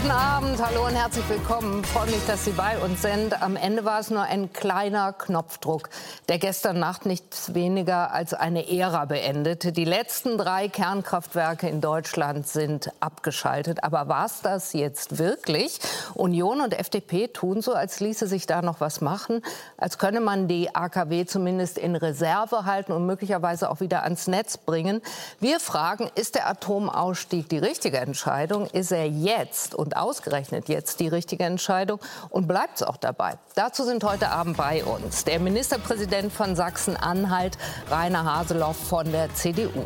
Guten 0.00 0.12
Abend, 0.12 0.64
hallo 0.64 0.86
und 0.86 0.94
herzlich 0.94 1.28
willkommen. 1.28 1.82
Freue 1.82 2.06
mich, 2.06 2.24
dass 2.28 2.44
Sie 2.44 2.52
bei 2.52 2.78
uns 2.78 3.02
sind. 3.02 3.42
Am 3.42 3.56
Ende 3.56 3.84
war 3.84 3.98
es 3.98 4.10
nur 4.10 4.22
ein 4.22 4.52
kleiner 4.52 5.12
Knopfdruck, 5.12 5.90
der 6.28 6.38
gestern 6.38 6.78
Nacht 6.78 7.04
nichts 7.04 7.52
weniger 7.52 8.12
als 8.12 8.32
eine 8.32 8.70
Ära 8.70 9.06
beendete. 9.06 9.72
Die 9.72 9.84
letzten 9.84 10.38
drei 10.38 10.68
Kernkraftwerke 10.68 11.68
in 11.68 11.80
Deutschland 11.80 12.46
sind 12.46 12.92
abgeschaltet. 13.00 13.82
Aber 13.82 14.06
war 14.06 14.26
es 14.26 14.40
das 14.40 14.72
jetzt 14.72 15.18
wirklich? 15.18 15.80
Union 16.14 16.60
und 16.60 16.78
FDP 16.78 17.26
tun 17.26 17.60
so, 17.60 17.74
als 17.74 17.98
ließe 17.98 18.28
sich 18.28 18.46
da 18.46 18.62
noch 18.62 18.80
was 18.80 19.00
machen, 19.00 19.42
als 19.78 19.98
könne 19.98 20.20
man 20.20 20.46
die 20.46 20.76
AKW 20.76 21.26
zumindest 21.26 21.76
in 21.76 21.96
Reserve 21.96 22.66
halten 22.66 22.92
und 22.92 23.04
möglicherweise 23.04 23.68
auch 23.68 23.80
wieder 23.80 24.04
ans 24.04 24.28
Netz 24.28 24.58
bringen. 24.58 25.02
Wir 25.40 25.58
fragen, 25.58 26.08
ist 26.14 26.36
der 26.36 26.48
Atomausstieg 26.48 27.48
die 27.48 27.58
richtige 27.58 27.98
Entscheidung? 27.98 28.66
Ist 28.66 28.92
er 28.92 29.08
jetzt 29.08 29.74
und 29.74 29.87
ausgerechnet 29.96 30.68
jetzt 30.68 31.00
die 31.00 31.08
richtige 31.08 31.44
Entscheidung 31.44 32.00
und 32.30 32.46
bleibt 32.46 32.76
es 32.76 32.82
auch 32.82 32.96
dabei. 32.96 33.38
Dazu 33.54 33.84
sind 33.84 34.04
heute 34.04 34.30
Abend 34.30 34.56
bei 34.56 34.84
uns 34.84 35.24
der 35.24 35.40
Ministerpräsident 35.40 36.32
von 36.32 36.56
Sachsen-Anhalt, 36.56 37.58
Rainer 37.90 38.24
Haseloff 38.24 38.76
von 38.76 39.10
der 39.10 39.32
CDU. 39.34 39.84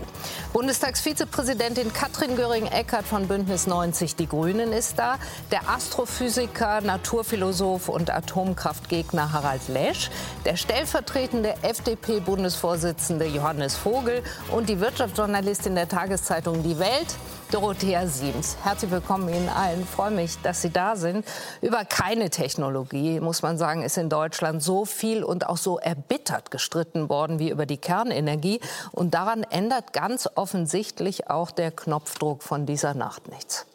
Bundestagsvizepräsidentin 0.52 1.92
Katrin 1.92 2.36
Göring-Eckardt 2.36 3.06
von 3.06 3.28
Bündnis 3.28 3.66
90 3.66 4.16
Die 4.16 4.28
Grünen 4.28 4.72
ist 4.72 4.98
da. 4.98 5.16
Der 5.50 5.68
Astrophysiker, 5.68 6.80
Naturphilosoph 6.80 7.88
und 7.88 8.10
Atomkraftgegner 8.10 9.32
Harald 9.32 9.68
Lesch. 9.68 10.10
Der 10.44 10.56
stellvertretende 10.56 11.54
FDP-Bundesvorsitzende 11.62 13.26
Johannes 13.26 13.76
Vogel 13.76 14.22
und 14.50 14.68
die 14.68 14.80
Wirtschaftsjournalistin 14.80 15.74
der 15.74 15.88
Tageszeitung 15.88 16.62
Die 16.62 16.78
Welt, 16.78 17.16
Dorothea 17.52 18.06
Siems. 18.06 18.56
Herzlich 18.62 18.90
willkommen 18.90 19.28
Ihnen 19.28 19.50
allen. 19.50 19.84
Freue 19.84 20.10
mich, 20.10 20.38
dass 20.40 20.62
Sie 20.62 20.70
da 20.70 20.96
sind. 20.96 21.26
Über 21.60 21.84
keine 21.84 22.30
Technologie, 22.30 23.20
muss 23.20 23.42
man 23.42 23.58
sagen, 23.58 23.82
ist 23.82 23.98
in 23.98 24.08
Deutschland 24.08 24.62
so 24.62 24.86
viel 24.86 25.22
und 25.22 25.46
auch 25.46 25.58
so 25.58 25.78
erbittert 25.78 26.50
gestritten 26.50 27.10
worden 27.10 27.38
wie 27.38 27.50
über 27.50 27.66
die 27.66 27.76
Kernenergie. 27.76 28.60
Und 28.90 29.12
daran 29.12 29.42
ändert 29.42 29.92
ganz 29.92 30.30
offensichtlich 30.34 31.28
auch 31.28 31.50
der 31.50 31.72
Knopfdruck 31.72 32.42
von 32.42 32.64
dieser 32.64 32.94
Nacht 32.94 33.28
nichts. 33.28 33.66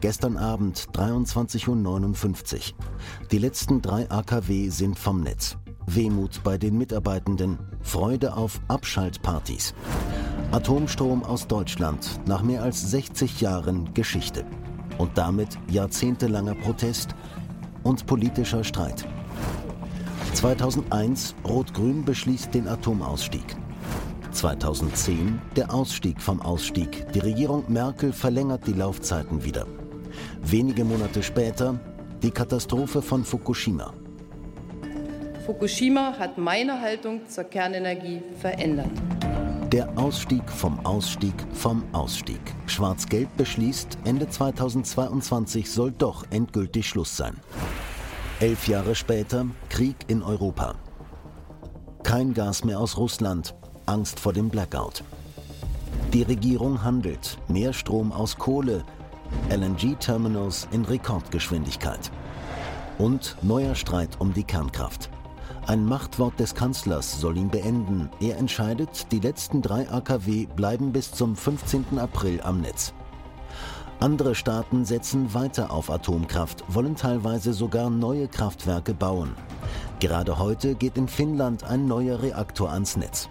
Gestern 0.00 0.36
Abend 0.36 0.88
23.59 0.94 1.68
Uhr. 1.68 2.78
Die 3.30 3.38
letzten 3.38 3.80
drei 3.80 4.10
AKW 4.10 4.70
sind 4.70 4.98
vom 4.98 5.20
Netz. 5.20 5.56
Wehmut 5.86 6.42
bei 6.42 6.58
den 6.58 6.78
Mitarbeitenden, 6.78 7.58
Freude 7.80 8.36
auf 8.36 8.60
Abschaltpartys. 8.68 9.74
Atomstrom 10.50 11.22
aus 11.22 11.46
Deutschland 11.46 12.20
nach 12.26 12.42
mehr 12.42 12.62
als 12.62 12.90
60 12.90 13.40
Jahren 13.40 13.92
Geschichte. 13.94 14.44
Und 14.98 15.16
damit 15.16 15.58
jahrzehntelanger 15.70 16.54
Protest 16.54 17.14
und 17.82 18.06
politischer 18.06 18.62
Streit. 18.62 19.06
2001 20.34 21.34
Rot-Grün 21.44 22.04
beschließt 22.04 22.54
den 22.54 22.68
Atomausstieg. 22.68 23.56
2010 24.32 25.40
der 25.56 25.72
Ausstieg 25.72 26.20
vom 26.20 26.40
Ausstieg. 26.40 27.06
Die 27.12 27.20
Regierung 27.20 27.64
Merkel 27.68 28.12
verlängert 28.12 28.66
die 28.66 28.72
Laufzeiten 28.72 29.44
wieder. 29.44 29.66
Wenige 30.42 30.84
Monate 30.84 31.22
später 31.22 31.78
die 32.22 32.30
Katastrophe 32.30 33.02
von 33.02 33.24
Fukushima. 33.24 33.92
Fukushima 35.44 36.14
hat 36.20 36.38
meine 36.38 36.80
Haltung 36.80 37.28
zur 37.28 37.44
Kernenergie 37.44 38.22
verändert. 38.40 38.90
Der 39.72 39.88
Ausstieg 39.98 40.48
vom 40.48 40.78
Ausstieg 40.86 41.34
vom 41.52 41.82
Ausstieg. 41.92 42.40
Schwarz-Gelb 42.66 43.28
beschließt, 43.36 43.98
Ende 44.04 44.28
2022 44.28 45.68
soll 45.68 45.90
doch 45.90 46.24
endgültig 46.30 46.86
Schluss 46.86 47.16
sein. 47.16 47.34
Elf 48.38 48.68
Jahre 48.68 48.94
später 48.94 49.46
Krieg 49.68 49.96
in 50.06 50.22
Europa. 50.22 50.76
Kein 52.04 52.34
Gas 52.34 52.62
mehr 52.62 52.78
aus 52.78 52.96
Russland, 52.96 53.54
Angst 53.86 54.20
vor 54.20 54.32
dem 54.32 54.48
Blackout. 54.48 55.02
Die 56.12 56.22
Regierung 56.22 56.84
handelt, 56.84 57.38
mehr 57.48 57.72
Strom 57.72 58.12
aus 58.12 58.38
Kohle, 58.38 58.84
LNG-Terminals 59.50 60.68
in 60.70 60.84
Rekordgeschwindigkeit. 60.84 62.12
Und 62.98 63.36
neuer 63.42 63.74
Streit 63.74 64.10
um 64.20 64.32
die 64.34 64.44
Kernkraft. 64.44 65.10
Ein 65.66 65.86
Machtwort 65.86 66.40
des 66.40 66.56
Kanzlers 66.56 67.20
soll 67.20 67.36
ihn 67.36 67.48
beenden. 67.48 68.10
Er 68.20 68.36
entscheidet, 68.36 69.12
die 69.12 69.20
letzten 69.20 69.62
drei 69.62 69.88
AKW 69.88 70.46
bleiben 70.56 70.92
bis 70.92 71.12
zum 71.12 71.36
15. 71.36 72.00
April 72.00 72.40
am 72.42 72.60
Netz. 72.60 72.92
Andere 74.00 74.34
Staaten 74.34 74.84
setzen 74.84 75.32
weiter 75.34 75.70
auf 75.70 75.88
Atomkraft, 75.88 76.64
wollen 76.66 76.96
teilweise 76.96 77.52
sogar 77.52 77.90
neue 77.90 78.26
Kraftwerke 78.26 78.92
bauen. 78.92 79.36
Gerade 80.00 80.40
heute 80.40 80.74
geht 80.74 80.96
in 80.96 81.06
Finnland 81.06 81.62
ein 81.62 81.86
neuer 81.86 82.20
Reaktor 82.20 82.72
ans 82.72 82.96
Netz. 82.96 83.28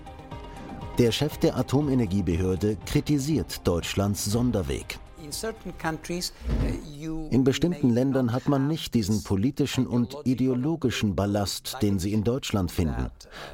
Der 1.00 1.12
Chef 1.12 1.38
der 1.38 1.58
Atomenergiebehörde 1.58 2.78
kritisiert 2.86 3.68
Deutschlands 3.68 4.24
Sonderweg. 4.24 5.00
Uh, 5.31 7.28
in 7.31 7.44
bestimmten 7.44 7.90
Ländern 7.90 8.34
hat 8.34 8.50
man 8.50 8.68
nicht 8.68 8.94
diesen 8.94 9.24
politischen 9.24 9.88
und 9.88 10.16
ideologischen 10.25 11.16
Ballast, 11.16 11.78
den 11.81 12.00
Sie 12.00 12.12
in 12.12 12.24
Deutschland 12.24 12.72
finden. 12.72 13.09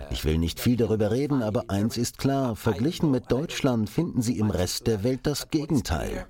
Ich 0.09 0.25
will 0.25 0.39
nicht 0.39 0.59
viel 0.59 0.75
darüber 0.75 1.11
reden, 1.11 1.43
aber 1.43 1.65
eins 1.67 1.97
ist 1.97 2.17
klar, 2.17 2.55
verglichen 2.55 3.11
mit 3.11 3.31
Deutschland 3.31 3.89
finden 3.89 4.21
Sie 4.21 4.39
im 4.39 4.49
Rest 4.49 4.87
der 4.87 5.03
Welt 5.03 5.21
das 5.23 5.49
Gegenteil. 5.49 6.25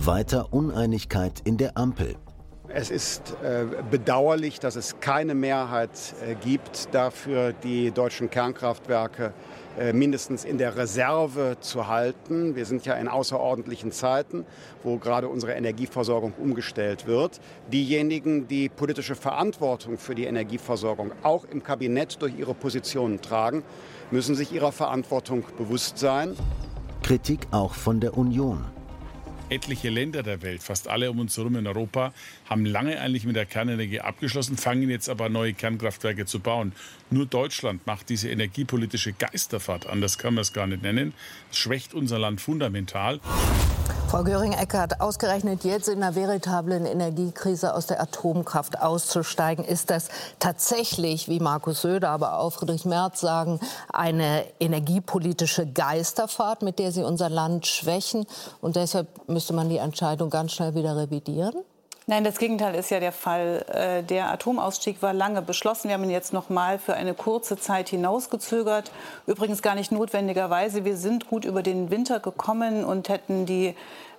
Weiter 0.00 0.52
Uneinigkeit 0.52 1.40
in 1.44 1.56
der 1.56 1.78
Ampel. 1.78 2.16
Es 2.68 2.90
ist 2.90 3.36
äh, 3.42 3.64
bedauerlich, 3.90 4.58
dass 4.58 4.74
es 4.74 4.98
keine 4.98 5.34
Mehrheit 5.34 5.90
äh, 6.20 6.34
gibt 6.34 6.92
dafür, 6.92 7.52
die 7.52 7.92
deutschen 7.92 8.28
Kernkraftwerke 8.28 9.26
äh, 9.26 9.30
mindestens 9.92 10.44
in 10.44 10.58
der 10.58 10.76
Reserve 10.76 11.56
zu 11.60 11.86
halten. 11.86 12.56
Wir 12.56 12.64
sind 12.64 12.86
ja 12.86 12.94
in 12.94 13.08
außerordentlichen 13.08 13.92
Zeiten, 13.92 14.44
wo 14.82 14.98
gerade 14.98 15.28
unsere 15.28 15.52
Energieversorgung 15.52 16.32
umgestellt 16.38 17.06
wird. 17.06 17.40
Diejenigen, 17.72 18.48
die 18.48 18.68
politische 18.68 19.14
Verantwortung 19.14 19.98
für 19.98 20.14
die 20.14 20.24
Energieversorgung 20.24 21.12
auch 21.22 21.44
im 21.44 21.62
Kabinett 21.62 22.20
durch 22.22 22.38
ihre 22.38 22.54
Positionen 22.54 23.20
tragen, 23.20 23.62
müssen 24.10 24.34
sich 24.34 24.52
ihrer 24.52 24.72
Verantwortung 24.72 25.44
bewusst 25.58 25.98
sein. 25.98 26.36
Kritik 27.02 27.46
auch 27.50 27.74
von 27.74 28.00
der 28.00 28.16
Union. 28.16 28.75
Etliche 29.48 29.90
Länder 29.90 30.24
der 30.24 30.42
Welt, 30.42 30.60
fast 30.60 30.88
alle 30.88 31.08
um 31.08 31.20
uns 31.20 31.36
herum 31.36 31.54
in 31.54 31.68
Europa, 31.68 32.12
haben 32.46 32.66
lange 32.66 33.00
eigentlich 33.00 33.24
mit 33.24 33.36
der 33.36 33.46
Kernenergie 33.46 34.00
abgeschlossen, 34.00 34.56
fangen 34.56 34.90
jetzt 34.90 35.08
aber 35.08 35.28
neue 35.28 35.54
Kernkraftwerke 35.54 36.26
zu 36.26 36.40
bauen. 36.40 36.72
Nur 37.10 37.26
Deutschland 37.26 37.86
macht 37.86 38.08
diese 38.08 38.28
energiepolitische 38.28 39.12
Geisterfahrt, 39.12 39.86
anders 39.86 40.18
kann 40.18 40.34
man 40.34 40.42
es 40.42 40.52
gar 40.52 40.66
nicht 40.66 40.82
nennen. 40.82 41.14
Das 41.50 41.58
schwächt 41.58 41.94
unser 41.94 42.18
Land 42.18 42.40
fundamental. 42.40 43.20
Frau 44.08 44.22
Göring-Eckardt, 44.22 45.00
ausgerechnet 45.00 45.64
jetzt 45.64 45.88
in 45.88 46.00
einer 46.00 46.14
veritablen 46.14 46.86
Energiekrise 46.86 47.74
aus 47.74 47.86
der 47.86 48.00
Atomkraft 48.00 48.80
auszusteigen, 48.80 49.64
ist 49.64 49.90
das 49.90 50.08
tatsächlich, 50.38 51.28
wie 51.28 51.40
Markus 51.40 51.82
Söder, 51.82 52.10
aber 52.10 52.38
auch 52.38 52.52
Friedrich 52.52 52.84
Merz 52.84 53.20
sagen, 53.20 53.58
eine 53.92 54.44
energiepolitische 54.60 55.66
Geisterfahrt, 55.66 56.62
mit 56.62 56.78
der 56.78 56.92
Sie 56.92 57.02
unser 57.02 57.28
Land 57.28 57.66
schwächen? 57.66 58.26
Und 58.60 58.76
deshalb 58.76 59.08
müsste 59.28 59.54
man 59.54 59.68
die 59.68 59.78
Entscheidung 59.78 60.30
ganz 60.30 60.52
schnell 60.52 60.76
wieder 60.76 60.96
revidieren? 60.96 61.54
Nein, 62.08 62.22
das 62.22 62.38
Gegenteil 62.38 62.76
ist 62.76 62.90
ja 62.90 63.00
der 63.00 63.10
Fall. 63.10 63.64
Äh, 63.68 64.04
der 64.04 64.30
Atomausstieg 64.30 65.02
war 65.02 65.12
lange 65.12 65.42
beschlossen. 65.42 65.88
Wir 65.88 65.94
haben 65.94 66.04
ihn 66.04 66.10
jetzt 66.10 66.32
noch 66.32 66.48
mal 66.48 66.78
für 66.78 66.94
eine 66.94 67.14
kurze 67.14 67.56
Zeit 67.56 67.88
hinausgezögert. 67.88 68.92
Übrigens 69.26 69.60
gar 69.60 69.74
nicht 69.74 69.90
notwendigerweise. 69.90 70.84
Wir 70.84 70.96
sind 70.96 71.26
gut 71.26 71.44
über 71.44 71.64
den 71.64 71.90
Winter 71.90 72.20
gekommen 72.20 72.84
und 72.84 73.08
hätten 73.08 73.44
die 73.44 73.74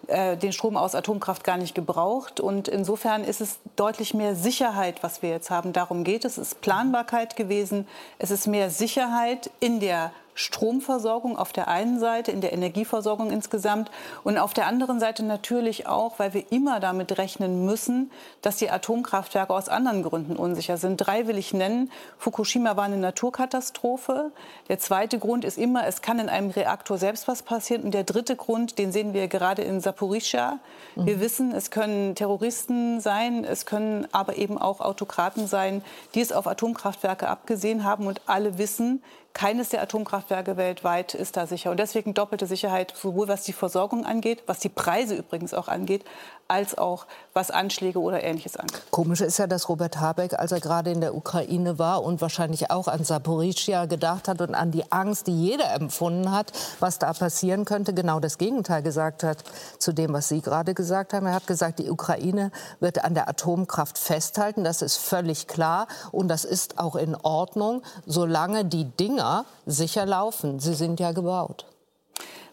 äh, 0.07 0.35
den 0.35 0.51
Strom 0.51 0.75
aus 0.75 0.95
Atomkraft 0.95 1.45
gar 1.45 1.55
nicht 1.55 1.75
gebraucht. 1.75 2.41
Und 2.41 2.67
insofern 2.67 3.23
ist 3.23 3.39
es 3.39 3.59
deutlich 3.77 4.13
mehr 4.13 4.35
Sicherheit, 4.35 5.01
was 5.01 5.21
wir 5.21 5.29
jetzt 5.29 5.49
haben. 5.49 5.71
Darum 5.71 6.03
geht 6.03 6.25
es. 6.25 6.37
Es 6.37 6.49
ist 6.49 6.61
Planbarkeit 6.61 7.37
gewesen. 7.37 7.87
Es 8.19 8.31
ist 8.31 8.47
mehr 8.47 8.69
Sicherheit 8.69 9.49
in 9.61 9.79
der 9.79 10.11
Stromversorgung 10.37 11.35
auf 11.35 11.51
der 11.51 11.67
einen 11.67 11.99
Seite, 11.99 12.31
in 12.31 12.41
der 12.41 12.53
Energieversorgung 12.53 13.31
insgesamt 13.31 13.89
und 14.23 14.37
auf 14.37 14.53
der 14.53 14.67
anderen 14.67 14.99
Seite 14.99 15.23
natürlich 15.23 15.87
auch, 15.87 16.19
weil 16.19 16.35
wir 16.35 16.51
immer 16.51 16.79
damit 16.79 17.17
rechnen 17.17 17.65
müssen, 17.65 18.11
dass 18.43 18.57
die 18.57 18.69
Atomkraftwerke 18.69 19.51
aus 19.51 19.67
anderen 19.67 20.03
Gründen 20.03 20.35
unsicher 20.35 20.77
sind. 20.77 20.97
Drei 20.97 21.25
will 21.25 21.39
ich 21.39 21.53
nennen. 21.53 21.91
Fukushima 22.19 22.77
war 22.77 22.83
eine 22.83 22.97
Naturkatastrophe. 22.97 24.31
Der 24.69 24.77
zweite 24.77 25.17
Grund 25.17 25.43
ist 25.43 25.57
immer, 25.57 25.87
es 25.87 26.03
kann 26.03 26.19
in 26.19 26.29
einem 26.29 26.51
Reaktor 26.51 26.99
selbst 26.99 27.27
was 27.27 27.41
passieren. 27.41 27.81
Und 27.81 27.93
der 27.95 28.03
dritte 28.03 28.35
Grund, 28.35 28.77
den 28.77 28.91
sehen 28.91 29.13
wir 29.13 29.27
gerade 29.27 29.63
in 29.63 29.81
Saporischschja. 29.81 30.59
Wir 30.95 31.15
mhm. 31.15 31.19
wissen, 31.19 31.51
es 31.51 31.71
können 31.71 32.13
Terroristen 32.13 32.99
sein, 32.99 33.43
es 33.43 33.65
können 33.65 34.07
aber 34.11 34.37
eben 34.37 34.59
auch 34.59 34.81
Autokraten 34.81 35.47
sein, 35.47 35.83
die 36.13 36.21
es 36.21 36.31
auf 36.31 36.45
Atomkraftwerke 36.45 37.27
abgesehen 37.27 37.83
haben. 37.83 38.05
Und 38.05 38.21
alle 38.27 38.59
wissen, 38.59 39.01
keines 39.37 39.69
der 39.69 39.83
Atomkraftwerke 39.83 40.57
weltweit 40.57 41.13
ist 41.13 41.37
da 41.37 41.45
sicher. 41.45 41.69
Und 41.69 41.79
deswegen 41.79 42.15
doppelte 42.15 42.47
Sicherheit, 42.47 42.91
sowohl 42.97 43.27
was 43.27 43.43
die 43.43 43.53
Versorgung 43.53 44.03
angeht, 44.03 44.41
was 44.47 44.57
die 44.57 44.67
Preise 44.67 45.13
übrigens 45.13 45.53
auch 45.53 45.67
angeht, 45.67 46.03
als 46.47 46.77
auch 46.77 47.05
was 47.33 47.51
Anschläge 47.51 47.99
oder 47.99 48.23
Ähnliches 48.23 48.55
angeht. 48.55 48.81
Komisch 48.91 49.21
ist 49.21 49.37
ja, 49.37 49.47
dass 49.47 49.69
Robert 49.69 49.99
Habeck, 49.99 50.33
als 50.33 50.51
er 50.51 50.59
gerade 50.59 50.91
in 50.91 51.01
der 51.01 51.15
Ukraine 51.15 51.77
war 51.77 52.03
und 52.03 52.21
wahrscheinlich 52.21 52.71
auch 52.71 52.87
an 52.87 53.03
Saporischia 53.03 53.85
gedacht 53.85 54.27
hat 54.27 54.41
und 54.41 54.55
an 54.55 54.71
die 54.71 54.91
Angst, 54.91 55.27
die 55.27 55.39
jeder 55.39 55.73
empfunden 55.73 56.31
hat, 56.31 56.51
was 56.79 56.99
da 56.99 57.13
passieren 57.13 57.65
könnte, 57.65 57.93
genau 57.93 58.19
das 58.19 58.37
Gegenteil 58.37 58.81
gesagt 58.81 59.23
hat 59.23 59.43
zu 59.77 59.93
dem, 59.93 60.13
was 60.13 60.29
Sie 60.29 60.41
gerade 60.41 60.73
gesagt 60.73 61.13
haben. 61.13 61.25
Er 61.25 61.35
hat 61.35 61.47
gesagt, 61.47 61.79
die 61.79 61.89
Ukraine 61.89 62.51
wird 62.79 63.03
an 63.03 63.13
der 63.13 63.27
Atomkraft 63.29 63.97
festhalten. 63.97 64.63
Das 64.63 64.81
ist 64.81 64.97
völlig 64.97 65.47
klar 65.47 65.87
und 66.11 66.27
das 66.27 66.45
ist 66.45 66.79
auch 66.79 66.95
in 66.95 67.15
Ordnung, 67.15 67.83
solange 68.05 68.65
die 68.65 68.85
Dinger 68.85 69.45
sicher 69.65 70.05
laufen. 70.05 70.59
Sie 70.59 70.73
sind 70.73 70.99
ja 70.99 71.11
gebaut. 71.11 71.65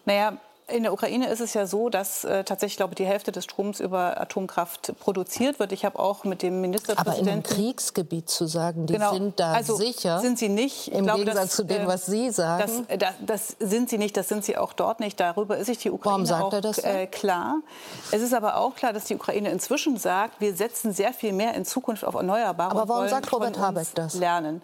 Naja, 0.05 0.37
in 0.67 0.81
der 0.81 0.93
Ukraine 0.93 1.27
ist 1.29 1.41
es 1.41 1.53
ja 1.53 1.67
so, 1.67 1.89
dass 1.89 2.23
äh, 2.23 2.43
tatsächlich, 2.43 2.77
glaube 2.77 2.93
ich, 2.93 2.95
die 2.95 3.05
Hälfte 3.05 3.31
des 3.31 3.43
Stroms 3.43 3.79
über 3.79 4.19
Atomkraft 4.19 4.93
produziert 4.99 5.59
wird. 5.59 5.71
Ich 5.71 5.85
habe 5.85 5.99
auch 5.99 6.23
mit 6.23 6.41
dem 6.41 6.59
Ministerpräsidenten... 6.61 7.21
Aber 7.21 7.31
einem 7.31 7.43
Kriegsgebiet 7.43 8.29
zu 8.29 8.47
sagen, 8.47 8.87
die 8.87 8.93
genau, 8.93 9.13
sind 9.13 9.39
da 9.39 9.53
also 9.53 9.75
sicher... 9.75 10.19
sind 10.19 10.39
sie 10.39 10.49
nicht. 10.49 10.87
Im 10.87 11.03
glaube, 11.03 11.19
Gegensatz 11.19 11.49
das, 11.49 11.55
zu 11.55 11.63
dem, 11.65 11.83
äh, 11.83 11.87
was 11.87 12.07
Sie 12.07 12.31
sagen. 12.31 12.85
Das, 12.87 12.99
das, 12.99 13.13
das, 13.21 13.55
sind 13.59 13.89
sie 13.89 13.99
nicht, 13.99 14.17
das 14.17 14.27
sind 14.27 14.43
sie 14.43 14.57
auch 14.57 14.73
dort 14.73 14.99
nicht. 14.99 15.19
Darüber 15.19 15.57
ist 15.57 15.67
sich 15.67 15.77
die 15.77 15.91
Ukraine 15.91 16.13
Warum 16.13 16.25
sagt 16.25 16.43
auch 16.43 16.53
er 16.53 16.61
das 16.61 16.79
äh, 16.79 17.05
klar. 17.05 17.57
Es 18.11 18.23
ist 18.23 18.33
aber 18.33 18.57
auch 18.57 18.75
klar, 18.75 18.91
dass 18.91 19.05
die 19.05 19.15
Ukraine 19.15 19.51
inzwischen 19.51 19.97
sagt, 19.97 20.41
wir 20.41 20.55
setzen 20.55 20.93
sehr 20.93 21.13
viel 21.13 21.33
mehr 21.33 21.53
in 21.53 21.65
Zukunft 21.65 22.03
auf 22.03 22.15
Erneuerbare 22.15 22.71
aber 22.71 22.89
warum 22.89 23.07
sagt 23.07 23.31
Robert 23.31 23.59
Habeck 23.59 23.87
das? 23.93 24.15
lernen. 24.15 24.63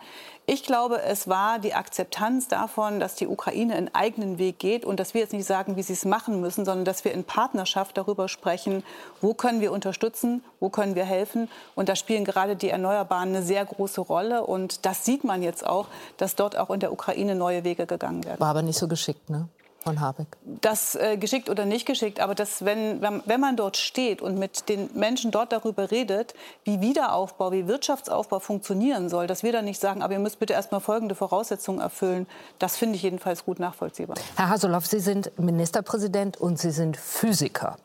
Ich 0.53 0.63
glaube, 0.63 1.01
es 1.01 1.29
war 1.29 1.59
die 1.59 1.73
Akzeptanz 1.73 2.49
davon, 2.49 2.99
dass 2.99 3.15
die 3.15 3.25
Ukraine 3.25 3.73
einen 3.73 3.95
eigenen 3.95 4.37
Weg 4.37 4.59
geht 4.59 4.83
und 4.83 4.99
dass 4.99 5.13
wir 5.13 5.21
jetzt 5.21 5.31
nicht 5.31 5.45
sagen, 5.45 5.77
wie 5.77 5.81
sie 5.81 5.93
es 5.93 6.03
machen 6.03 6.41
müssen, 6.41 6.65
sondern 6.65 6.83
dass 6.83 7.05
wir 7.05 7.13
in 7.13 7.23
Partnerschaft 7.23 7.97
darüber 7.97 8.27
sprechen, 8.27 8.83
wo 9.21 9.33
können 9.33 9.61
wir 9.61 9.71
unterstützen, 9.71 10.43
wo 10.59 10.67
können 10.67 10.95
wir 10.95 11.05
helfen. 11.05 11.47
Und 11.73 11.87
da 11.87 11.95
spielen 11.95 12.25
gerade 12.25 12.57
die 12.57 12.67
Erneuerbaren 12.67 13.29
eine 13.29 13.43
sehr 13.43 13.63
große 13.63 14.01
Rolle. 14.01 14.45
Und 14.45 14.85
das 14.85 15.05
sieht 15.05 15.23
man 15.23 15.41
jetzt 15.41 15.65
auch, 15.65 15.87
dass 16.17 16.35
dort 16.35 16.57
auch 16.57 16.69
in 16.69 16.81
der 16.81 16.91
Ukraine 16.91 17.33
neue 17.33 17.63
Wege 17.63 17.85
gegangen 17.85 18.25
werden. 18.25 18.41
War 18.41 18.49
aber 18.49 18.61
nicht 18.61 18.77
so 18.77 18.89
geschickt, 18.89 19.29
ne? 19.29 19.47
Von 19.83 19.99
Habeck? 19.99 20.27
Das 20.45 20.95
äh, 20.95 21.17
geschickt 21.17 21.49
oder 21.49 21.65
nicht 21.65 21.85
geschickt, 21.85 22.19
aber 22.19 22.35
das, 22.35 22.63
wenn, 22.65 23.01
wenn, 23.01 23.39
man 23.39 23.55
dort 23.55 23.77
steht 23.77 24.21
und 24.21 24.37
mit 24.37 24.69
den 24.69 24.89
Menschen 24.93 25.31
dort 25.31 25.51
darüber 25.51 25.91
redet, 25.91 26.33
wie 26.63 26.81
Wiederaufbau, 26.81 27.51
wie 27.51 27.67
Wirtschaftsaufbau 27.67 28.39
funktionieren 28.39 29.09
soll, 29.09 29.27
dass 29.27 29.43
wir 29.43 29.51
dann 29.51 29.65
nicht 29.65 29.79
sagen, 29.79 30.01
aber 30.01 30.13
ihr 30.13 30.19
müsst 30.19 30.39
bitte 30.39 30.53
erst 30.53 30.71
mal 30.71 30.79
folgende 30.79 31.15
Voraussetzungen 31.15 31.79
erfüllen, 31.79 32.27
das 32.59 32.77
finde 32.77 32.95
ich 32.95 33.03
jedenfalls 33.03 33.45
gut 33.45 33.59
nachvollziehbar. 33.59 34.15
Herr 34.35 34.49
Haseloff, 34.49 34.85
Sie 34.85 34.99
sind 34.99 35.31
Ministerpräsident 35.39 36.37
und 36.37 36.59
Sie 36.59 36.71
sind 36.71 36.97
Physiker. 36.97 37.77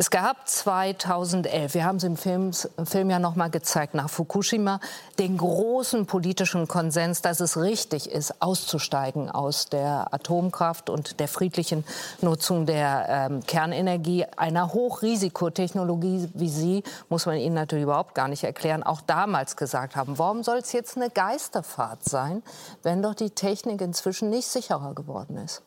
Es 0.00 0.10
gab 0.10 0.48
2011, 0.48 1.74
wir 1.74 1.84
haben 1.84 1.96
es 1.96 2.04
im 2.04 2.16
Film, 2.16 2.52
im 2.76 2.86
Film 2.86 3.10
ja 3.10 3.18
noch 3.18 3.34
mal 3.34 3.50
gezeigt, 3.50 3.94
nach 3.94 4.08
Fukushima, 4.08 4.78
den 5.18 5.36
großen 5.36 6.06
politischen 6.06 6.68
Konsens, 6.68 7.20
dass 7.20 7.40
es 7.40 7.56
richtig 7.56 8.08
ist, 8.08 8.40
auszusteigen 8.40 9.28
aus 9.28 9.66
der 9.66 10.14
Atomkraft 10.14 10.88
und 10.88 11.18
der 11.18 11.26
friedlichen 11.26 11.82
Nutzung 12.20 12.64
der 12.64 13.06
ähm, 13.08 13.40
Kernenergie. 13.44 14.24
Einer 14.36 14.72
Hochrisikotechnologie 14.72 16.28
wie 16.32 16.48
Sie, 16.48 16.84
muss 17.08 17.26
man 17.26 17.36
Ihnen 17.36 17.56
natürlich 17.56 17.82
überhaupt 17.82 18.14
gar 18.14 18.28
nicht 18.28 18.44
erklären, 18.44 18.84
auch 18.84 19.00
damals 19.00 19.56
gesagt 19.56 19.96
haben. 19.96 20.16
Warum 20.16 20.44
soll 20.44 20.58
es 20.58 20.70
jetzt 20.70 20.96
eine 20.96 21.10
Geisterfahrt 21.10 22.04
sein, 22.04 22.44
wenn 22.84 23.02
doch 23.02 23.14
die 23.14 23.30
Technik 23.30 23.80
inzwischen 23.80 24.30
nicht 24.30 24.46
sicherer 24.46 24.94
geworden 24.94 25.38
ist? 25.38 25.62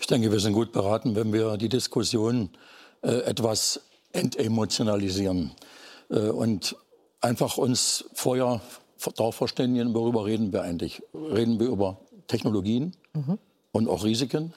Ich 0.00 0.08
denke, 0.08 0.32
wir 0.32 0.40
sind 0.40 0.54
gut 0.54 0.72
beraten, 0.72 1.14
wenn 1.14 1.32
wir 1.32 1.56
die 1.56 1.68
Diskussion 1.68 2.50
etwas 3.08 3.80
entemotionalisieren 4.12 5.52
äh, 6.10 6.28
und 6.28 6.76
einfach 7.20 7.56
uns 7.56 8.04
vorher 8.14 8.60
darauf 9.16 9.34
verständigen, 9.34 9.94
worüber 9.94 10.24
reden 10.24 10.52
wir 10.52 10.62
eigentlich. 10.62 11.02
Reden 11.14 11.58
wir 11.58 11.68
über 11.68 11.98
Technologien 12.28 12.94
mhm. 13.14 13.38
und 13.72 13.88
auch 13.88 14.04
Risiken? 14.04 14.54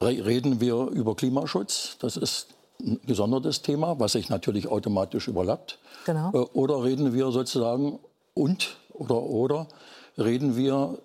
Reden 0.00 0.60
wir 0.60 0.88
über 0.88 1.16
Klimaschutz? 1.16 1.96
Das 2.00 2.16
ist 2.16 2.48
ein 2.80 3.00
gesondertes 3.06 3.62
Thema, 3.62 3.98
was 3.98 4.12
sich 4.12 4.28
natürlich 4.28 4.68
automatisch 4.68 5.28
überlappt. 5.28 5.78
Genau. 6.06 6.30
Äh, 6.32 6.36
oder 6.36 6.82
reden 6.84 7.12
wir 7.12 7.30
sozusagen 7.30 7.98
und 8.34 8.76
oder 8.92 9.22
oder 9.22 9.68
reden 10.16 10.56
wir 10.56 10.98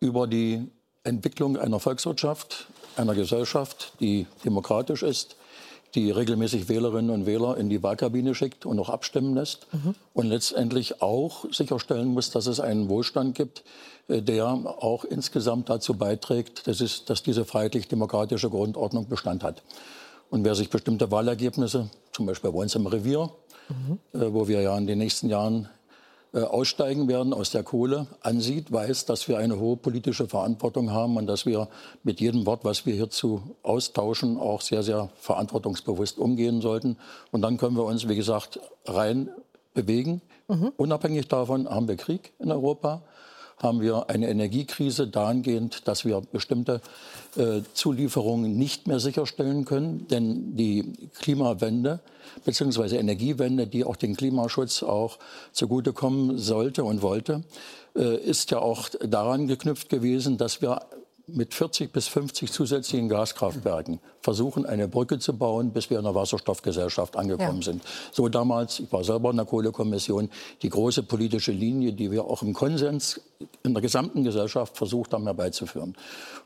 über 0.00 0.26
die 0.26 0.66
Entwicklung 1.04 1.56
einer 1.56 1.80
Volkswirtschaft, 1.80 2.66
einer 2.96 3.14
Gesellschaft, 3.14 3.92
die 4.00 4.26
demokratisch 4.44 5.02
ist, 5.02 5.36
die 5.96 6.10
regelmäßig 6.10 6.68
Wählerinnen 6.68 7.10
und 7.10 7.26
Wähler 7.26 7.56
in 7.56 7.68
die 7.68 7.82
Wahlkabine 7.82 8.34
schickt 8.34 8.66
und 8.66 8.78
auch 8.78 8.90
abstimmen 8.90 9.34
lässt. 9.34 9.66
Mhm. 9.72 9.94
Und 10.12 10.26
letztendlich 10.26 11.02
auch 11.02 11.46
sicherstellen 11.50 12.08
muss, 12.08 12.30
dass 12.30 12.46
es 12.46 12.60
einen 12.60 12.88
Wohlstand 12.88 13.34
gibt, 13.34 13.64
äh, 14.08 14.22
der 14.22 14.46
auch 14.46 15.04
insgesamt 15.04 15.68
dazu 15.70 15.94
beiträgt, 15.94 16.66
dass, 16.66 16.80
es, 16.80 17.06
dass 17.06 17.22
diese 17.22 17.44
freiheitlich-demokratische 17.44 18.50
Grundordnung 18.50 19.08
Bestand 19.08 19.42
hat. 19.42 19.62
Und 20.30 20.44
wer 20.44 20.54
sich 20.54 20.70
bestimmte 20.70 21.10
Wahlergebnisse, 21.10 21.88
zum 22.12 22.26
Beispiel 22.26 22.52
bei 22.52 22.58
uns 22.58 22.74
im 22.74 22.86
Revier, 22.86 23.30
mhm. 23.68 24.20
äh, 24.20 24.32
wo 24.32 24.46
wir 24.46 24.60
ja 24.60 24.76
in 24.76 24.86
den 24.86 24.98
nächsten 24.98 25.28
Jahren 25.28 25.68
aussteigen 26.32 27.08
werden 27.08 27.32
aus 27.32 27.50
der 27.50 27.62
Kohle, 27.62 28.06
ansieht, 28.20 28.70
weiß, 28.70 29.06
dass 29.06 29.26
wir 29.28 29.38
eine 29.38 29.58
hohe 29.58 29.76
politische 29.76 30.26
Verantwortung 30.26 30.90
haben 30.90 31.16
und 31.16 31.26
dass 31.26 31.46
wir 31.46 31.68
mit 32.02 32.20
jedem 32.20 32.44
Wort, 32.46 32.64
was 32.64 32.84
wir 32.84 32.94
hierzu 32.94 33.42
austauschen, 33.62 34.38
auch 34.38 34.60
sehr, 34.60 34.82
sehr 34.82 35.08
verantwortungsbewusst 35.16 36.18
umgehen 36.18 36.60
sollten. 36.60 36.96
Und 37.30 37.42
dann 37.42 37.56
können 37.56 37.76
wir 37.76 37.84
uns, 37.84 38.08
wie 38.08 38.16
gesagt, 38.16 38.60
rein 38.84 39.30
bewegen. 39.72 40.20
Mhm. 40.48 40.72
Unabhängig 40.76 41.28
davon 41.28 41.68
haben 41.68 41.88
wir 41.88 41.96
Krieg 41.96 42.32
in 42.38 42.52
Europa 42.52 43.02
haben 43.58 43.80
wir 43.80 44.10
eine 44.10 44.28
Energiekrise 44.28 45.08
dahingehend, 45.08 45.88
dass 45.88 46.04
wir 46.04 46.20
bestimmte 46.20 46.80
äh, 47.36 47.62
Zulieferungen 47.72 48.56
nicht 48.56 48.86
mehr 48.86 49.00
sicherstellen 49.00 49.64
können. 49.64 50.06
Denn 50.08 50.56
die 50.56 50.92
Klimawende 51.18 52.00
bzw. 52.44 52.96
Energiewende, 52.96 53.66
die 53.66 53.84
auch 53.84 53.96
den 53.96 54.16
Klimaschutz 54.16 54.82
auch 54.82 55.18
zugutekommen 55.52 56.38
sollte 56.38 56.84
und 56.84 57.00
wollte, 57.00 57.44
äh, 57.94 58.16
ist 58.16 58.50
ja 58.50 58.58
auch 58.58 58.90
daran 59.00 59.46
geknüpft 59.46 59.88
gewesen, 59.88 60.36
dass 60.36 60.60
wir 60.60 60.82
mit 61.28 61.54
40 61.54 61.92
bis 61.92 62.06
50 62.06 62.52
zusätzlichen 62.52 63.08
Gaskraftwerken 63.08 63.98
versuchen, 64.20 64.64
eine 64.64 64.86
Brücke 64.86 65.18
zu 65.18 65.36
bauen, 65.36 65.72
bis 65.72 65.90
wir 65.90 65.98
in 65.98 66.04
der 66.04 66.14
Wasserstoffgesellschaft 66.14 67.16
angekommen 67.16 67.62
ja. 67.62 67.64
sind. 67.64 67.82
So 68.12 68.28
damals, 68.28 68.78
ich 68.78 68.92
war 68.92 69.02
selber 69.02 69.30
in 69.30 69.36
der 69.36 69.44
Kohlekommission, 69.44 70.30
die 70.62 70.68
große 70.68 71.02
politische 71.02 71.50
Linie, 71.50 71.92
die 71.92 72.12
wir 72.12 72.24
auch 72.24 72.42
im 72.42 72.54
Konsens 72.54 73.20
in 73.64 73.74
der 73.74 73.82
gesamten 73.82 74.22
Gesellschaft 74.22 74.76
versucht 74.76 75.12
haben 75.12 75.24
herbeizuführen. 75.24 75.96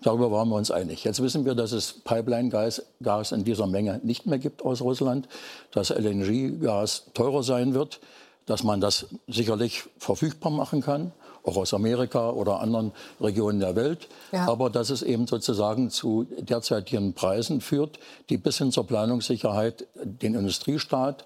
Darüber 0.03 0.33
waren 0.33 0.49
wir 0.49 0.57
uns 0.57 0.71
einig. 0.71 1.05
Jetzt 1.05 1.23
wissen 1.23 1.45
wir, 1.45 1.55
dass 1.55 1.73
es 1.73 1.93
Pipeline-Gas 1.93 2.83
Gas 3.03 3.33
in 3.33 3.45
dieser 3.45 3.67
Menge 3.67 4.01
nicht 4.03 4.25
mehr 4.25 4.39
gibt 4.39 4.63
aus 4.65 4.81
Russland, 4.81 5.29
dass 5.73 5.91
LNG-Gas 5.91 7.11
teurer 7.13 7.43
sein 7.43 7.75
wird, 7.75 8.01
dass 8.47 8.65
man 8.65 8.81
das 8.81 9.07
sicherlich 9.29 9.85
verfügbar 9.99 10.51
machen 10.51 10.81
kann 10.81 11.13
auch 11.45 11.57
aus 11.57 11.75
Amerika 11.75 12.31
oder 12.31 12.61
anderen 12.61 12.93
Regionen 13.21 13.61
der 13.61 13.77
Welt. 13.77 14.09
Ja. 14.33 14.47
Aber 14.49 14.71
dass 14.71 14.91
es 14.91 15.03
eben 15.03 15.27
sozusagen 15.27 15.91
zu 15.91 16.27
derzeitigen 16.39 17.15
Preisen 17.15 17.61
führt, 17.61 17.99
die 18.29 18.37
bis 18.37 18.59
hin 18.59 18.73
zur 18.73 18.87
Planungssicherheit 18.87 19.87
den 20.03 20.35
Industriestaat 20.35 21.25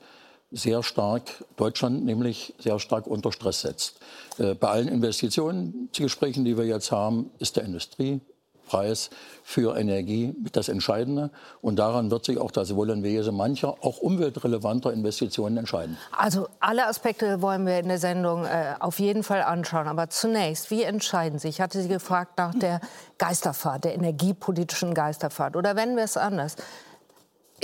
sehr 0.51 0.83
stark, 0.83 1.45
Deutschland 1.57 2.05
nämlich 2.05 2.55
sehr 2.59 2.79
stark 2.79 3.07
unter 3.07 3.33
Stress 3.33 3.63
setzt. 3.63 3.99
Äh, 4.39 4.55
bei 4.55 4.69
allen 4.69 4.89
Investitionsgesprächen, 4.89 6.45
die 6.45 6.57
wir 6.57 6.65
jetzt 6.65 6.93
haben, 6.93 7.31
ist 7.41 7.57
der 7.57 7.65
Industrie 7.65 8.21
Preis 8.67 9.11
für 9.43 9.77
Energie 9.77 10.35
das 10.53 10.69
Entscheidende. 10.69 11.31
Und 11.61 11.79
daran 11.79 12.11
wird 12.11 12.25
sich 12.25 12.39
auch 12.39 12.51
das 12.51 12.75
Wollenwese 12.75 13.33
mancher, 13.33 13.77
auch 13.83 13.99
umweltrelevanter 13.99 14.93
Investitionen 14.93 15.57
entscheiden. 15.57 15.97
Also 16.17 16.49
alle 16.61 16.87
Aspekte 16.87 17.43
wollen 17.43 17.67
wir 17.67 17.79
in 17.79 17.89
der 17.89 17.99
Sendung 17.99 18.45
äh, 18.45 18.75
auf 18.81 18.99
jeden 18.99 19.23
Fall 19.23 19.43
anschauen. 19.43 19.87
Aber 19.87 20.09
zunächst, 20.09 20.71
wie 20.71 20.83
entscheiden 20.83 21.39
Sie? 21.39 21.49
Ich 21.49 21.61
hatte 21.61 21.83
Sie 21.83 21.89
gefragt 21.89 22.39
nach 22.39 22.55
der 22.55 22.81
Geisterfahrt, 23.19 23.85
der 23.85 23.95
energiepolitischen 23.95 24.95
Geisterfahrt. 24.95 25.57
Oder 25.57 25.77
wenn 25.77 25.97
wir 25.97 26.05
es 26.05 26.17
anders. 26.17 26.57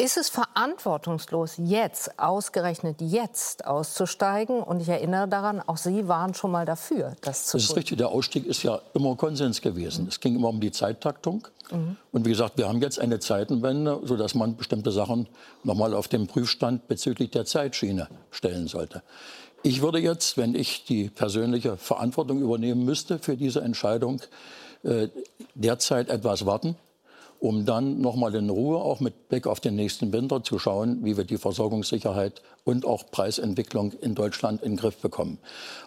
Ist 0.01 0.17
es 0.17 0.31
verantwortungslos, 0.31 1.57
jetzt, 1.59 2.19
ausgerechnet 2.19 3.03
jetzt, 3.03 3.67
auszusteigen? 3.67 4.63
Und 4.63 4.81
ich 4.81 4.89
erinnere 4.89 5.29
daran, 5.29 5.61
auch 5.61 5.77
Sie 5.77 6.09
waren 6.09 6.33
schon 6.33 6.53
mal 6.53 6.65
dafür, 6.65 7.17
das 7.21 7.45
zu 7.45 7.53
tun. 7.53 7.61
Das 7.61 7.71
ist 7.71 7.77
richtig. 7.77 7.99
Der 7.99 8.09
Ausstieg 8.09 8.47
ist 8.47 8.63
ja 8.63 8.81
immer 8.95 9.15
Konsens 9.17 9.61
gewesen. 9.61 10.07
Es 10.09 10.19
ging 10.19 10.37
immer 10.37 10.49
um 10.49 10.59
die 10.59 10.73
Zeittaktung. 10.73 11.47
Mhm. 11.71 11.99
Und 12.13 12.25
wie 12.25 12.31
gesagt, 12.31 12.57
wir 12.57 12.67
haben 12.67 12.81
jetzt 12.81 12.99
eine 12.99 13.19
Zeitenwende, 13.19 14.01
sodass 14.05 14.35
man 14.35 14.57
bestimmte 14.57 14.91
Sachen 14.91 15.29
nochmal 15.65 15.93
auf 15.93 16.09
den 16.09 16.27
Prüfstand 16.27 16.89
bezüglich 16.89 17.31
der 17.31 17.45
Zeitschiene 17.45 18.09
stellen 18.31 18.69
sollte. 18.69 19.03
Ich 19.63 19.83
würde 19.83 19.99
jetzt, 19.99 20.39
wenn 20.39 20.55
ich 20.55 20.87
die 20.87 21.11
persönliche 21.11 21.77
Verantwortung 21.77 22.41
übernehmen 22.41 22.87
müsste 22.87 23.19
für 23.19 23.37
diese 23.37 23.61
Entscheidung, 23.61 24.23
äh, 24.83 25.09
derzeit 25.55 26.09
etwas 26.09 26.47
warten, 26.47 26.77
um 27.41 27.65
dann 27.65 28.01
nochmal 28.01 28.35
in 28.35 28.51
Ruhe, 28.51 28.79
auch 28.79 29.01
mit 29.01 29.29
Blick 29.29 29.47
auf 29.47 29.61
den 29.61 29.75
nächsten 29.75 30.13
Winter, 30.13 30.45
zu 30.45 30.59
schauen, 30.59 31.05
wie 31.05 31.17
wir 31.17 31.25
die 31.25 31.39
Versorgungssicherheit 31.39 32.43
und 32.65 32.85
auch 32.85 33.11
Preisentwicklung 33.11 33.93
in 34.01 34.15
Deutschland 34.15 34.63
in 34.63 34.73
den 34.73 34.77
Griff 34.77 34.99
bekommen. 34.99 35.39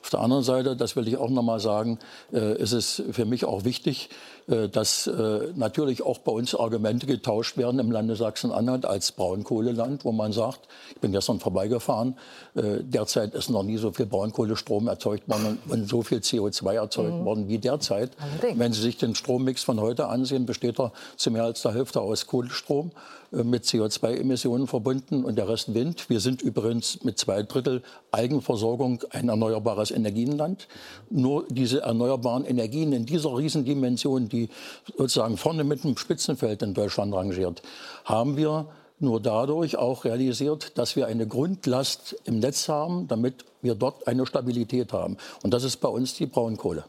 Auf 0.01 0.09
der 0.09 0.19
anderen 0.19 0.43
Seite, 0.43 0.75
das 0.75 0.95
will 0.95 1.07
ich 1.07 1.17
auch 1.17 1.29
noch 1.29 1.43
mal 1.43 1.59
sagen, 1.59 1.99
äh, 2.33 2.57
ist 2.57 2.71
es 2.71 3.03
für 3.11 3.25
mich 3.25 3.45
auch 3.45 3.63
wichtig, 3.65 4.09
dass 4.47 5.07
äh, 5.07 5.53
natürlich 5.55 6.01
auch 6.01 6.17
bei 6.17 6.31
uns 6.31 6.53
Argumente 6.53 7.05
getauscht 7.05 7.57
werden 7.57 7.79
im 7.79 7.91
Lande 7.91 8.15
Sachsen-Anhalt 8.15 8.85
als 8.85 9.13
Braunkohleland, 9.13 10.03
wo 10.03 10.11
man 10.11 10.33
sagt, 10.33 10.67
ich 10.89 10.99
bin 11.01 11.13
gestern 11.13 11.39
vorbeigefahren, 11.39 12.17
äh, 12.55 12.79
derzeit 12.81 13.33
ist 13.35 13.49
noch 13.49 13.63
nie 13.63 13.77
so 13.77 13.91
viel 13.91 14.05
Braunkohlestrom 14.05 14.87
erzeugt 14.87 15.29
worden 15.29 15.59
und 15.69 15.87
so 15.87 16.01
viel 16.01 16.19
CO2 16.19 16.73
erzeugt 16.73 17.13
mhm. 17.13 17.25
worden 17.25 17.47
wie 17.47 17.57
derzeit. 17.57 18.11
Wenn 18.55 18.73
Sie 18.73 18.81
sich 18.81 18.97
den 18.97 19.15
Strommix 19.15 19.63
von 19.63 19.79
heute 19.79 20.07
ansehen, 20.07 20.45
besteht 20.45 20.79
er 20.79 20.91
zu 21.15 21.31
mehr 21.31 21.43
als 21.43 21.61
der 21.61 21.73
Hälfte 21.73 22.01
aus 22.01 22.27
Kohlestrom. 22.27 22.91
Äh, 23.33 23.43
mit 23.43 23.63
CO2-Emissionen 23.65 24.67
verbunden 24.67 25.23
und 25.25 25.35
der 25.37 25.49
Rest 25.49 25.73
Wind. 25.73 26.09
Wir 26.09 26.19
sind 26.19 26.41
übrigens 26.41 27.03
mit 27.03 27.17
zwei 27.17 27.43
Drittel 27.43 27.81
Eigenversorgung 28.11 29.03
ein 29.09 29.29
erneuerbares 29.29 29.91
Energienland. 29.91 30.67
Nur 31.09 31.45
diese 31.49 31.81
erneuerbaren 31.81 32.45
Energien 32.45 32.93
in 32.93 33.05
dieser 33.05 33.35
Riesendimension, 33.35 34.29
die 34.29 34.49
sozusagen 34.97 35.37
vorne 35.37 35.63
mit 35.63 35.83
dem 35.83 35.97
Spitzenfeld 35.97 36.61
in 36.61 36.73
Deutschland 36.73 37.13
rangiert, 37.13 37.61
haben 38.05 38.37
wir 38.37 38.67
nur 38.99 39.19
dadurch 39.19 39.77
auch 39.77 40.05
realisiert, 40.05 40.77
dass 40.77 40.95
wir 40.95 41.07
eine 41.07 41.27
Grundlast 41.27 42.15
im 42.25 42.39
Netz 42.39 42.69
haben, 42.69 43.07
damit 43.07 43.45
wir 43.61 43.75
dort 43.75 44.07
eine 44.07 44.25
Stabilität 44.25 44.93
haben. 44.93 45.17
Und 45.41 45.53
das 45.53 45.63
ist 45.63 45.77
bei 45.77 45.89
uns 45.89 46.13
die 46.13 46.27
Braunkohle. 46.27 46.85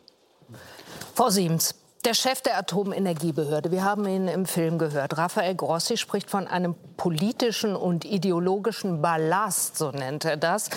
Frau 1.14 1.30
Siemens, 1.30 1.74
der 2.04 2.14
Chef 2.14 2.42
der 2.42 2.58
Atomenergiebehörde, 2.58 3.70
wir 3.70 3.82
haben 3.82 4.06
ihn 4.06 4.28
im 4.28 4.44
Film 4.44 4.78
gehört, 4.78 5.16
Raphael 5.16 5.54
Grossi 5.54 5.96
spricht 5.96 6.28
von 6.28 6.46
einem 6.46 6.74
politischen 6.98 7.74
und 7.74 8.04
ideologischen 8.04 9.00
Ballast, 9.00 9.78
so 9.78 9.90
nennt 9.90 10.26
er 10.26 10.36
das, 10.36 10.68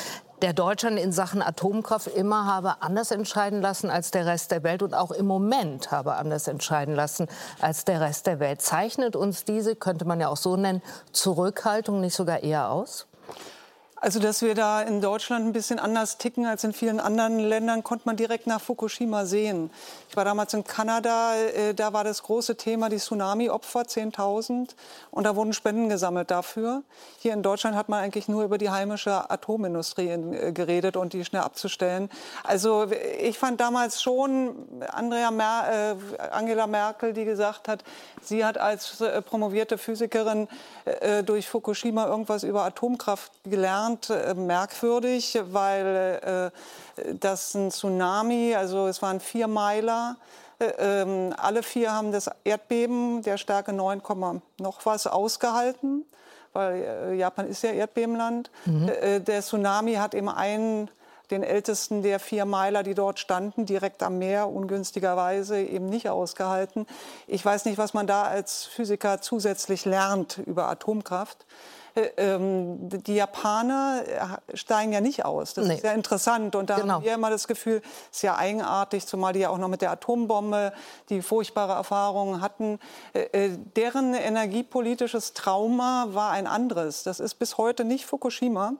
der 0.41 0.53
Deutschland 0.53 0.97
in 0.97 1.11
Sachen 1.11 1.41
Atomkraft 1.41 2.07
immer 2.07 2.45
habe 2.45 2.81
anders 2.81 3.11
entscheiden 3.11 3.61
lassen 3.61 3.89
als 3.89 4.11
der 4.11 4.25
Rest 4.25 4.51
der 4.51 4.63
Welt 4.63 4.83
und 4.83 4.93
auch 4.93 5.11
im 5.11 5.25
Moment 5.25 5.91
habe 5.91 6.15
anders 6.15 6.47
entscheiden 6.47 6.95
lassen 6.95 7.27
als 7.59 7.83
der 7.83 7.99
Rest 7.99 8.27
der 8.27 8.39
Welt. 8.39 8.61
Zeichnet 8.61 9.15
uns 9.15 9.43
diese, 9.43 9.75
könnte 9.75 10.05
man 10.05 10.21
ja 10.21 10.29
auch 10.29 10.37
so 10.37 10.55
nennen, 10.55 10.81
Zurückhaltung 11.11 11.99
nicht 11.99 12.15
sogar 12.15 12.43
eher 12.43 12.69
aus? 12.69 13.07
Also, 13.99 14.19
dass 14.19 14.43
wir 14.43 14.53
da 14.53 14.83
in 14.83 15.01
Deutschland 15.01 15.47
ein 15.47 15.53
bisschen 15.53 15.79
anders 15.79 16.19
ticken 16.19 16.45
als 16.45 16.63
in 16.63 16.71
vielen 16.71 16.99
anderen 16.99 17.39
Ländern, 17.39 17.83
konnte 17.83 18.03
man 18.05 18.15
direkt 18.15 18.45
nach 18.45 18.61
Fukushima 18.61 19.25
sehen. 19.25 19.71
Ich 20.07 20.15
war 20.15 20.23
damals 20.23 20.53
in 20.53 20.63
Kanada, 20.63 21.35
äh, 21.35 21.73
da 21.73 21.93
war 21.93 22.03
das 22.03 22.21
große 22.21 22.57
Thema 22.57 22.89
die 22.89 22.97
Tsunami-Opfer, 22.97 23.81
10.000. 23.81 24.75
Und 25.09 25.23
da 25.23 25.35
wurden 25.35 25.51
Spenden 25.51 25.89
gesammelt 25.89 26.29
dafür. 26.29 26.83
Hier 27.17 27.33
in 27.33 27.41
Deutschland 27.41 27.75
hat 27.75 27.89
man 27.89 28.03
eigentlich 28.03 28.27
nur 28.27 28.43
über 28.43 28.59
die 28.59 28.69
heimische 28.69 29.31
Atomindustrie 29.31 30.09
äh, 30.09 30.51
geredet 30.51 30.95
und 30.95 31.13
die 31.13 31.25
schnell 31.25 31.41
abzustellen. 31.41 32.11
Also, 32.43 32.91
ich 33.19 33.39
fand 33.39 33.59
damals 33.59 34.03
schon 34.03 34.57
Andrea 34.91 35.31
Mer 35.31 35.95
äh, 35.97 36.21
Angela 36.29 36.67
Merkel, 36.67 37.13
die 37.13 37.25
gesagt 37.25 37.67
hat, 37.67 37.83
sie 38.21 38.45
hat 38.45 38.59
als 38.59 39.01
äh, 39.01 39.23
promovierte 39.23 39.79
Physikerin 39.79 40.47
äh, 40.85 41.23
durch 41.23 41.49
Fukushima 41.49 42.05
irgendwas 42.05 42.43
über 42.43 42.63
Atomkraft 42.63 43.31
gelernt 43.43 43.86
gelernt, 43.87 44.09
äh, 44.09 44.33
merkwürdig, 44.33 45.39
weil 45.51 46.51
äh, 46.97 47.13
das 47.19 47.53
ein 47.53 47.71
Tsunami, 47.71 48.55
also 48.55 48.87
es 48.87 49.01
waren 49.01 49.19
vier 49.19 49.47
Meiler, 49.47 50.17
äh, 50.59 50.65
ähm, 50.79 51.33
alle 51.37 51.63
vier 51.63 51.93
haben 51.93 52.11
das 52.11 52.29
Erdbeben 52.43 53.21
der 53.21 53.37
Stärke 53.37 53.73
9, 53.73 54.01
noch 54.59 54.85
was 54.85 55.07
ausgehalten, 55.07 56.05
weil 56.53 57.15
Japan 57.17 57.47
ist 57.47 57.63
ja 57.63 57.71
Erdbebenland. 57.71 58.49
Mhm. 58.65 58.89
der 59.25 59.41
Tsunami 59.41 59.95
hat 59.95 60.15
eben 60.15 60.29
einen 60.29 60.89
den 61.29 61.43
ältesten 61.43 62.01
der 62.01 62.19
vier 62.19 62.45
Meiler, 62.45 62.83
die 62.83 62.95
dort 62.95 63.19
standen, 63.19 63.65
direkt 63.65 64.01
am 64.01 64.17
Meer, 64.17 64.47
ungünstigerweise 64.47 65.61
eben 65.61 65.87
nicht 65.87 66.09
ausgehalten. 66.09 66.87
Ich 67.27 67.43
weiß 67.43 67.65
nicht, 67.65 67.77
was 67.77 67.93
man 67.93 68.07
da 68.07 68.23
als 68.23 68.65
Physiker 68.65 69.21
zusätzlich 69.21 69.85
lernt 69.85 70.39
über 70.45 70.69
Atomkraft. 70.69 71.45
Äh, 71.97 72.11
ähm, 72.17 72.77
die 72.89 73.15
Japaner 73.15 74.03
äh, 74.05 74.57
steigen 74.57 74.93
ja 74.93 75.01
nicht 75.01 75.25
aus. 75.25 75.53
Das 75.55 75.67
nee. 75.67 75.75
ist 75.75 75.81
sehr 75.81 75.95
interessant. 75.95 76.55
Und 76.55 76.69
da 76.69 76.75
genau. 76.75 76.95
haben 76.95 77.03
wir 77.03 77.13
immer 77.13 77.29
das 77.29 77.47
Gefühl, 77.47 77.81
ist 78.11 78.21
ja 78.21 78.35
eigenartig, 78.35 79.07
zumal 79.07 79.33
die 79.33 79.39
ja 79.39 79.49
auch 79.49 79.57
noch 79.57 79.67
mit 79.67 79.81
der 79.81 79.91
Atombombe 79.91 80.73
die 81.09 81.21
furchtbare 81.21 81.73
Erfahrungen 81.73 82.41
hatten. 82.41 82.79
Äh, 83.13 83.49
deren 83.75 84.13
energiepolitisches 84.13 85.33
Trauma 85.33 86.07
war 86.11 86.31
ein 86.31 86.45
anderes. 86.45 87.03
Das 87.03 87.19
ist 87.19 87.35
bis 87.35 87.57
heute 87.57 87.83
nicht 87.83 88.05
Fukushima 88.05 88.73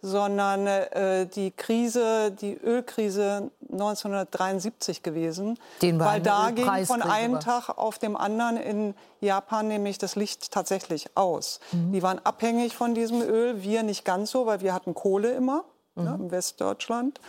sondern 0.00 0.66
äh, 0.66 1.26
die 1.26 1.50
Krise, 1.50 2.30
die 2.30 2.54
Ölkrise 2.54 3.50
1973 3.70 5.02
gewesen. 5.02 5.58
Den 5.82 5.98
weil 5.98 6.20
da 6.20 6.50
ging 6.50 6.86
von 6.86 7.02
einem 7.02 7.40
Tag 7.40 7.70
auf 7.70 7.98
dem 7.98 8.16
anderen 8.16 8.56
in 8.56 8.94
Japan 9.20 9.68
nämlich 9.68 9.98
das 9.98 10.16
Licht 10.16 10.52
tatsächlich 10.52 11.16
aus. 11.16 11.60
Mhm. 11.72 11.92
Die 11.92 12.02
waren 12.02 12.20
abhängig 12.24 12.76
von 12.76 12.94
diesem 12.94 13.22
Öl, 13.22 13.62
wir 13.62 13.82
nicht 13.82 14.04
ganz 14.04 14.30
so, 14.30 14.46
weil 14.46 14.60
wir 14.60 14.72
hatten 14.72 14.94
Kohle 14.94 15.32
immer. 15.32 15.64
Ne, 15.94 16.02
mhm. 16.02 16.08
Ne, 16.10 16.24
im 16.24 16.30
Westdeutschland, 16.30 17.20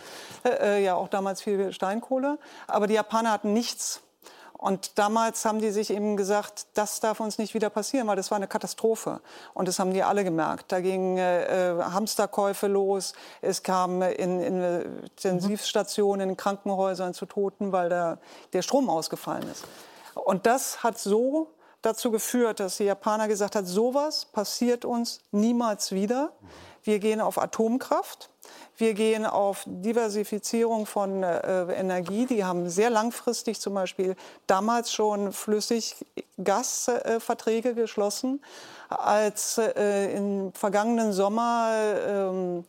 äh, 0.44 0.78
äh, 0.78 0.84
ja 0.84 0.94
auch 0.94 1.08
damals 1.08 1.42
viel 1.42 1.72
Steinkohle. 1.72 2.38
Aber 2.68 2.86
die 2.86 2.94
Japaner 2.94 3.32
hatten 3.32 3.52
nichts 3.52 4.00
und 4.60 4.98
damals 4.98 5.46
haben 5.46 5.58
die 5.60 5.70
sich 5.70 5.88
eben 5.88 6.18
gesagt, 6.18 6.66
das 6.74 7.00
darf 7.00 7.18
uns 7.20 7.38
nicht 7.38 7.54
wieder 7.54 7.70
passieren, 7.70 8.06
weil 8.08 8.16
das 8.16 8.30
war 8.30 8.36
eine 8.36 8.46
Katastrophe. 8.46 9.22
Und 9.54 9.68
das 9.68 9.78
haben 9.78 9.94
die 9.94 10.02
alle 10.02 10.22
gemerkt. 10.22 10.70
Da 10.70 10.80
gingen 10.80 11.16
äh, 11.16 11.78
äh 11.78 11.82
Hamsterkäufe 11.82 12.66
los. 12.66 13.14
Es 13.40 13.62
kam 13.62 14.02
in, 14.02 14.38
in 14.38 15.02
Intensivstationen, 15.16 16.28
in 16.28 16.36
Krankenhäusern 16.36 17.14
zu 17.14 17.24
Toten, 17.24 17.72
weil 17.72 17.88
der, 17.88 18.18
der 18.52 18.60
Strom 18.60 18.90
ausgefallen 18.90 19.48
ist. 19.50 19.64
Und 20.14 20.44
das 20.44 20.82
hat 20.82 20.98
so 20.98 21.48
dazu 21.82 22.10
geführt, 22.10 22.60
dass 22.60 22.76
die 22.76 22.84
Japaner 22.84 23.28
gesagt 23.28 23.56
hat, 23.56 23.66
sowas 23.66 24.26
passiert 24.26 24.84
uns 24.84 25.20
niemals 25.30 25.92
wieder. 25.92 26.32
Wir 26.82 26.98
gehen 26.98 27.20
auf 27.20 27.36
Atomkraft. 27.38 28.30
Wir 28.76 28.94
gehen 28.94 29.26
auf 29.26 29.64
Diversifizierung 29.66 30.86
von 30.86 31.22
äh, 31.22 31.64
Energie. 31.74 32.24
Die 32.24 32.42
haben 32.44 32.70
sehr 32.70 32.88
langfristig 32.88 33.60
zum 33.60 33.74
Beispiel 33.74 34.16
damals 34.46 34.90
schon 34.92 35.32
Flüssiggasverträge 35.32 37.68
äh, 37.70 37.74
geschlossen. 37.74 38.40
Als 38.88 39.58
äh, 39.58 40.16
im 40.16 40.54
vergangenen 40.54 41.12
Sommer 41.12 41.74
ähm, 42.06 42.64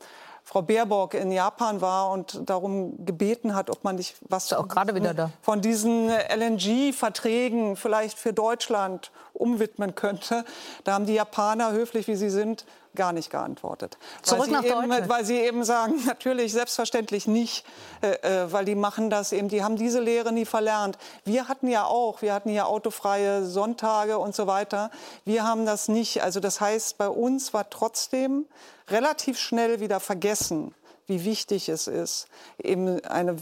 Frau 0.52 0.64
Baerbock 0.64 1.14
in 1.14 1.32
Japan 1.32 1.80
war 1.80 2.12
und 2.12 2.50
darum 2.50 3.06
gebeten 3.06 3.56
hat, 3.56 3.70
ob 3.70 3.86
man 3.86 3.96
nicht 3.96 4.18
was 4.28 4.52
auch 4.52 4.68
gerade 4.68 4.94
wieder 4.94 5.14
da. 5.14 5.32
von 5.42 5.62
diesen 5.62 6.10
LNG-Verträgen 6.10 7.78
vielleicht 7.78 8.20
für 8.20 8.34
Deutschland 8.34 9.12
umwidmen 9.32 9.96
könnte. 9.96 10.44
Da 10.84 10.92
haben 10.92 11.06
die 11.06 11.14
Japaner, 11.14 11.72
höflich 11.72 12.10
wie 12.10 12.16
sie 12.16 12.30
sind, 12.30 12.66
gar 12.96 13.14
nicht 13.14 13.30
geantwortet. 13.30 13.98
Zurück 14.22 14.46
weil 14.46 14.52
nach 14.52 14.64
eben, 14.64 14.82
Deutschland. 14.82 15.10
Weil 15.10 15.26
sie 15.26 15.38
eben 15.38 15.64
sagen, 15.64 15.96
natürlich, 16.06 16.52
selbstverständlich 16.52 17.28
nicht, 17.28 17.66
äh, 18.02 18.12
äh, 18.44 18.52
weil 18.52 18.66
die 18.66 18.76
machen 18.76 19.10
das 19.10 19.32
eben, 19.32 19.48
die 19.48 19.64
haben 19.64 19.76
diese 19.76 20.00
Lehre 20.00 20.32
nie 20.32 20.46
verlernt. 20.46 20.98
Wir 21.26 21.48
hatten 21.48 21.68
ja 21.68 21.86
auch, 21.86 22.22
wir 22.22 22.34
hatten 22.34 22.50
ja 22.50 22.66
autofreie 22.66 23.46
Sonntage 23.46 24.18
und 24.18 24.36
so 24.36 24.48
weiter. 24.48 24.92
Wir 25.26 25.44
haben 25.44 25.66
das 25.66 25.88
nicht. 25.88 26.24
Also 26.24 26.40
das 26.40 26.62
heißt, 26.62 26.98
bei 26.98 27.10
uns 27.10 27.54
war 27.54 27.70
trotzdem 27.70 28.46
relativ 28.90 29.40
schnell 29.40 29.80
wieder 29.80 30.00
vergessen, 30.00 30.76
wie 31.12 31.26
wichtig 31.26 31.68
es 31.68 31.88
ist, 31.88 32.28
eben 32.58 33.04
eine 33.06 33.36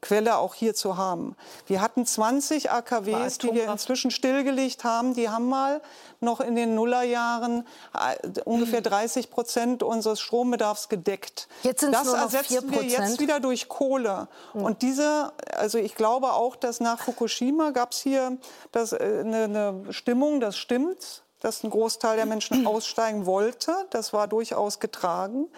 Quelle 0.00 0.38
auch 0.38 0.54
hier 0.54 0.74
zu 0.74 0.96
haben. 0.96 1.36
Wir 1.66 1.82
hatten 1.82 2.06
20 2.06 2.70
AKWs, 2.70 3.36
die 3.36 3.52
wir 3.52 3.70
inzwischen 3.70 4.10
stillgelegt 4.10 4.82
haben. 4.82 5.12
Die 5.12 5.28
haben 5.28 5.46
mal 5.46 5.82
noch 6.20 6.40
in 6.40 6.56
den 6.56 6.74
Nullerjahren 6.74 7.66
äh, 7.94 8.40
ungefähr 8.44 8.80
30 8.80 9.30
Prozent 9.30 9.82
unseres 9.82 10.20
Strombedarfs 10.20 10.88
gedeckt. 10.88 11.48
Jetzt 11.62 11.80
sind 11.80 11.92
das 11.92 12.04
nur 12.04 12.16
noch 12.16 12.22
ersetzen 12.22 12.70
wir 12.70 12.82
jetzt 12.82 13.20
wieder 13.20 13.40
durch 13.40 13.68
Kohle. 13.68 14.28
Mhm. 14.54 14.62
Und 14.62 14.82
diese, 14.82 15.32
also 15.54 15.76
ich 15.76 15.94
glaube 15.94 16.32
auch, 16.32 16.56
dass 16.56 16.80
nach 16.80 16.98
Fukushima 16.98 17.70
gab 17.70 17.92
es 17.92 18.00
hier 18.00 18.38
das, 18.72 18.92
äh, 18.92 18.96
eine, 19.20 19.44
eine 19.44 19.92
Stimmung, 19.92 20.40
das 20.40 20.56
stimmt, 20.56 21.24
dass 21.40 21.62
ein 21.62 21.70
Großteil 21.70 22.16
der 22.16 22.26
Menschen 22.26 22.66
aussteigen 22.66 23.26
wollte. 23.26 23.74
Das 23.90 24.14
war 24.14 24.28
durchaus 24.28 24.80
getragen. 24.80 25.48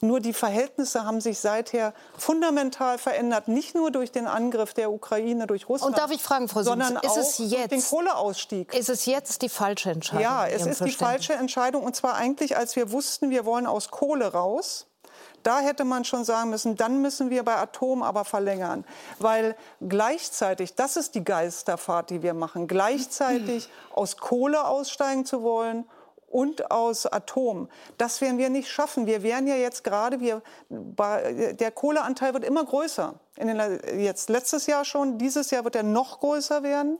Nur 0.00 0.20
die 0.20 0.32
Verhältnisse 0.32 1.04
haben 1.04 1.20
sich 1.20 1.38
seither 1.38 1.94
fundamental 2.16 2.98
verändert, 2.98 3.48
nicht 3.48 3.74
nur 3.74 3.90
durch 3.90 4.12
den 4.12 4.26
Angriff 4.26 4.74
der 4.74 4.90
Ukraine 4.90 5.46
durch 5.46 5.68
Russland. 5.68 5.94
Und 5.94 5.98
darf 5.98 6.10
ich 6.10 6.22
fragen, 6.22 6.48
Frau 6.48 6.62
Sims, 6.62 6.86
sondern 6.86 7.02
ist 7.02 7.16
es 7.16 7.38
jetzt, 7.50 7.72
den 7.72 7.82
Kohleausstieg. 7.82 8.74
Ist 8.74 8.88
es 8.88 9.06
jetzt 9.06 9.42
die 9.42 9.48
falsche 9.48 9.90
Entscheidung? 9.90 10.22
Ja, 10.22 10.46
es 10.46 10.66
ist 10.66 10.84
die 10.84 10.90
falsche 10.90 11.34
Entscheidung. 11.34 11.82
Und 11.82 11.96
zwar 11.96 12.14
eigentlich, 12.14 12.56
als 12.56 12.76
wir 12.76 12.92
wussten, 12.92 13.30
wir 13.30 13.44
wollen 13.44 13.66
aus 13.66 13.90
Kohle 13.90 14.32
raus 14.32 14.86
da 15.46 15.60
hätte 15.60 15.84
man 15.84 16.04
schon 16.04 16.24
sagen 16.24 16.50
müssen, 16.50 16.74
dann 16.74 17.00
müssen 17.02 17.30
wir 17.30 17.44
bei 17.44 17.54
Atom 17.54 18.02
aber 18.02 18.24
verlängern. 18.24 18.84
Weil 19.20 19.54
gleichzeitig, 19.80 20.74
das 20.74 20.96
ist 20.96 21.14
die 21.14 21.22
Geisterfahrt, 21.22 22.10
die 22.10 22.22
wir 22.22 22.34
machen, 22.34 22.66
gleichzeitig 22.66 23.68
aus 23.94 24.16
Kohle 24.16 24.66
aussteigen 24.66 25.24
zu 25.24 25.44
wollen 25.44 25.84
und 26.36 26.70
aus 26.70 27.06
Atom. 27.06 27.70
Das 27.96 28.20
werden 28.20 28.36
wir 28.36 28.50
nicht 28.50 28.68
schaffen. 28.68 29.06
Wir 29.06 29.22
werden 29.22 29.46
ja 29.46 29.54
jetzt 29.54 29.84
gerade, 29.84 30.20
wir, 30.20 30.42
der 30.68 31.70
Kohleanteil 31.70 32.34
wird 32.34 32.44
immer 32.44 32.62
größer. 32.62 33.14
In 33.36 33.48
den, 33.48 33.80
jetzt 33.98 34.28
letztes 34.28 34.66
Jahr 34.66 34.84
schon, 34.84 35.16
dieses 35.16 35.50
Jahr 35.50 35.64
wird 35.64 35.76
er 35.76 35.82
noch 35.82 36.20
größer 36.20 36.62
werden. 36.62 36.98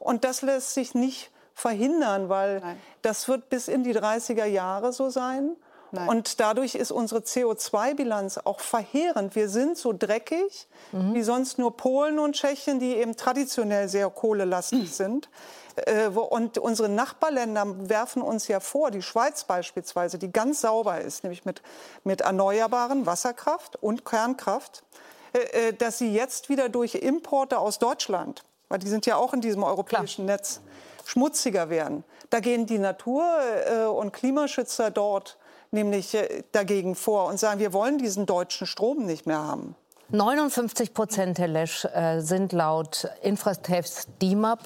Und 0.00 0.24
das 0.24 0.42
lässt 0.42 0.74
sich 0.74 0.96
nicht 0.96 1.30
verhindern, 1.54 2.28
weil 2.28 2.58
Nein. 2.58 2.80
das 3.02 3.28
wird 3.28 3.50
bis 3.50 3.68
in 3.68 3.84
die 3.84 3.94
30er 3.94 4.46
Jahre 4.46 4.92
so 4.92 5.10
sein. 5.10 5.54
Nein. 5.92 6.08
Und 6.08 6.40
dadurch 6.40 6.74
ist 6.74 6.90
unsere 6.90 7.20
CO2-Bilanz 7.20 8.38
auch 8.44 8.60
verheerend. 8.60 9.36
Wir 9.36 9.50
sind 9.50 9.76
so 9.76 9.92
dreckig 9.92 10.66
mhm. 10.90 11.14
wie 11.14 11.22
sonst 11.22 11.58
nur 11.58 11.76
Polen 11.76 12.18
und 12.18 12.34
Tschechien, 12.34 12.80
die 12.80 12.96
eben 12.96 13.14
traditionell 13.14 13.88
sehr 13.88 14.08
kohlelastig 14.08 14.80
mhm. 14.80 14.86
sind. 14.92 15.28
Äh, 15.76 16.08
und 16.08 16.58
unsere 16.58 16.88
Nachbarländer 16.88 17.88
werfen 17.88 18.22
uns 18.22 18.48
ja 18.48 18.60
vor, 18.60 18.90
die 18.90 19.02
Schweiz 19.02 19.44
beispielsweise, 19.44 20.18
die 20.18 20.32
ganz 20.32 20.60
sauber 20.62 21.00
ist, 21.00 21.24
nämlich 21.24 21.44
mit, 21.44 21.62
mit 22.04 22.22
erneuerbaren 22.22 23.06
Wasserkraft 23.06 23.76
und 23.76 24.04
Kernkraft, 24.04 24.84
äh, 25.32 25.68
äh, 25.68 25.72
dass 25.72 25.98
sie 25.98 26.12
jetzt 26.12 26.48
wieder 26.48 26.68
durch 26.68 26.94
Importe 26.94 27.58
aus 27.58 27.78
Deutschland, 27.78 28.44
weil 28.68 28.78
die 28.78 28.88
sind 28.88 29.06
ja 29.06 29.16
auch 29.16 29.34
in 29.34 29.40
diesem 29.40 29.62
europäischen 29.62 30.24
Klar. 30.24 30.36
Netz, 30.38 30.60
schmutziger 31.04 31.68
werden. 31.68 32.04
Da 32.30 32.40
gehen 32.40 32.64
die 32.64 32.78
Natur- 32.78 33.92
und 33.94 34.12
Klimaschützer 34.12 34.90
dort 34.90 35.36
nämlich 35.72 36.16
dagegen 36.52 36.94
vor 36.94 37.26
und 37.26 37.38
sagen, 37.38 37.60
wir 37.60 37.72
wollen 37.72 37.98
diesen 37.98 38.26
deutschen 38.26 38.66
Strom 38.66 39.06
nicht 39.06 39.26
mehr 39.26 39.42
haben. 39.42 39.74
59 40.10 40.92
Prozent, 40.92 41.38
Herr 41.38 41.48
Lesch, 41.48 41.86
sind 42.18 42.52
laut 42.52 43.08
Infratest 43.22 44.08
DIMAP 44.20 44.60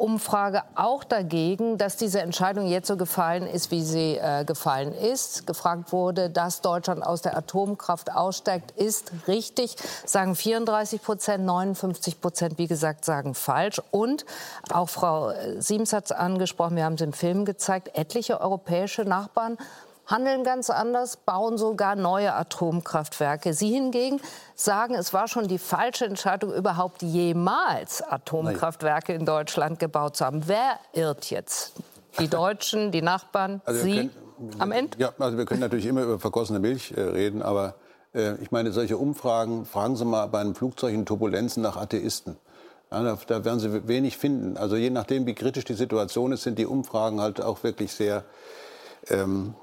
Umfrage 0.00 0.62
auch 0.76 1.04
dagegen, 1.04 1.76
dass 1.76 1.98
diese 1.98 2.22
Entscheidung 2.22 2.66
jetzt 2.66 2.88
so 2.88 2.96
gefallen 2.96 3.46
ist, 3.46 3.70
wie 3.70 3.82
sie 3.82 4.16
äh, 4.16 4.46
gefallen 4.46 4.94
ist. 4.94 5.46
Gefragt 5.46 5.92
wurde, 5.92 6.30
dass 6.30 6.62
Deutschland 6.62 7.04
aus 7.04 7.20
der 7.20 7.36
Atomkraft 7.36 8.10
aussteigt, 8.10 8.70
ist 8.72 9.12
richtig, 9.28 9.76
sagen 10.06 10.34
34 10.34 11.02
Prozent, 11.02 11.44
59 11.44 12.18
Prozent, 12.20 12.56
wie 12.56 12.66
gesagt, 12.66 13.04
sagen 13.04 13.34
falsch. 13.34 13.80
Und 13.90 14.24
auch 14.72 14.88
Frau 14.88 15.30
äh, 15.30 15.60
Siems 15.60 15.92
hat 15.92 16.06
es 16.06 16.12
angesprochen, 16.12 16.76
wir 16.76 16.84
haben 16.84 16.94
es 16.94 17.02
im 17.02 17.12
Film 17.12 17.44
gezeigt, 17.44 17.90
etliche 17.94 18.40
europäische 18.40 19.02
Nachbarn 19.02 19.58
handeln 20.10 20.44
ganz 20.44 20.70
anders, 20.70 21.16
bauen 21.16 21.56
sogar 21.56 21.96
neue 21.96 22.34
Atomkraftwerke. 22.34 23.54
Sie 23.54 23.70
hingegen 23.70 24.20
sagen, 24.54 24.94
es 24.94 25.12
war 25.12 25.28
schon 25.28 25.48
die 25.48 25.58
falsche 25.58 26.04
Entscheidung, 26.04 26.52
überhaupt 26.52 27.02
jemals 27.02 28.02
Atomkraftwerke 28.02 29.12
in 29.12 29.24
Deutschland 29.24 29.78
gebaut 29.78 30.16
zu 30.16 30.24
haben. 30.24 30.42
Wer 30.46 30.78
irrt 30.92 31.30
jetzt? 31.30 31.74
Die 32.18 32.28
Deutschen, 32.28 32.90
die 32.90 33.02
Nachbarn, 33.02 33.60
also 33.64 33.82
Sie 33.82 33.96
können, 33.96 34.10
am 34.58 34.72
Ende? 34.72 34.98
Ja, 34.98 35.12
also 35.18 35.38
wir 35.38 35.44
können 35.44 35.60
natürlich 35.60 35.86
immer 35.86 36.02
über 36.02 36.18
vergossene 36.18 36.58
Milch 36.58 36.92
äh, 36.96 37.00
reden, 37.00 37.42
aber 37.42 37.74
äh, 38.14 38.34
ich 38.42 38.50
meine, 38.50 38.72
solche 38.72 38.96
Umfragen, 38.96 39.64
fragen 39.64 39.96
Sie 39.96 40.04
mal 40.04 40.26
bei 40.26 40.40
einem 40.40 40.54
Flugzeug 40.54 40.92
in 40.94 41.06
Turbulenzen 41.06 41.62
nach 41.62 41.76
Atheisten. 41.76 42.36
Ja, 42.90 43.02
da, 43.02 43.18
da, 43.26 43.44
werden 43.44 43.60
Sie 43.60 43.86
wenig 43.86 44.16
finden. 44.16 44.56
Also 44.56 44.74
je 44.74 44.90
nachdem, 44.90 45.26
wie 45.26 45.34
kritisch 45.34 45.64
die 45.64 45.74
Situation 45.74 46.32
ist, 46.32 46.42
sind 46.42 46.58
die 46.58 46.66
Umfragen 46.66 47.20
halt 47.20 47.40
auch 47.40 47.62
wirklich 47.62 47.92
sehr 47.92 48.24
ähm, 49.08 49.54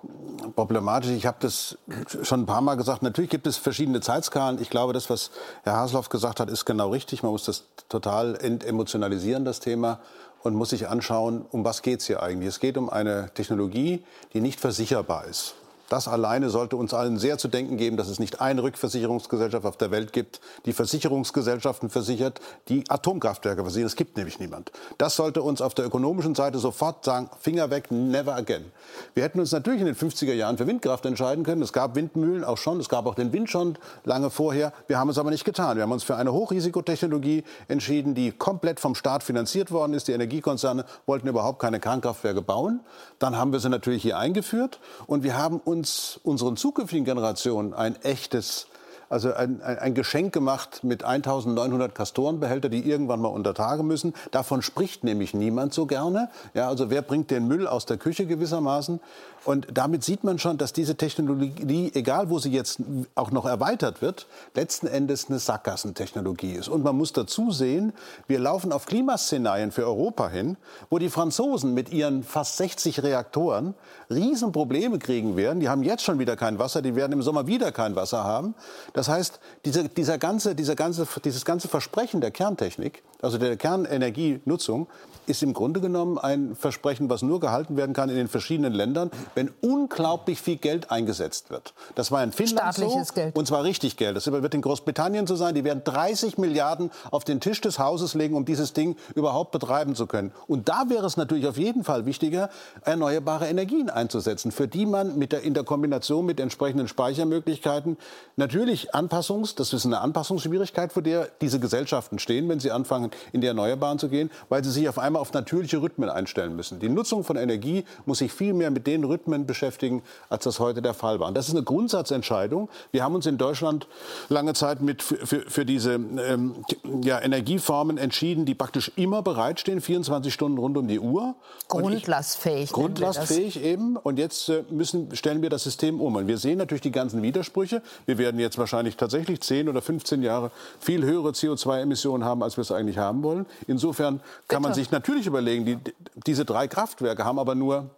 problematisch. 0.55 1.11
Ich 1.11 1.25
habe 1.25 1.37
das 1.39 1.77
schon 2.23 2.41
ein 2.41 2.45
paar 2.45 2.61
Mal 2.61 2.75
gesagt. 2.75 3.03
Natürlich 3.03 3.29
gibt 3.29 3.47
es 3.47 3.57
verschiedene 3.57 4.01
Zeitskalen. 4.01 4.61
Ich 4.61 4.69
glaube, 4.69 4.93
das, 4.93 5.09
was 5.09 5.31
Herr 5.63 5.77
Hasloff 5.77 6.09
gesagt 6.09 6.39
hat, 6.39 6.49
ist 6.49 6.65
genau 6.65 6.89
richtig. 6.89 7.23
Man 7.23 7.31
muss 7.31 7.45
das 7.45 7.65
total 7.89 8.35
entemotionalisieren, 8.35 9.45
das 9.45 9.59
Thema, 9.59 9.99
und 10.43 10.55
muss 10.55 10.69
sich 10.69 10.87
anschauen, 10.87 11.45
um 11.51 11.63
was 11.63 11.81
geht 11.81 12.01
es 12.01 12.07
hier 12.07 12.21
eigentlich. 12.21 12.49
Es 12.49 12.59
geht 12.59 12.77
um 12.77 12.89
eine 12.89 13.31
Technologie, 13.33 14.03
die 14.33 14.41
nicht 14.41 14.59
versicherbar 14.59 15.25
ist. 15.25 15.55
Das 15.89 16.07
alleine 16.07 16.49
sollte 16.49 16.75
uns 16.75 16.93
allen 16.93 17.17
sehr 17.17 17.37
zu 17.37 17.47
denken 17.47 17.77
geben, 17.77 17.95
dass 17.95 18.09
es 18.09 18.19
nicht 18.19 18.41
eine 18.41 18.61
Rückversicherungsgesellschaft 18.63 19.65
auf 19.65 19.77
der 19.77 19.89
Welt 19.89 20.11
gibt, 20.11 20.41
die 20.65 20.73
Versicherungsgesellschaften 20.73 21.89
versichert, 21.89 22.41
die 22.67 22.83
Atomkraftwerke 22.89 23.61
versichern. 23.61 23.87
Es 23.87 23.95
gibt 23.95 24.17
nämlich 24.17 24.39
niemand. 24.39 24.71
Das 24.97 25.15
sollte 25.15 25.41
uns 25.41 25.61
auf 25.61 25.73
der 25.75 25.85
ökonomischen 25.85 26.35
Seite 26.35 26.59
sofort 26.59 27.05
sagen, 27.05 27.29
Finger 27.39 27.69
weg, 27.69 27.89
never 27.89 28.35
again. 28.35 28.65
Wir 29.13 29.23
hätten 29.23 29.39
uns 29.39 29.51
natürlich 29.53 29.79
in 29.79 29.85
den 29.85 29.95
50er 29.95 30.33
Jahren 30.33 30.57
für 30.57 30.67
Windkraft 30.67 31.05
entscheiden 31.05 31.45
können. 31.45 31.61
Es 31.61 31.71
gab 31.71 31.95
Windmühlen 31.95 32.43
auch 32.43 32.57
schon, 32.57 32.79
es 32.81 32.89
gab 32.89 33.05
auch 33.05 33.15
den 33.15 33.31
Wind 33.31 33.49
schon 33.49 33.77
lange 34.03 34.29
vorher. 34.29 34.73
Wir 34.87 34.99
haben 34.99 35.09
es 35.09 35.17
aber 35.17 35.29
nicht 35.29 35.45
getan. 35.45 35.77
Wir 35.77 35.83
haben 35.83 35.91
uns 35.93 36.03
für 36.03 36.17
eine 36.17 36.33
Hochrisikotechnologie 36.33 37.45
entschieden, 37.69 38.13
die 38.13 38.31
komplett 38.31 38.81
vom 38.81 38.93
Staat 38.93 39.23
finanziert 39.23 39.71
worden 39.71 39.93
ist. 39.93 40.09
Die 40.09 40.11
Energiekonzerne 40.11 40.83
wollten 41.05 41.27
überhaupt 41.27 41.59
keine 41.59 41.79
Kernkraftwerke 41.79 42.41
bauen. 42.41 42.81
Dann 43.19 43.37
haben 43.37 43.53
wir 43.53 43.59
sie 43.59 43.69
natürlich 43.69 44.01
hier 44.01 44.17
eingeführt 44.17 44.79
und 45.05 45.23
wir 45.23 45.37
haben 45.37 45.59
uns 45.59 45.76
uns, 45.77 46.19
unseren 46.23 46.57
zukünftigen 46.57 47.05
Generationen 47.05 47.73
ein 47.73 47.95
echtes 48.01 48.67
also 49.09 49.33
ein, 49.33 49.61
ein, 49.61 49.93
Geschenk 49.93 50.33
gemacht 50.33 50.83
mit 50.83 51.05
1900 51.05 51.95
Kastorenbehälter, 51.95 52.67
die 52.67 52.85
irgendwann 52.85 53.21
mal 53.21 53.29
unter 53.29 53.53
Tage 53.53 53.81
müssen. 53.81 54.13
Davon 54.31 54.61
spricht 54.61 55.05
nämlich 55.05 55.33
niemand 55.33 55.73
so 55.73 55.85
gerne. 55.85 56.29
Ja, 56.53 56.67
also 56.67 56.89
wer 56.89 57.01
bringt 57.01 57.31
den 57.31 57.47
Müll 57.47 57.67
aus 57.67 57.85
der 57.85 57.95
Küche 57.95 58.25
gewissermaßen? 58.25 58.99
Und 59.45 59.67
damit 59.73 60.03
sieht 60.03 60.23
man 60.23 60.39
schon, 60.39 60.57
dass 60.57 60.73
diese 60.73 60.95
Technologie, 60.95 61.91
egal 61.93 62.29
wo 62.29 62.39
sie 62.39 62.51
jetzt 62.51 62.79
auch 63.15 63.31
noch 63.31 63.45
erweitert 63.45 64.01
wird, 64.01 64.27
letzten 64.55 64.87
Endes 64.87 65.29
eine 65.29 65.39
Sackgassentechnologie 65.39 66.53
ist. 66.53 66.67
Und 66.67 66.83
man 66.83 66.97
muss 66.97 67.13
dazu 67.13 67.51
sehen, 67.51 67.93
wir 68.27 68.39
laufen 68.39 68.71
auf 68.71 68.85
Klimaszenarien 68.85 69.71
für 69.71 69.85
Europa 69.85 70.29
hin, 70.29 70.57
wo 70.89 70.97
die 70.99 71.09
Franzosen 71.09 71.73
mit 71.73 71.91
ihren 71.91 72.23
fast 72.23 72.57
60 72.57 73.03
Reaktoren 73.03 73.73
Riesenprobleme 74.09 74.99
kriegen 74.99 75.37
werden. 75.37 75.59
Die 75.59 75.69
haben 75.69 75.83
jetzt 75.83 76.03
schon 76.03 76.19
wieder 76.19 76.35
kein 76.35 76.59
Wasser, 76.59 76.81
die 76.81 76.95
werden 76.95 77.13
im 77.13 77.21
Sommer 77.21 77.47
wieder 77.47 77.71
kein 77.71 77.95
Wasser 77.95 78.23
haben. 78.23 78.55
Das 78.93 79.07
heißt, 79.07 79.39
diese, 79.65 79.89
dieser 79.89 80.17
ganze, 80.17 80.55
dieser 80.55 80.75
ganze, 80.75 81.07
dieses 81.23 81.45
ganze 81.45 81.67
Versprechen 81.67 82.21
der 82.21 82.31
Kerntechnik, 82.31 83.03
also 83.21 83.37
der 83.37 83.57
Kernenergienutzung, 83.57 84.87
ist 85.27 85.43
im 85.43 85.53
Grunde 85.53 85.81
genommen 85.81 86.17
ein 86.17 86.55
Versprechen, 86.55 87.09
was 87.09 87.21
nur 87.21 87.39
gehalten 87.39 87.77
werden 87.77 87.93
kann 87.93 88.09
in 88.09 88.15
den 88.15 88.27
verschiedenen 88.27 88.73
Ländern, 88.73 89.11
wenn 89.35 89.51
unglaublich 89.61 90.41
viel 90.41 90.55
Geld 90.57 90.89
eingesetzt 90.89 91.49
wird. 91.49 91.73
Das 91.95 92.11
war 92.11 92.23
in 92.23 92.31
Finnland 92.31 92.75
Staatliches 92.75 93.09
so, 93.09 93.13
Geld. 93.13 93.35
und 93.37 93.47
zwar 93.47 93.63
richtig 93.63 93.97
Geld. 93.97 94.15
Das 94.15 94.31
wird 94.31 94.53
in 94.53 94.61
Großbritannien 94.61 95.27
so 95.27 95.35
sein. 95.35 95.53
Die 95.53 95.63
werden 95.63 95.83
30 95.83 96.37
Milliarden 96.37 96.91
auf 97.11 97.23
den 97.23 97.39
Tisch 97.39 97.61
des 97.61 97.77
Hauses 97.77 98.13
legen, 98.13 98.35
um 98.35 98.45
dieses 98.45 98.73
Ding 98.73 98.95
überhaupt 99.15 99.51
betreiben 99.51 99.95
zu 99.95 100.07
können. 100.07 100.31
Und 100.47 100.69
da 100.69 100.85
wäre 100.87 101.05
es 101.05 101.17
natürlich 101.17 101.47
auf 101.47 101.57
jeden 101.57 101.83
Fall 101.83 102.05
wichtiger, 102.05 102.49
erneuerbare 102.83 103.47
Energien 103.47 103.89
einzusetzen, 103.89 104.51
für 104.51 104.67
die 104.67 104.85
man 104.85 105.17
mit 105.17 105.31
der, 105.31 105.41
in 105.41 105.53
der 105.53 105.63
Kombination 105.63 106.25
mit 106.25 106.39
entsprechenden 106.39 106.87
Speichermöglichkeiten 106.87 107.97
natürlich 108.37 108.95
Anpassungs, 108.95 109.55
das 109.55 109.73
ist 109.73 109.85
eine 109.85 109.99
Anpassungsschwierigkeit, 109.99 110.93
vor 110.93 111.03
der 111.03 111.29
diese 111.41 111.59
Gesellschaften 111.59 112.19
stehen, 112.19 112.47
wenn 112.49 112.59
sie 112.59 112.71
anfangen, 112.71 113.11
in 113.33 113.41
die 113.41 113.47
Erneuerbaren 113.47 113.99
zu 113.99 114.09
gehen, 114.09 114.31
weil 114.49 114.63
sie 114.63 114.71
sich 114.71 114.87
auf 114.87 114.97
einmal 114.97 115.16
auf 115.19 115.33
natürliche 115.33 115.81
Rhythmen 115.81 116.09
einstellen 116.09 116.55
müssen. 116.55 116.79
Die 116.79 116.89
Nutzung 116.89 117.23
von 117.23 117.37
Energie 117.37 117.85
muss 118.05 118.19
sich 118.19 118.31
viel 118.31 118.53
mehr 118.53 118.71
mit 118.71 118.87
den 118.87 119.03
Rhythmen 119.03 119.45
beschäftigen, 119.45 120.03
als 120.29 120.43
das 120.43 120.59
heute 120.59 120.81
der 120.81 120.93
Fall 120.93 121.19
war. 121.19 121.27
Und 121.27 121.35
das 121.35 121.47
ist 121.47 121.55
eine 121.55 121.63
Grundsatzentscheidung. 121.63 122.69
Wir 122.91 123.03
haben 123.03 123.15
uns 123.15 123.25
in 123.25 123.37
Deutschland 123.37 123.87
lange 124.29 124.53
Zeit 124.53 124.81
mit 124.81 125.01
für, 125.03 125.25
für, 125.25 125.41
für 125.49 125.65
diese 125.65 125.93
ähm, 125.93 126.55
ja, 127.01 127.21
Energieformen 127.21 127.97
entschieden, 127.97 128.45
die 128.45 128.55
praktisch 128.55 128.91
immer 128.95 129.21
bereitstehen, 129.21 129.81
24 129.81 130.33
Stunden 130.33 130.57
rund 130.57 130.77
um 130.77 130.87
die 130.87 130.99
Uhr. 130.99 131.35
Grundlastfähig. 131.67 132.71
grundlastfähig 132.71 133.63
eben. 133.63 133.97
Und 133.97 134.19
jetzt 134.19 134.49
äh, 134.49 134.63
müssen, 134.69 135.15
stellen 135.15 135.41
wir 135.41 135.49
das 135.49 135.63
System 135.63 136.01
um. 136.01 136.15
Und 136.15 136.27
wir 136.27 136.37
sehen 136.37 136.57
natürlich 136.57 136.81
die 136.81 136.91
ganzen 136.91 137.21
Widersprüche. 137.21 137.81
Wir 138.05 138.17
werden 138.17 138.39
jetzt 138.39 138.57
wahrscheinlich 138.57 138.97
tatsächlich 138.97 139.41
10 139.41 139.69
oder 139.69 139.81
15 139.81 140.21
Jahre 140.23 140.51
viel 140.79 141.03
höhere 141.03 141.29
CO2-Emissionen 141.29 142.23
haben, 142.23 142.43
als 142.43 142.57
wir 142.57 142.61
es 142.61 142.71
eigentlich 142.71 142.97
haben 142.97 143.23
wollen. 143.23 143.45
Insofern 143.67 144.19
kann 144.47 144.59
Bitte. 144.59 144.61
man 144.61 144.73
sich 144.73 144.91
natürlich 144.91 145.06
überlegen, 145.27 145.65
die, 145.65 145.77
diese 146.25 146.45
drei 146.45 146.67
Kraftwerke 146.67 147.23
haben 147.23 147.39
aber 147.39 147.55
nur 147.55 147.89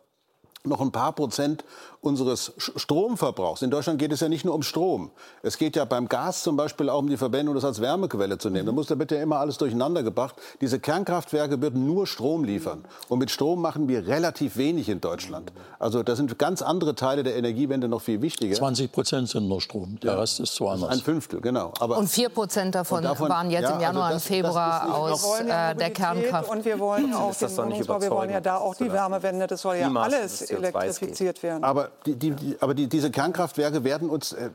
noch 0.64 0.82
ein 0.82 0.92
paar 0.92 1.14
Prozent 1.14 1.64
unseres 2.02 2.54
Stromverbrauchs. 2.58 3.62
In 3.62 3.72
Deutschland 3.72 4.00
geht 4.00 4.12
es 4.14 4.22
ja 4.22 4.30
nicht 4.30 4.46
nur 4.46 4.56
um 4.56 4.64
Strom. 4.64 5.12
Es 5.44 5.58
geht 5.58 5.76
ja 5.76 5.84
beim 5.84 6.08
Gas 6.08 6.44
zum 6.44 6.56
Beispiel 6.56 6.90
auch 6.90 7.00
um 7.00 7.10
die 7.10 7.18
Verwendung, 7.18 7.56
das 7.56 7.66
als 7.66 7.82
Wärmequelle 7.82 8.38
zu 8.38 8.50
nehmen. 8.50 8.68
Da 8.68 8.72
muss 8.72 8.88
da 8.88 8.98
wird 8.98 9.12
ja 9.12 9.22
immer 9.22 9.40
alles 9.40 9.58
durcheinander 9.58 10.02
gebracht. 10.02 10.36
Diese 10.62 10.80
Kernkraftwerke 10.80 11.62
würden 11.62 11.86
nur 11.86 12.08
Strom 12.08 12.46
liefern. 12.46 12.86
Und 13.10 13.20
mit 13.20 13.32
Strom 13.32 13.62
machen 13.62 13.90
wir 13.90 14.08
relativ 14.08 14.56
wenig 14.56 14.88
in 14.88 15.02
Deutschland. 15.02 15.52
Also 15.78 16.02
da 16.02 16.16
sind 16.16 16.40
ganz 16.40 16.62
andere 16.62 16.96
Teile 16.96 17.24
der 17.24 17.36
Energiewende 17.36 17.90
noch 17.90 18.02
viel 18.02 18.22
wichtiger. 18.22 18.56
20 18.56 18.92
Prozent 18.92 19.30
sind 19.30 19.50
nur 19.50 19.60
Strom. 19.60 20.00
Der 20.02 20.14
ja. 20.14 20.20
Rest 20.20 20.40
ist 20.40 20.60
woanders. 20.62 20.90
Ein 20.90 21.00
Fünftel, 21.00 21.42
genau. 21.42 21.74
Aber 21.80 21.98
und 21.98 22.08
vier 22.08 22.30
Prozent 22.30 22.76
davon, 22.76 23.04
davon, 23.04 23.30
waren 23.30 23.52
jetzt 23.52 23.64
ja, 23.64 23.76
im 23.76 23.82
Januar 23.82 24.06
also 24.06 24.16
das, 24.16 24.26
und 24.26 24.36
Februar 24.36 24.86
das 24.86 25.24
aus 25.24 25.40
ja 25.46 25.72
äh, 25.72 25.76
der 25.76 25.90
Kernkraft. 25.90 26.50
Und 26.50 26.64
wir 26.64 26.80
wollen 26.80 27.14
auch 27.14 27.36
den 27.36 27.58
Wohnungsbau, 27.58 28.02
wir 28.02 28.10
wollen 28.10 28.30
ja 28.30 28.40
da 28.40 28.58
auch 28.58 28.76
die 28.76 28.90
Wärmewende. 28.90 29.48
Das 29.48 29.62
soll 29.62 29.76
ja 29.76 29.92
alles 29.94 30.50
elektrifiziert 30.50 31.44
werden. 31.44 31.64
Aber 31.66 31.89
aber, 32.06 32.16
die, 32.16 32.16
die, 32.16 32.58
aber 32.60 32.74
die, 32.74 32.88
diese 32.88 33.12
Kernkraftwerke 33.12 33.84
werden 33.84 34.10
uns, 34.10 34.34
äh, 34.34 34.50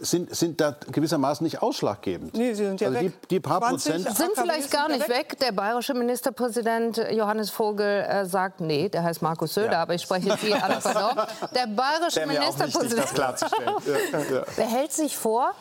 sind, 0.00 0.34
sind 0.34 0.60
da 0.60 0.76
gewissermaßen 0.90 1.44
nicht 1.44 1.62
ausschlaggebend. 1.62 2.34
Nee, 2.34 2.54
sie 2.54 2.64
sind 2.64 2.80
ja 2.80 2.88
also 2.88 3.00
weg. 3.00 3.12
Die, 3.22 3.28
die 3.28 3.40
paar 3.40 3.60
20 3.60 3.94
Prozent. 3.94 4.16
Sind 4.16 4.30
vielleicht 4.34 4.70
gar 4.70 4.88
nicht 4.88 5.08
weg. 5.08 5.38
Der 5.38 5.52
bayerische 5.52 5.94
Ministerpräsident 5.94 6.98
Johannes 7.12 7.50
Vogel 7.50 8.02
äh, 8.02 8.26
sagt, 8.26 8.60
nee, 8.60 8.88
der 8.88 9.02
heißt 9.02 9.22
Markus 9.22 9.54
Söder, 9.54 9.78
aber 9.78 9.94
ich 9.94 10.02
spreche 10.02 10.28
jetzt 10.28 10.40
hier 10.40 10.62
alle 10.64 10.76
pardon. 10.76 11.24
Der 11.54 11.66
bayerische 11.66 12.20
wichtig, 12.20 12.38
Ministerpräsident 12.38 13.04
das 13.04 13.14
klarzustellen. 13.14 13.74
behält 14.56 14.92
sich 15.00 15.16
vor, 15.16 15.52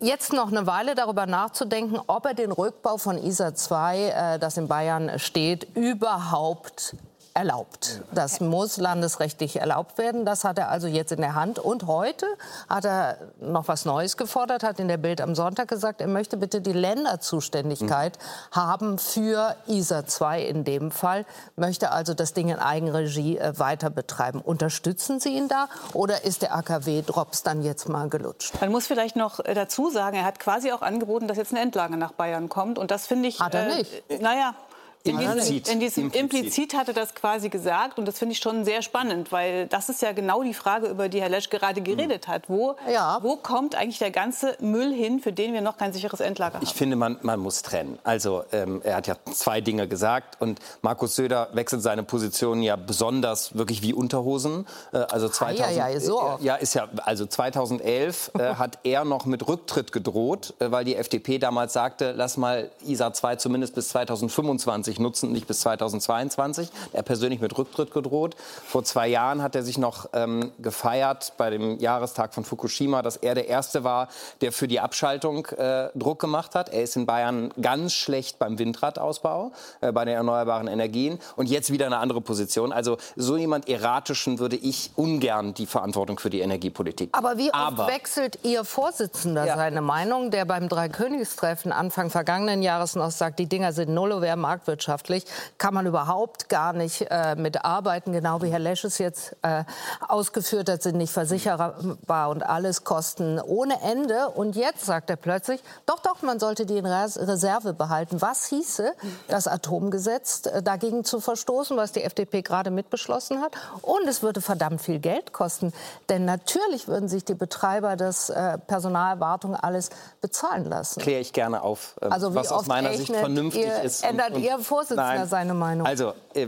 jetzt 0.00 0.32
noch 0.32 0.48
eine 0.48 0.66
Weile 0.66 0.94
darüber 0.94 1.26
nachzudenken, 1.26 2.00
ob 2.06 2.26
er 2.26 2.34
den 2.34 2.52
Rückbau 2.52 2.96
von 2.96 3.18
ISA 3.18 3.54
2, 3.54 3.98
äh, 3.98 4.38
das 4.38 4.56
in 4.56 4.68
Bayern 4.68 5.18
steht, 5.18 5.76
überhaupt 5.76 6.94
erlaubt. 7.34 8.02
Das 8.12 8.40
muss 8.40 8.76
landesrechtlich 8.76 9.56
erlaubt 9.56 9.98
werden. 9.98 10.24
Das 10.24 10.44
hat 10.44 10.58
er 10.58 10.68
also 10.68 10.86
jetzt 10.86 11.12
in 11.12 11.20
der 11.20 11.34
Hand. 11.34 11.58
Und 11.58 11.86
heute 11.86 12.26
hat 12.68 12.84
er 12.84 13.18
noch 13.40 13.68
was 13.68 13.84
Neues 13.84 14.16
gefordert, 14.16 14.62
hat 14.62 14.80
in 14.80 14.88
der 14.88 14.96
Bild 14.96 15.20
am 15.20 15.34
Sonntag 15.34 15.68
gesagt, 15.68 16.00
er 16.00 16.08
möchte 16.08 16.36
bitte 16.36 16.60
die 16.60 16.72
Länderzuständigkeit 16.72 18.18
haben 18.52 18.98
für 18.98 19.56
ISA 19.66 20.06
2 20.06 20.42
in 20.42 20.64
dem 20.64 20.90
Fall, 20.90 21.24
möchte 21.56 21.92
also 21.92 22.14
das 22.14 22.32
Ding 22.34 22.48
in 22.48 22.58
Eigenregie 22.58 23.38
äh, 23.38 23.58
weiter 23.58 23.90
betreiben. 23.90 24.40
Unterstützen 24.40 25.20
Sie 25.20 25.36
ihn 25.36 25.48
da 25.48 25.68
oder 25.92 26.24
ist 26.24 26.42
der 26.42 26.54
AKW-Drops 26.54 27.42
dann 27.42 27.62
jetzt 27.62 27.88
mal 27.88 28.08
gelutscht? 28.08 28.60
Man 28.60 28.72
muss 28.72 28.86
vielleicht 28.86 29.16
noch 29.16 29.40
äh, 29.40 29.54
dazu 29.54 29.90
sagen, 29.90 30.16
er 30.16 30.24
hat 30.24 30.40
quasi 30.40 30.72
auch 30.72 30.82
angeboten, 30.82 31.28
dass 31.28 31.36
jetzt 31.36 31.52
eine 31.52 31.60
Endlage 31.60 31.96
nach 31.96 32.12
Bayern 32.12 32.48
kommt. 32.48 32.78
Und 32.78 32.90
das 32.90 33.06
finde 33.06 33.28
ich. 33.28 33.40
Hat 33.40 33.54
er 33.54 33.68
äh, 33.68 33.76
nicht. 33.76 34.20
Naja. 34.20 34.54
In 35.02 35.16
diesem, 35.18 35.32
Implizit. 35.32 35.68
in 35.68 35.80
diesem 35.80 36.04
Implizit. 36.04 36.20
implizit 36.20 36.74
hatte 36.74 36.92
das 36.92 37.14
quasi 37.14 37.48
gesagt 37.48 37.98
und 37.98 38.06
das 38.06 38.18
finde 38.18 38.32
ich 38.34 38.38
schon 38.38 38.66
sehr 38.66 38.82
spannend, 38.82 39.32
weil 39.32 39.66
das 39.66 39.88
ist 39.88 40.02
ja 40.02 40.12
genau 40.12 40.42
die 40.42 40.52
Frage, 40.52 40.88
über 40.88 41.08
die 41.08 41.22
Herr 41.22 41.30
Lesch 41.30 41.48
gerade 41.48 41.80
geredet 41.80 42.28
hat. 42.28 42.48
Wo, 42.48 42.76
Ja. 42.92 43.18
wo 43.22 43.36
kommt 43.36 43.74
eigentlich 43.74 43.98
der 43.98 44.10
ganze 44.10 44.56
Müll 44.60 44.92
hin, 44.92 45.20
für 45.20 45.32
den 45.32 45.54
wir 45.54 45.62
noch 45.62 45.78
kein 45.78 45.94
sicheres 45.94 46.20
Endlager 46.20 46.56
haben? 46.56 46.62
Ich 46.64 46.74
finde, 46.74 46.96
man, 46.96 47.16
man 47.22 47.40
muss 47.40 47.62
trennen. 47.62 47.98
Also 48.04 48.44
ähm, 48.52 48.82
er 48.84 48.96
hat 48.96 49.06
ja 49.06 49.16
zwei 49.32 49.62
Dinge 49.62 49.88
gesagt 49.88 50.40
und 50.40 50.58
Markus 50.82 51.16
Söder 51.16 51.48
wechselt 51.54 51.82
seine 51.82 52.02
Position 52.02 52.62
ja 52.62 52.76
besonders 52.76 53.56
wirklich 53.56 53.80
wie 53.80 53.94
Unterhosen. 53.94 54.66
Äh, 54.92 54.98
also 54.98 55.30
2000, 55.30 55.76
ja, 55.76 55.88
ja, 55.88 56.00
so 56.00 56.18
äh, 56.18 56.22
oft. 56.22 56.42
ja, 56.42 56.56
ist 56.56 56.74
ja 56.74 56.88
also 57.04 57.24
2011 57.24 58.32
äh, 58.38 58.54
hat 58.56 58.78
er 58.84 59.04
noch 59.06 59.24
mit 59.24 59.48
Rücktritt 59.48 59.92
gedroht, 59.92 60.52
äh, 60.58 60.70
weil 60.70 60.84
die 60.84 60.96
FDP 60.96 61.38
damals 61.38 61.72
sagte, 61.72 62.12
lass 62.14 62.36
mal 62.36 62.70
ISA 62.86 63.14
2 63.14 63.36
zumindest 63.36 63.74
bis 63.74 63.88
2025 63.88 64.89
nutzen, 64.98 65.32
nicht 65.32 65.46
bis 65.46 65.60
2022. 65.60 66.68
Er 66.92 67.02
persönlich 67.02 67.40
mit 67.40 67.56
Rücktritt 67.56 67.92
gedroht. 67.92 68.34
Vor 68.66 68.82
zwei 68.84 69.08
Jahren 69.08 69.42
hat 69.42 69.54
er 69.54 69.62
sich 69.62 69.78
noch 69.78 70.08
ähm, 70.12 70.50
gefeiert 70.58 71.32
bei 71.36 71.50
dem 71.50 71.78
Jahrestag 71.78 72.34
von 72.34 72.44
Fukushima, 72.44 73.02
dass 73.02 73.16
er 73.16 73.34
der 73.34 73.48
Erste 73.48 73.84
war, 73.84 74.08
der 74.40 74.52
für 74.52 74.66
die 74.68 74.80
Abschaltung 74.80 75.46
äh, 75.46 75.88
Druck 75.94 76.18
gemacht 76.20 76.54
hat. 76.54 76.70
Er 76.70 76.82
ist 76.82 76.96
in 76.96 77.06
Bayern 77.06 77.52
ganz 77.60 77.92
schlecht 77.92 78.38
beim 78.38 78.58
Windradausbau, 78.58 79.52
äh, 79.80 79.92
bei 79.92 80.04
den 80.04 80.14
erneuerbaren 80.14 80.66
Energien 80.68 81.18
und 81.36 81.48
jetzt 81.48 81.70
wieder 81.70 81.86
eine 81.86 81.98
andere 81.98 82.20
Position. 82.20 82.72
Also 82.72 82.96
so 83.16 83.36
jemand 83.36 83.68
erratischen 83.68 84.38
würde 84.38 84.56
ich 84.56 84.90
ungern 84.96 85.54
die 85.54 85.66
Verantwortung 85.66 86.18
für 86.18 86.30
die 86.30 86.40
Energiepolitik. 86.40 87.10
Aber 87.12 87.36
wie 87.38 87.48
oft 87.52 87.54
Aber- 87.54 87.86
wechselt 87.88 88.38
Ihr 88.42 88.64
Vorsitzender 88.64 89.44
Ja. 89.46 89.56
seine 89.56 89.80
Meinung, 89.80 90.30
der 90.30 90.44
beim 90.44 90.68
Dreikönigstreffen 90.68 91.72
Anfang 91.72 92.10
vergangenen 92.10 92.62
Jahres 92.62 92.94
noch 92.96 93.10
sagt, 93.10 93.38
die 93.38 93.46
Dinger 93.46 93.72
sind 93.72 93.92
nullowär 93.92 94.36
marktwirtschaftlich, 94.80 95.24
kann 95.58 95.74
man 95.74 95.86
überhaupt 95.86 96.48
gar 96.48 96.72
nicht 96.72 97.06
äh, 97.10 97.34
mitarbeiten, 97.36 98.12
genau 98.12 98.40
wie 98.42 98.50
Herr 98.50 98.58
Lesch 98.58 98.84
es 98.84 98.98
jetzt 98.98 99.36
äh, 99.42 99.64
ausgeführt 100.08 100.68
hat, 100.68 100.82
sind 100.82 100.96
nicht 100.96 101.12
versicherbar 101.12 102.28
und 102.30 102.42
alles 102.42 102.84
Kosten 102.84 103.38
ohne 103.40 103.80
Ende. 103.82 104.28
Und 104.30 104.56
jetzt 104.56 104.84
sagt 104.86 105.10
er 105.10 105.16
plötzlich, 105.16 105.60
doch, 105.86 106.00
doch, 106.00 106.22
man 106.22 106.38
sollte 106.40 106.66
die 106.66 106.78
in 106.78 106.86
Res 106.86 107.18
Reserve 107.18 107.72
behalten. 107.74 108.20
Was 108.22 108.46
hieße, 108.46 108.92
das 109.28 109.46
Atomgesetz 109.46 110.46
äh, 110.46 110.62
dagegen 110.62 111.04
zu 111.04 111.20
verstoßen, 111.20 111.76
was 111.76 111.92
die 111.92 112.02
FDP 112.02 112.42
gerade 112.42 112.70
mitbeschlossen 112.70 113.40
hat? 113.42 113.52
Und 113.82 114.06
es 114.08 114.22
würde 114.22 114.40
verdammt 114.40 114.80
viel 114.80 114.98
Geld 114.98 115.32
kosten, 115.32 115.72
denn 116.08 116.24
natürlich 116.24 116.88
würden 116.88 117.08
sich 117.08 117.24
die 117.24 117.34
Betreiber 117.34 117.96
das 117.96 118.30
äh, 118.30 118.58
Personalwartung 118.58 119.54
alles 119.54 119.90
bezahlen 120.20 120.64
lassen. 120.64 121.00
kläre 121.00 121.20
ich 121.20 121.32
gerne 121.32 121.62
auf, 121.62 121.94
ähm, 122.00 122.12
Also 122.12 122.34
was 122.34 122.50
aus 122.52 122.66
meiner 122.66 122.92
Sicht 122.94 123.14
vernünftig 123.14 123.64
ihr- 123.66 123.82
ist. 123.82 124.04
ändert 124.04 124.36
Ihr 124.38 124.58
Vorsitzender 124.70 125.02
Nein. 125.02 125.26
seine 125.26 125.52
Meinung? 125.52 125.84
Also, 125.84 126.14
äh, 126.32 126.46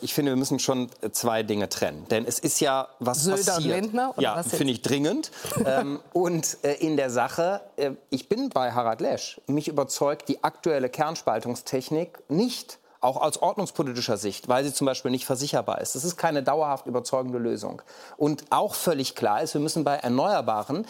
ich 0.00 0.14
finde, 0.14 0.30
wir 0.30 0.36
müssen 0.36 0.60
schon 0.60 0.88
äh, 1.00 1.10
zwei 1.10 1.42
Dinge 1.42 1.68
trennen. 1.68 2.06
Denn 2.08 2.24
es 2.24 2.38
ist 2.38 2.60
ja 2.60 2.86
was 3.00 3.24
Söder 3.24 3.38
und 3.38 3.46
passiert. 3.46 3.80
Lindner, 3.80 4.12
oder 4.16 4.22
ja, 4.22 4.42
finde 4.44 4.72
ich 4.72 4.82
dringend. 4.82 5.32
ähm, 5.66 5.98
und 6.12 6.58
äh, 6.62 6.74
in 6.74 6.96
der 6.96 7.10
Sache, 7.10 7.60
äh, 7.74 7.90
ich 8.10 8.28
bin 8.28 8.48
bei 8.50 8.70
Harald 8.70 9.00
Lesch. 9.00 9.40
Mich 9.48 9.66
überzeugt 9.66 10.28
die 10.28 10.44
aktuelle 10.44 10.88
Kernspaltungstechnik 10.88 12.20
nicht. 12.28 12.78
Auch 13.00 13.16
aus 13.16 13.40
ordnungspolitischer 13.40 14.16
Sicht, 14.16 14.48
weil 14.48 14.64
sie 14.64 14.72
zum 14.72 14.86
Beispiel 14.86 15.12
nicht 15.12 15.24
versicherbar 15.24 15.80
ist. 15.80 15.94
Das 15.94 16.04
ist 16.04 16.16
keine 16.16 16.42
dauerhaft 16.42 16.86
überzeugende 16.86 17.38
Lösung. 17.38 17.80
Und 18.16 18.44
auch 18.50 18.74
völlig 18.74 19.14
klar 19.14 19.40
ist, 19.40 19.54
wir 19.54 19.60
müssen 19.60 19.84
bei 19.84 19.94
Erneuerbaren 19.94 20.84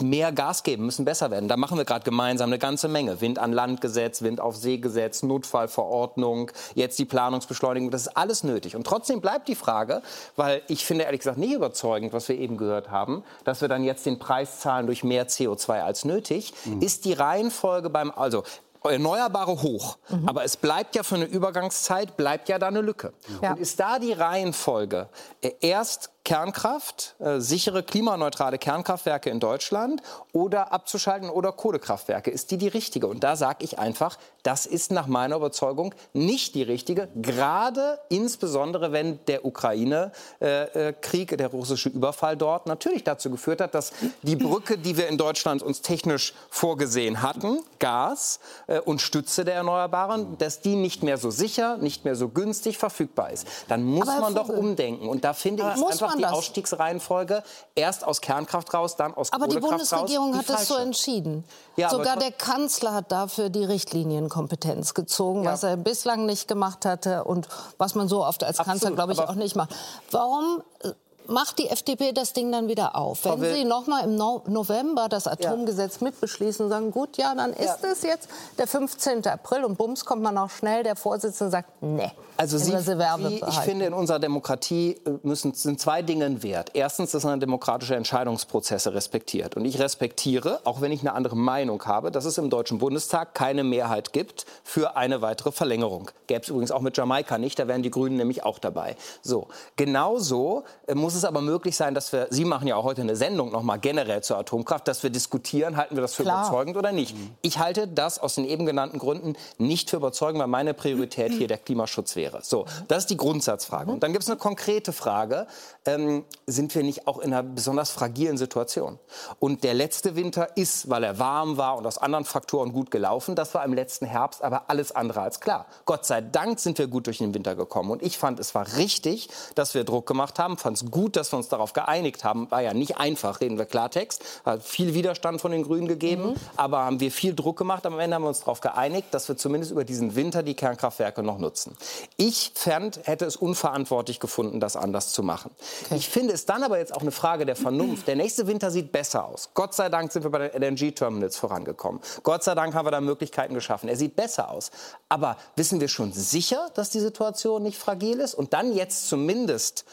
mehr 0.00 0.32
Gas 0.32 0.62
geben, 0.62 0.86
müssen 0.86 1.04
besser 1.04 1.30
werden. 1.30 1.48
Da 1.48 1.56
machen 1.56 1.76
wir 1.76 1.84
gerade 1.84 2.04
gemeinsam 2.04 2.48
eine 2.48 2.58
ganze 2.58 2.88
Menge. 2.88 3.20
Wind 3.20 3.38
an 3.38 3.52
Land 3.52 3.80
Gesetz, 3.80 4.22
Wind 4.22 4.40
auf 4.40 4.56
See 4.56 4.78
Gesetz, 4.78 5.22
Notfallverordnung, 5.22 6.50
jetzt 6.74 6.98
die 6.98 7.04
Planungsbeschleunigung. 7.04 7.90
Das 7.90 8.02
ist 8.02 8.16
alles 8.16 8.44
nötig. 8.44 8.76
Und 8.76 8.86
trotzdem 8.86 9.20
bleibt 9.20 9.48
die 9.48 9.54
Frage, 9.54 10.02
weil 10.36 10.62
ich 10.68 10.84
finde 10.84 11.04
ehrlich 11.04 11.20
gesagt 11.20 11.38
nicht 11.38 11.52
überzeugend, 11.52 12.12
was 12.12 12.28
wir 12.28 12.38
eben 12.38 12.56
gehört 12.56 12.90
haben, 12.90 13.24
dass 13.44 13.60
wir 13.60 13.68
dann 13.68 13.84
jetzt 13.84 14.06
den 14.06 14.18
Preis 14.18 14.60
zahlen 14.60 14.86
durch 14.86 15.04
mehr 15.04 15.28
CO2 15.28 15.82
als 15.82 16.04
nötig, 16.04 16.54
ist 16.80 17.04
die 17.04 17.12
Reihenfolge 17.12 17.90
beim, 17.90 18.10
also 18.10 18.44
Erneuerbare 18.90 19.62
hoch, 19.62 19.98
aber 20.26 20.44
es 20.44 20.56
bleibt 20.56 20.96
ja 20.96 21.02
für 21.02 21.16
eine 21.16 21.24
Übergangszeit, 21.24 22.16
bleibt 22.16 22.48
ja 22.48 22.58
da 22.58 22.68
eine 22.68 22.80
Lücke. 22.80 23.12
Ja. 23.42 23.52
Und 23.52 23.60
ist 23.60 23.80
da 23.80 23.98
die 23.98 24.12
Reihenfolge 24.12 25.08
äh, 25.40 25.52
erst 25.60 26.11
Kernkraft, 26.24 27.16
äh, 27.18 27.40
sichere 27.40 27.82
klimaneutrale 27.82 28.56
Kernkraftwerke 28.58 29.28
in 29.28 29.40
Deutschland 29.40 30.02
oder 30.32 30.72
abzuschalten 30.72 31.28
oder 31.28 31.50
Kohlekraftwerke, 31.50 32.30
ist 32.30 32.52
die 32.52 32.58
die 32.58 32.68
richtige? 32.68 33.08
Und 33.08 33.24
da 33.24 33.34
sage 33.34 33.64
ich 33.64 33.80
einfach, 33.80 34.18
das 34.44 34.66
ist 34.66 34.92
nach 34.92 35.08
meiner 35.08 35.36
Überzeugung 35.36 35.94
nicht 36.12 36.54
die 36.54 36.62
richtige, 36.62 37.08
gerade 37.16 37.98
insbesondere 38.08 38.92
wenn 38.92 39.18
der 39.26 39.44
Ukraine-Krieg, 39.44 41.36
der 41.36 41.48
russische 41.48 41.88
Überfall 41.88 42.36
dort 42.36 42.66
natürlich 42.66 43.02
dazu 43.02 43.30
geführt 43.30 43.60
hat, 43.60 43.74
dass 43.74 43.92
die 44.22 44.36
Brücke, 44.36 44.78
die 44.78 44.96
wir 44.96 45.08
in 45.08 45.18
Deutschland 45.18 45.62
uns 45.62 45.82
technisch 45.82 46.34
vorgesehen 46.50 47.22
hatten, 47.22 47.58
Gas 47.80 48.38
äh, 48.68 48.78
und 48.78 49.00
Stütze 49.00 49.44
der 49.44 49.56
Erneuerbaren, 49.56 50.38
dass 50.38 50.60
die 50.60 50.76
nicht 50.76 51.02
mehr 51.02 51.18
so 51.18 51.32
sicher, 51.32 51.78
nicht 51.78 52.04
mehr 52.04 52.14
so 52.14 52.28
günstig 52.28 52.78
verfügbar 52.78 53.32
ist. 53.32 53.46
Dann 53.66 53.82
muss 53.82 54.08
Aber 54.08 54.20
man 54.20 54.34
doch 54.36 54.48
umdenken. 54.48 55.08
Und 55.08 55.24
da 55.24 55.32
finde 55.32 55.64
ich 55.74 55.80
muss 55.80 55.92
einfach 55.92 56.11
man 56.12 56.18
die 56.18 56.22
das? 56.24 56.32
Ausstiegsreihenfolge 56.32 57.42
erst 57.74 58.04
aus 58.04 58.20
Kernkraft 58.20 58.72
raus, 58.74 58.96
dann 58.96 59.14
aus 59.14 59.32
Aber 59.32 59.46
die 59.48 59.56
Kohlekraft 59.56 59.80
raus. 59.82 59.88
Bundesregierung 59.90 60.32
die 60.32 60.38
hat 60.38 60.50
es 60.50 60.68
so 60.68 60.76
entschieden. 60.76 61.44
Ja, 61.76 61.88
aber 61.88 61.98
Sogar 61.98 62.16
der 62.16 62.32
Kanzler 62.32 62.94
hat 62.94 63.10
dafür 63.12 63.48
die 63.50 63.64
Richtlinienkompetenz 63.64 64.94
gezogen, 64.94 65.44
Ja. 65.44 65.52
was 65.52 65.62
er 65.62 65.76
bislang 65.76 66.26
nicht 66.26 66.48
gemacht 66.48 66.84
hatte 66.84 67.24
und 67.24 67.48
was 67.78 67.94
man 67.94 68.08
so 68.08 68.24
oft 68.24 68.44
als 68.44 68.58
Kanzler, 68.58 68.90
glaube 68.92 69.12
ich, 69.12 69.18
aber- 69.18 69.30
auch 69.30 69.34
nicht 69.34 69.56
macht. 69.56 69.74
Warum 70.10 70.62
äh, 70.80 70.90
macht 71.26 71.58
die 71.58 71.68
FDP 71.68 72.12
das 72.12 72.32
Ding 72.32 72.50
dann 72.50 72.68
wieder 72.68 72.96
auf? 72.96 73.24
Wenn 73.24 73.40
Will- 73.40 73.54
Sie 73.54 73.64
noch 73.64 73.86
mal 73.86 74.04
im 74.04 74.16
no 74.16 74.42
November 74.46 75.08
das 75.08 75.26
Atomgesetz 75.26 76.00
mitbeschließen 76.00 76.64
und 76.64 76.70
sagen, 76.70 76.90
gut, 76.90 77.16
ja, 77.16 77.34
dann 77.34 77.52
ist 77.52 77.84
es 77.84 78.02
jetzt 78.02 78.28
der 78.58 78.66
15. 78.66 79.26
April 79.26 79.64
und 79.64 79.76
bums 79.78 80.04
kommt 80.04 80.22
man 80.22 80.36
auch 80.38 80.50
schnell, 80.50 80.82
der 80.82 80.96
Vorsitzende 80.96 81.50
sagt, 81.50 81.82
nee, 81.82 82.10
Also 82.36 82.58
Sie, 82.58 82.76
Sie, 82.76 83.40
ich 83.48 83.58
finde, 83.60 83.86
in 83.86 83.92
unserer 83.92 84.18
Demokratie 84.18 84.92
äh, 85.04 85.18
müssen, 85.22 85.54
sind 85.54 85.80
zwei 85.80 86.02
Dinge 86.02 86.22
Wert. 86.42 86.70
Erstens, 86.74 87.10
dass 87.10 87.24
man 87.24 87.40
demokratische 87.40 87.96
Entscheidungsprozesse 87.96 88.94
respektiert. 88.94 89.56
Und 89.56 89.64
ich 89.64 89.78
respektiere, 89.78 90.60
auch 90.64 90.80
wenn 90.80 90.92
ich 90.92 91.00
eine 91.00 91.12
andere 91.14 91.36
Meinung 91.36 91.84
habe, 91.84 92.10
dass 92.10 92.24
es 92.24 92.38
im 92.38 92.48
Deutschen 92.48 92.78
Bundestag 92.78 93.34
keine 93.34 93.64
Mehrheit 93.64 94.12
gibt 94.12 94.46
für 94.62 94.96
eine 94.96 95.20
weitere 95.20 95.52
Verlängerung. 95.52 96.10
Gäbe 96.26 96.42
es 96.42 96.48
übrigens 96.48 96.70
auch 96.70 96.80
mit 96.80 96.96
Jamaika 96.96 97.38
nicht, 97.38 97.58
da 97.58 97.68
wären 97.68 97.82
die 97.82 97.90
Grünen 97.90 98.16
nämlich 98.16 98.44
auch 98.44 98.58
dabei. 98.58 98.96
So, 99.22 99.48
genauso 99.76 100.64
äh, 100.86 100.94
muss 101.12 101.18
es 101.18 101.24
aber 101.26 101.42
möglich 101.42 101.76
sein, 101.76 101.94
dass 101.94 102.10
wir, 102.14 102.26
Sie 102.30 102.46
machen 102.46 102.66
ja 102.66 102.76
auch 102.76 102.84
heute 102.84 103.02
eine 103.02 103.16
Sendung 103.16 103.52
nochmal 103.52 103.78
generell 103.78 104.22
zur 104.22 104.38
Atomkraft, 104.38 104.88
dass 104.88 105.02
wir 105.02 105.10
diskutieren, 105.10 105.76
halten 105.76 105.94
wir 105.94 106.00
das 106.00 106.14
für 106.14 106.22
Klar. 106.22 106.46
überzeugend 106.46 106.78
oder 106.78 106.90
nicht. 106.90 107.14
Ich 107.42 107.58
halte 107.58 107.86
das 107.86 108.18
aus 108.18 108.36
den 108.36 108.46
eben 108.46 108.64
genannten 108.64 108.98
Gründen 108.98 109.36
nicht 109.58 109.90
für 109.90 109.96
überzeugend, 109.96 110.40
weil 110.40 110.46
meine 110.46 110.72
Priorität 110.72 111.32
hier 111.32 111.48
der 111.48 111.58
Klimaschutz 111.58 112.16
wäre. 112.16 112.40
So, 112.42 112.64
das 112.88 113.00
ist 113.00 113.10
die 113.10 113.18
Grundsatzfrage. 113.18 113.92
Und 113.92 114.02
dann 114.02 114.12
gibt 114.12 114.24
es 114.24 114.30
eine 114.30 114.38
konkrete 114.38 114.94
Frage. 114.94 115.46
Ähm, 115.84 116.24
sind 116.46 116.74
wir 116.74 116.82
nicht 116.82 117.06
auch 117.06 117.18
in 117.18 117.34
einer 117.34 117.42
besonders 117.42 117.90
fragilen 117.90 118.38
Situation? 118.38 118.98
Und 119.38 119.64
der 119.64 119.74
letzte 119.74 120.16
Winter 120.16 120.56
ist, 120.56 120.88
weil 120.88 121.04
er 121.04 121.18
warm 121.18 121.58
war 121.58 121.76
und 121.76 121.86
aus 121.86 121.98
anderen 121.98 122.24
Faktoren 122.24 122.72
gut 122.72 122.90
gelaufen, 122.90 123.34
das 123.34 123.52
war 123.52 123.66
im 123.66 123.74
letzten 123.74 124.06
Herbst 124.06 124.42
aber 124.42 124.70
alles 124.70 124.92
andere 124.92 125.20
als 125.20 125.40
klar. 125.40 125.66
Gott 125.84 126.06
sei 126.06 126.22
Dank 126.22 126.58
sind 126.58 126.78
wir 126.78 126.86
gut 126.86 127.06
durch 127.06 127.18
den 127.18 127.34
Winter 127.34 127.54
gekommen. 127.54 127.90
Und 127.90 128.02
ich 128.02 128.16
fand, 128.16 128.40
es 128.40 128.54
war 128.54 128.78
richtig, 128.78 129.28
dass 129.56 129.74
wir 129.74 129.84
Druck 129.84 130.06
gemacht 130.06 130.38
haben, 130.38 130.56
fand 130.56 130.78
es 130.78 130.90
gut, 130.90 131.01
gut, 131.02 131.16
dass 131.16 131.32
wir 131.32 131.36
uns 131.36 131.48
darauf 131.48 131.72
geeinigt 131.72 132.22
haben. 132.22 132.48
War 132.52 132.60
ja 132.60 132.74
nicht 132.74 132.96
einfach, 132.98 133.40
reden 133.40 133.58
wir 133.58 133.64
Klartext. 133.64 134.22
Hat 134.44 134.62
viel 134.62 134.94
Widerstand 134.94 135.40
von 135.40 135.50
den 135.50 135.64
Grünen 135.64 135.88
gegeben, 135.88 136.26
mhm. 136.26 136.34
aber 136.56 136.84
haben 136.84 137.00
wir 137.00 137.10
viel 137.10 137.34
Druck 137.34 137.58
gemacht. 137.58 137.84
Am 137.86 137.98
Ende 137.98 138.14
haben 138.14 138.22
wir 138.22 138.28
uns 138.28 138.38
darauf 138.38 138.60
geeinigt, 138.60 139.08
dass 139.10 139.26
wir 139.28 139.36
zumindest 139.36 139.72
über 139.72 139.84
diesen 139.84 140.14
Winter 140.14 140.44
die 140.44 140.54
Kernkraftwerke 140.54 141.24
noch 141.24 141.38
nutzen. 141.38 141.76
Ich 142.16 142.52
fand, 142.54 143.00
hätte 143.02 143.24
es 143.24 143.34
unverantwortlich 143.34 144.20
gefunden, 144.20 144.60
das 144.60 144.76
anders 144.76 145.12
zu 145.12 145.24
machen. 145.24 145.50
Okay. 145.86 145.96
Ich 145.96 146.08
finde 146.08 146.34
es 146.34 146.46
dann 146.46 146.62
aber 146.62 146.78
jetzt 146.78 146.94
auch 146.94 147.00
eine 147.00 147.10
Frage 147.10 147.46
der 147.46 147.56
Vernunft. 147.56 148.06
Der 148.06 148.14
nächste 148.14 148.46
Winter 148.46 148.70
sieht 148.70 148.92
besser 148.92 149.24
aus. 149.24 149.50
Gott 149.54 149.74
sei 149.74 149.88
Dank 149.88 150.12
sind 150.12 150.22
wir 150.22 150.30
bei 150.30 150.48
den 150.50 150.62
LNG-Terminals 150.62 151.36
vorangekommen. 151.36 152.00
Gott 152.22 152.44
sei 152.44 152.54
Dank 152.54 152.74
haben 152.74 152.86
wir 152.86 152.92
da 152.92 153.00
Möglichkeiten 153.00 153.54
geschaffen. 153.54 153.88
Er 153.88 153.96
sieht 153.96 154.14
besser 154.14 154.50
aus. 154.50 154.70
Aber 155.08 155.36
wissen 155.56 155.80
wir 155.80 155.88
schon 155.88 156.12
sicher, 156.12 156.68
dass 156.74 156.90
die 156.90 157.00
Situation 157.00 157.64
nicht 157.64 157.76
fragil 157.76 158.20
ist? 158.20 158.34
Und 158.34 158.52
dann 158.52 158.72
jetzt 158.72 159.08
zumindest 159.08 159.84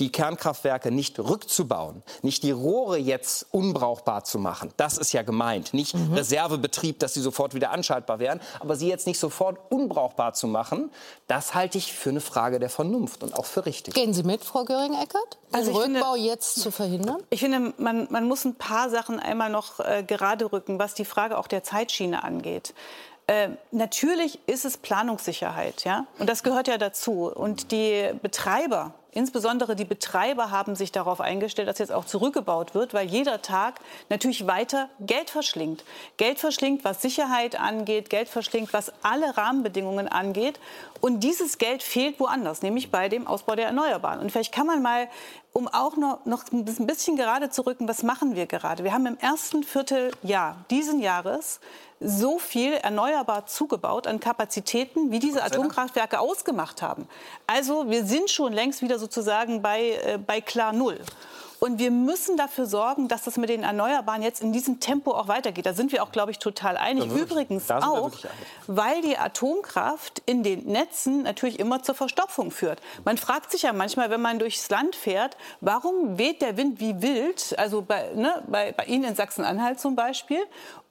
die 0.00 0.10
Kernkraftwerke 0.10 0.90
nicht 0.90 1.18
rückzubauen, 1.18 2.02
nicht 2.22 2.42
die 2.42 2.50
Rohre 2.50 2.98
jetzt 2.98 3.46
unbrauchbar 3.50 4.24
zu 4.24 4.38
machen. 4.38 4.72
Das 4.76 4.98
ist 4.98 5.12
ja 5.12 5.22
gemeint. 5.22 5.74
Nicht 5.74 5.94
mhm. 5.94 6.14
Reservebetrieb, 6.14 6.98
dass 6.98 7.14
sie 7.14 7.20
sofort 7.20 7.54
wieder 7.54 7.70
anschaltbar 7.70 8.18
wären, 8.18 8.40
aber 8.60 8.76
sie 8.76 8.88
jetzt 8.88 9.06
nicht 9.06 9.18
sofort 9.18 9.58
unbrauchbar 9.70 10.34
zu 10.34 10.46
machen, 10.46 10.90
das 11.26 11.54
halte 11.54 11.78
ich 11.78 11.92
für 11.92 12.10
eine 12.10 12.20
Frage 12.20 12.58
der 12.58 12.70
Vernunft 12.70 13.22
und 13.22 13.34
auch 13.34 13.44
für 13.44 13.66
richtig. 13.66 13.94
Gehen 13.94 14.14
Sie 14.14 14.22
mit, 14.22 14.44
Frau 14.44 14.64
Göring-Eckert? 14.64 15.38
Also 15.52 15.72
den 15.72 15.96
Rückbau 15.96 16.14
finde, 16.14 16.28
jetzt 16.28 16.60
zu 16.60 16.70
verhindern? 16.70 17.22
Ich 17.30 17.40
finde, 17.40 17.72
man, 17.78 18.06
man 18.10 18.24
muss 18.24 18.44
ein 18.44 18.54
paar 18.54 18.90
Sachen 18.90 19.18
einmal 19.18 19.50
noch 19.50 19.80
äh, 19.80 20.04
gerade 20.06 20.52
rücken, 20.52 20.78
was 20.78 20.94
die 20.94 21.04
Frage 21.04 21.38
auch 21.38 21.46
der 21.46 21.64
Zeitschiene 21.64 22.22
angeht. 22.22 22.74
Äh, 23.26 23.50
natürlich 23.72 24.38
ist 24.46 24.64
es 24.64 24.78
Planungssicherheit, 24.78 25.84
ja, 25.84 26.06
und 26.18 26.30
das 26.30 26.42
gehört 26.42 26.66
ja 26.66 26.78
dazu. 26.78 27.30
Und 27.30 27.72
die 27.72 28.10
Betreiber 28.22 28.94
Insbesondere 29.12 29.74
die 29.74 29.86
Betreiber 29.86 30.50
haben 30.50 30.74
sich 30.74 30.92
darauf 30.92 31.20
eingestellt, 31.20 31.66
dass 31.66 31.78
jetzt 31.78 31.92
auch 31.92 32.04
zurückgebaut 32.04 32.74
wird, 32.74 32.92
weil 32.92 33.08
jeder 33.08 33.40
Tag 33.40 33.80
natürlich 34.10 34.46
weiter 34.46 34.90
Geld 35.00 35.30
verschlingt. 35.30 35.82
Geld 36.18 36.38
verschlingt, 36.38 36.84
was 36.84 37.00
Sicherheit 37.00 37.58
angeht, 37.58 38.10
Geld 38.10 38.28
verschlingt, 38.28 38.72
was 38.72 38.92
alle 39.02 39.36
Rahmenbedingungen 39.36 40.08
angeht. 40.08 40.60
Und 41.00 41.20
dieses 41.20 41.56
Geld 41.58 41.82
fehlt 41.82 42.20
woanders, 42.20 42.60
nämlich 42.62 42.90
bei 42.90 43.08
dem 43.08 43.26
Ausbau 43.26 43.54
der 43.54 43.66
Erneuerbaren. 43.66 44.20
Und 44.20 44.30
vielleicht 44.30 44.52
kann 44.52 44.66
man 44.66 44.82
mal, 44.82 45.08
um 45.58 45.66
auch 45.66 45.96
noch, 45.96 46.24
noch 46.24 46.44
ein 46.52 46.64
bisschen 46.64 47.16
gerade 47.16 47.50
zu 47.50 47.66
rücken, 47.66 47.88
was 47.88 48.04
machen 48.04 48.36
wir 48.36 48.46
gerade? 48.46 48.84
Wir 48.84 48.92
haben 48.92 49.06
im 49.06 49.18
ersten 49.18 49.64
Vierteljahr 49.64 50.64
diesen 50.70 51.00
Jahres 51.00 51.58
so 51.98 52.38
viel 52.38 52.74
erneuerbar 52.74 53.46
zugebaut 53.46 54.06
an 54.06 54.20
Kapazitäten, 54.20 55.10
wie 55.10 55.18
diese 55.18 55.42
Atomkraftwerke 55.42 56.20
ausgemacht 56.20 56.80
haben. 56.80 57.08
Also 57.48 57.90
wir 57.90 58.04
sind 58.04 58.30
schon 58.30 58.52
längst 58.52 58.82
wieder 58.82 59.00
sozusagen 59.00 59.60
bei, 59.60 59.98
äh, 60.04 60.18
bei 60.24 60.40
klar 60.40 60.72
Null. 60.72 61.00
Und 61.60 61.78
wir 61.78 61.90
müssen 61.90 62.36
dafür 62.36 62.66
sorgen, 62.66 63.08
dass 63.08 63.24
das 63.24 63.36
mit 63.36 63.48
den 63.48 63.64
Erneuerbaren 63.64 64.22
jetzt 64.22 64.42
in 64.42 64.52
diesem 64.52 64.78
Tempo 64.78 65.12
auch 65.12 65.26
weitergeht. 65.26 65.66
Da 65.66 65.74
sind 65.74 65.90
wir 65.90 66.02
auch, 66.02 66.12
glaube 66.12 66.30
ich, 66.30 66.38
total 66.38 66.76
einig. 66.76 67.06
Ja, 67.06 67.16
Übrigens 67.16 67.70
auch, 67.70 68.12
weil 68.66 69.02
die 69.02 69.18
Atomkraft 69.18 70.22
in 70.26 70.42
den 70.42 70.66
Netzen 70.66 71.22
natürlich 71.24 71.58
immer 71.58 71.82
zur 71.82 71.96
Verstopfung 71.96 72.50
führt. 72.50 72.80
Man 73.04 73.18
fragt 73.18 73.50
sich 73.50 73.62
ja 73.62 73.72
manchmal, 73.72 74.10
wenn 74.10 74.20
man 74.20 74.38
durchs 74.38 74.70
Land 74.70 74.94
fährt, 74.94 75.36
warum 75.60 76.16
weht 76.16 76.42
der 76.42 76.56
Wind 76.56 76.80
wie 76.80 77.02
wild, 77.02 77.58
also 77.58 77.82
bei, 77.82 78.12
ne, 78.14 78.42
bei, 78.46 78.72
bei 78.72 78.84
Ihnen 78.84 79.04
in 79.04 79.14
Sachsen-Anhalt 79.16 79.80
zum 79.80 79.96
Beispiel, 79.96 80.40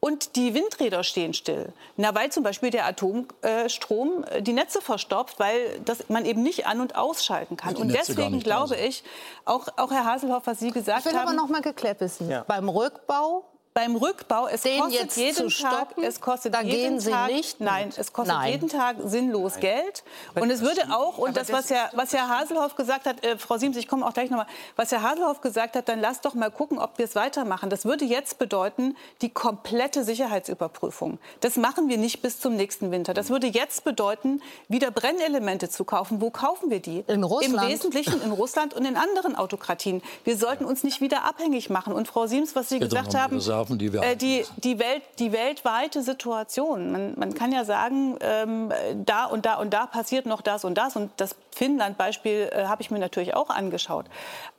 und 0.07 0.37
die 0.37 0.53
Windräder 0.53 1.03
stehen 1.03 1.33
still. 1.33 1.73
Na, 1.97 2.15
weil 2.15 2.31
zum 2.31 2.41
Beispiel 2.41 2.69
der 2.69 2.85
Atomstrom 2.85 4.23
äh, 4.29 4.41
die 4.41 4.53
Netze 4.53 4.79
verstopft, 4.81 5.37
weil 5.37 5.81
das 5.83 6.07
man 6.07 6.23
eben 6.25 6.43
nicht 6.43 6.65
an- 6.65 6.79
und 6.79 6.95
ausschalten 6.95 7.57
kann. 7.57 7.75
Und 7.75 7.89
deswegen 7.89 8.39
glaube 8.39 8.77
ich, 8.77 9.03
auch, 9.43 9.67
auch 9.75 9.91
Herr 9.91 10.05
Haselhoff, 10.05 10.47
was 10.47 10.59
Sie 10.59 10.71
gesagt 10.71 10.99
haben... 10.99 10.99
Ich 10.99 11.13
will 11.13 11.19
haben, 11.19 11.27
aber 11.27 11.35
noch 11.35 11.49
mal 11.49 11.61
geklärt 11.61 11.99
wissen. 11.99 12.29
Ja. 12.29 12.45
Beim 12.47 12.69
Rückbau 12.69 13.43
beim 13.77 13.95
Rückbau, 13.95 14.47
es 14.47 14.61
den 14.61 14.81
kostet 14.81 15.01
jetzt 15.01 15.17
jeden 15.17 15.49
Tag, 15.51 15.89
es 16.01 16.19
kostet 16.19 16.55
da 16.55 16.61
jeden 16.61 16.93
gehen 16.93 16.99
Sie 16.99 17.11
Tag, 17.11 17.31
nicht 17.31 17.61
nein, 17.61 17.93
es 17.95 18.11
kostet 18.11 18.35
Nein. 18.35 18.51
jeden 18.53 18.69
Tag 18.69 18.95
sinnlos 19.03 19.51
Nein. 19.53 19.61
Geld. 19.61 20.03
Und 20.33 20.49
es 20.49 20.61
würde 20.61 20.81
auch, 20.89 21.19
und 21.19 21.37
das, 21.37 21.51
was 21.51 21.69
Herr, 21.69 21.91
was 21.93 22.11
Herr 22.11 22.27
Haselhoff 22.27 22.75
gesagt 22.75 23.05
hat, 23.05 23.23
äh, 23.23 23.37
Frau 23.37 23.59
Siems, 23.59 23.77
ich 23.77 23.87
komme 23.87 24.03
auch 24.03 24.15
gleich 24.15 24.31
nochmal, 24.31 24.47
was 24.77 24.91
Herr 24.91 25.03
Haselhoff 25.03 25.41
gesagt 25.41 25.75
hat, 25.75 25.89
dann 25.89 26.01
lasst 26.01 26.25
doch 26.25 26.33
mal 26.33 26.49
gucken, 26.49 26.79
ob 26.79 26.97
wir 26.97 27.05
es 27.05 27.13
weitermachen. 27.13 27.69
Das 27.69 27.85
würde 27.85 28.03
jetzt 28.03 28.39
bedeuten, 28.39 28.97
die 29.21 29.29
komplette 29.29 30.03
Sicherheitsüberprüfung. 30.03 31.19
Das 31.41 31.55
machen 31.55 31.87
wir 31.87 31.99
nicht 31.99 32.23
bis 32.23 32.39
zum 32.39 32.55
nächsten 32.55 32.89
Winter. 32.89 33.13
Das 33.13 33.29
würde 33.29 33.45
jetzt 33.45 33.83
bedeuten, 33.83 34.41
wieder 34.67 34.89
Brennelemente 34.89 35.69
zu 35.69 35.83
kaufen. 35.83 36.19
Wo 36.19 36.31
kaufen 36.31 36.71
wir 36.71 36.79
die? 36.79 37.03
In 37.05 37.23
Russland. 37.23 37.61
Im 37.61 37.69
Wesentlichen 37.69 38.23
in 38.23 38.31
Russland 38.31 38.73
und 38.73 38.85
in 38.85 38.97
anderen 38.97 39.35
Autokratien. 39.35 40.01
Wir 40.23 40.35
sollten 40.35 40.65
uns 40.65 40.83
nicht 40.83 40.99
wieder 40.99 41.25
abhängig 41.25 41.69
machen. 41.69 41.93
Und 41.93 42.07
Frau 42.07 42.25
Siems, 42.25 42.55
was 42.55 42.69
Sie 42.69 42.79
gesagt 42.79 43.13
haben, 43.13 43.39
Reserven, 43.67 43.79
die, 43.79 43.93
wir 43.93 44.03
äh, 44.03 44.15
die, 44.15 44.45
die, 44.57 44.79
Welt, 44.79 45.03
die 45.19 45.31
weltweite 45.31 46.01
Situation. 46.01 46.91
Man, 46.91 47.13
man 47.17 47.33
kann 47.33 47.51
ja 47.51 47.65
sagen, 47.65 48.17
ähm, 48.21 48.71
da 49.05 49.25
und 49.25 49.45
da 49.45 49.55
und 49.55 49.71
da 49.73 49.85
passiert 49.85 50.25
noch 50.25 50.41
das 50.41 50.65
und 50.65 50.77
das. 50.77 50.95
Und 50.95 51.11
das 51.17 51.35
Finnland-Beispiel 51.55 52.49
äh, 52.51 52.65
habe 52.65 52.81
ich 52.81 52.91
mir 52.91 52.99
natürlich 52.99 53.35
auch 53.35 53.49
angeschaut. 53.49 54.05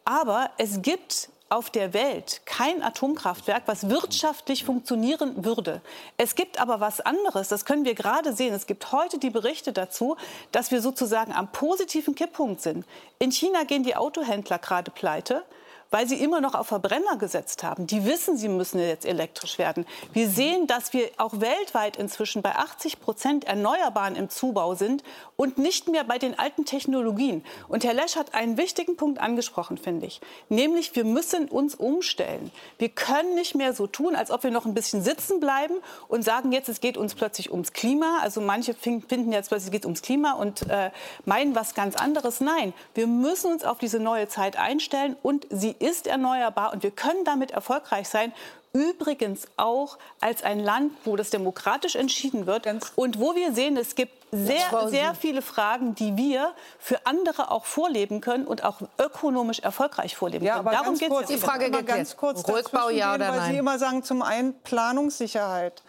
Aber 0.04 0.50
es 0.58 0.82
gibt 0.82 1.30
auf 1.50 1.70
der 1.70 1.94
Welt 1.94 2.42
kein 2.44 2.82
Atomkraftwerk, 2.82 3.62
was 3.64 3.88
wirtschaftlich 3.88 4.64
funktionieren 4.64 5.46
würde. 5.46 5.80
Es 6.18 6.34
gibt 6.34 6.60
aber 6.60 6.80
was 6.80 7.00
anderes, 7.00 7.48
das 7.48 7.64
können 7.64 7.86
wir 7.86 7.94
gerade 7.94 8.34
sehen. 8.34 8.52
Es 8.52 8.66
gibt 8.66 8.92
heute 8.92 9.18
die 9.18 9.30
Berichte 9.30 9.72
dazu, 9.72 10.18
dass 10.52 10.70
wir 10.70 10.82
sozusagen 10.82 11.32
am 11.32 11.50
positiven 11.50 12.14
Kipppunkt 12.14 12.60
sind. 12.60 12.84
In 13.18 13.32
China 13.32 13.64
gehen 13.64 13.82
die 13.82 13.96
Autohändler 13.96 14.58
gerade 14.58 14.90
pleite 14.90 15.42
weil 15.90 16.06
sie 16.06 16.22
immer 16.22 16.40
noch 16.40 16.54
auf 16.54 16.68
Verbrenner 16.68 17.16
gesetzt 17.16 17.62
haben. 17.62 17.86
Die 17.86 18.04
wissen, 18.04 18.36
sie 18.36 18.48
müssen 18.48 18.78
jetzt 18.78 19.06
elektrisch 19.06 19.58
werden. 19.58 19.86
Wir 20.12 20.28
sehen, 20.28 20.66
dass 20.66 20.92
wir 20.92 21.10
auch 21.16 21.40
weltweit 21.40 21.96
inzwischen 21.96 22.42
bei 22.42 22.54
80 22.54 23.00
Prozent 23.00 23.44
Erneuerbaren 23.44 24.16
im 24.16 24.28
Zubau 24.28 24.74
sind 24.74 25.02
und 25.36 25.58
nicht 25.58 25.88
mehr 25.88 26.04
bei 26.04 26.18
den 26.18 26.38
alten 26.38 26.64
Technologien. 26.64 27.44
Und 27.68 27.84
Herr 27.84 27.94
Lesch 27.94 28.16
hat 28.16 28.34
einen 28.34 28.56
wichtigen 28.56 28.96
Punkt 28.96 29.20
angesprochen, 29.20 29.78
finde 29.78 30.06
ich. 30.06 30.20
Nämlich, 30.48 30.94
wir 30.94 31.04
müssen 31.04 31.48
uns 31.48 31.74
umstellen. 31.74 32.50
Wir 32.78 32.88
können 32.88 33.34
nicht 33.34 33.54
mehr 33.54 33.72
so 33.72 33.86
tun, 33.86 34.14
als 34.14 34.30
ob 34.30 34.42
wir 34.42 34.50
noch 34.50 34.66
ein 34.66 34.74
bisschen 34.74 35.02
sitzen 35.02 35.40
bleiben 35.40 35.74
und 36.08 36.24
sagen, 36.24 36.52
jetzt 36.52 36.68
es 36.68 36.80
geht 36.80 36.96
uns 36.96 37.14
plötzlich 37.14 37.50
ums 37.50 37.72
Klima. 37.72 38.18
Also 38.22 38.40
manche 38.40 38.74
finden 38.74 39.32
jetzt 39.32 39.48
plötzlich, 39.48 39.68
es 39.68 39.72
geht 39.72 39.84
ums 39.84 40.02
Klima 40.02 40.32
und 40.32 40.68
äh, 40.68 40.90
meinen 41.24 41.54
was 41.54 41.74
ganz 41.74 41.96
anderes. 41.96 42.40
Nein, 42.40 42.74
wir 42.94 43.06
müssen 43.06 43.52
uns 43.52 43.64
auf 43.64 43.78
diese 43.78 44.00
neue 44.00 44.28
Zeit 44.28 44.58
einstellen 44.58 45.16
und 45.22 45.46
sie 45.50 45.76
ist 45.80 46.06
erneuerbar 46.06 46.72
und 46.72 46.82
wir 46.82 46.90
können 46.90 47.24
damit 47.24 47.50
erfolgreich 47.50 48.08
sein. 48.08 48.32
Übrigens 48.72 49.48
auch 49.56 49.98
als 50.20 50.42
ein 50.42 50.60
Land, 50.60 50.92
wo 51.04 51.16
das 51.16 51.30
demokratisch 51.30 51.96
entschieden 51.96 52.46
wird 52.46 52.66
und 52.96 53.18
wo 53.18 53.34
wir 53.34 53.52
sehen, 53.52 53.76
es 53.76 53.94
gibt 53.94 54.12
sehr, 54.30 54.88
sehr 54.88 55.14
viele 55.14 55.40
Fragen, 55.40 55.94
die 55.94 56.16
wir 56.16 56.52
für 56.78 57.06
andere 57.06 57.50
auch 57.50 57.64
vorleben 57.64 58.20
können 58.20 58.46
und 58.46 58.62
auch 58.64 58.80
ökonomisch 58.98 59.60
erfolgreich 59.60 60.16
vorleben 60.16 60.44
ja, 60.44 60.56
können. 60.56 60.68
Aber 60.68 60.76
Darum 60.76 60.98
geht 60.98 61.10
es. 61.10 61.26
Die 61.28 61.38
Frage 61.38 61.70
geht 61.70 61.86
ganz 61.86 62.16
kurz 62.16 62.46
Rückbau, 62.46 62.90
ja 62.90 63.14
oder 63.14 63.30
nein? 63.30 63.40
Weil 63.40 63.50
Sie 63.52 63.58
immer 63.58 63.78
sagen, 63.78 64.02
zum 64.02 64.22
einen 64.22 64.54
Planungssicherheit. 64.60 65.82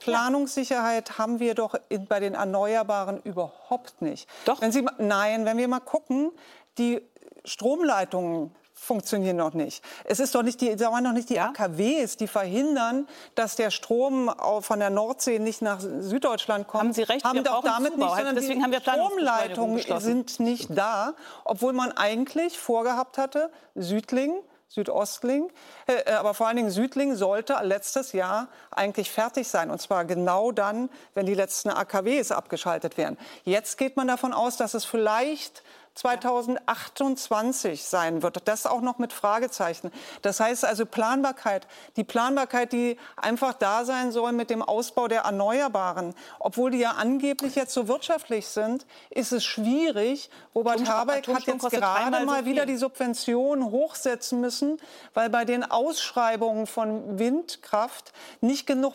Planungssicherheit 0.00 1.08
ja. 1.10 1.18
haben 1.18 1.38
wir 1.38 1.54
doch 1.54 1.76
bei 2.08 2.20
den 2.20 2.34
Erneuerbaren 2.34 3.20
überhaupt 3.22 4.02
nicht. 4.02 4.28
Doch. 4.44 4.60
Wenn 4.60 4.72
Sie, 4.72 4.84
nein, 4.98 5.44
wenn 5.44 5.56
wir 5.56 5.68
mal 5.68 5.80
gucken, 5.80 6.30
die 6.78 7.00
Stromleitungen 7.44 8.54
funktionieren 8.74 9.36
noch 9.36 9.54
nicht. 9.54 9.82
Es 10.04 10.20
ist 10.20 10.34
doch 10.34 10.42
nicht 10.42 10.60
die, 10.60 10.76
sagen 10.76 10.94
wir 10.94 11.00
noch 11.00 11.12
nicht 11.12 11.30
die 11.30 11.34
ja? 11.34 11.48
AKWs, 11.48 12.16
die 12.16 12.26
verhindern, 12.26 13.08
dass 13.34 13.56
der 13.56 13.70
Strom 13.70 14.30
von 14.60 14.78
der 14.78 14.90
Nordsee 14.90 15.38
nicht 15.38 15.62
nach 15.62 15.80
Süddeutschland 15.80 16.66
kommt. 16.66 16.84
Haben 16.84 16.92
Sie 16.92 17.02
recht, 17.02 17.24
haben 17.24 17.36
wir 17.36 17.42
doch 17.42 17.62
damit 17.62 17.96
nicht, 17.96 18.08
sondern 18.08 18.34
Deswegen 18.34 18.58
die 18.58 18.64
haben 18.64 18.72
wir 18.72 18.80
Stromleitungen 18.80 20.00
sind 20.00 20.40
nicht 20.40 20.68
da, 20.76 21.14
obwohl 21.44 21.72
man 21.72 21.92
eigentlich 21.92 22.58
vorgehabt 22.58 23.16
hatte, 23.16 23.50
Südling 23.74 24.34
Südostling, 24.74 25.52
äh, 25.86 26.12
aber 26.12 26.34
vor 26.34 26.48
allen 26.48 26.56
Dingen 26.56 26.70
Südling 26.70 27.14
sollte 27.14 27.56
letztes 27.62 28.12
Jahr 28.12 28.48
eigentlich 28.72 29.10
fertig 29.10 29.46
sein. 29.46 29.70
Und 29.70 29.80
zwar 29.80 30.04
genau 30.04 30.50
dann, 30.50 30.90
wenn 31.14 31.26
die 31.26 31.34
letzten 31.34 31.70
AKWs 31.70 32.32
abgeschaltet 32.32 32.96
werden. 32.96 33.16
Jetzt 33.44 33.78
geht 33.78 33.96
man 33.96 34.08
davon 34.08 34.32
aus, 34.32 34.56
dass 34.56 34.74
es 34.74 34.84
vielleicht 34.84 35.62
2028 35.94 37.84
sein 37.84 38.22
wird. 38.22 38.48
Das 38.48 38.66
auch 38.66 38.80
noch 38.80 38.98
mit 38.98 39.12
Fragezeichen. 39.12 39.92
Das 40.22 40.40
heißt 40.40 40.64
also 40.64 40.86
Planbarkeit. 40.86 41.66
Die 41.96 42.04
Planbarkeit, 42.04 42.72
die 42.72 42.98
einfach 43.16 43.54
da 43.54 43.84
sein 43.84 44.10
soll 44.12 44.32
mit 44.32 44.50
dem 44.50 44.62
Ausbau 44.62 45.08
der 45.08 45.22
Erneuerbaren. 45.22 46.14
Obwohl 46.40 46.72
die 46.72 46.78
ja 46.78 46.92
angeblich 46.92 47.54
jetzt 47.54 47.72
so 47.72 47.86
wirtschaftlich 47.88 48.48
sind, 48.48 48.86
ist 49.10 49.32
es 49.32 49.44
schwierig. 49.44 50.30
Robert 50.54 50.88
Habeck 50.88 51.28
hat 51.28 51.44
jetzt 51.44 51.70
gerade 51.70 52.24
mal 52.24 52.40
so 52.40 52.46
wieder 52.46 52.66
die 52.66 52.76
Subventionen 52.76 53.70
hochsetzen 53.70 54.40
müssen, 54.40 54.78
weil 55.14 55.30
bei 55.30 55.44
den 55.44 55.62
Ausschreibungen 55.70 56.66
von 56.66 57.18
Windkraft 57.18 58.12
nicht 58.40 58.66
genug 58.66 58.94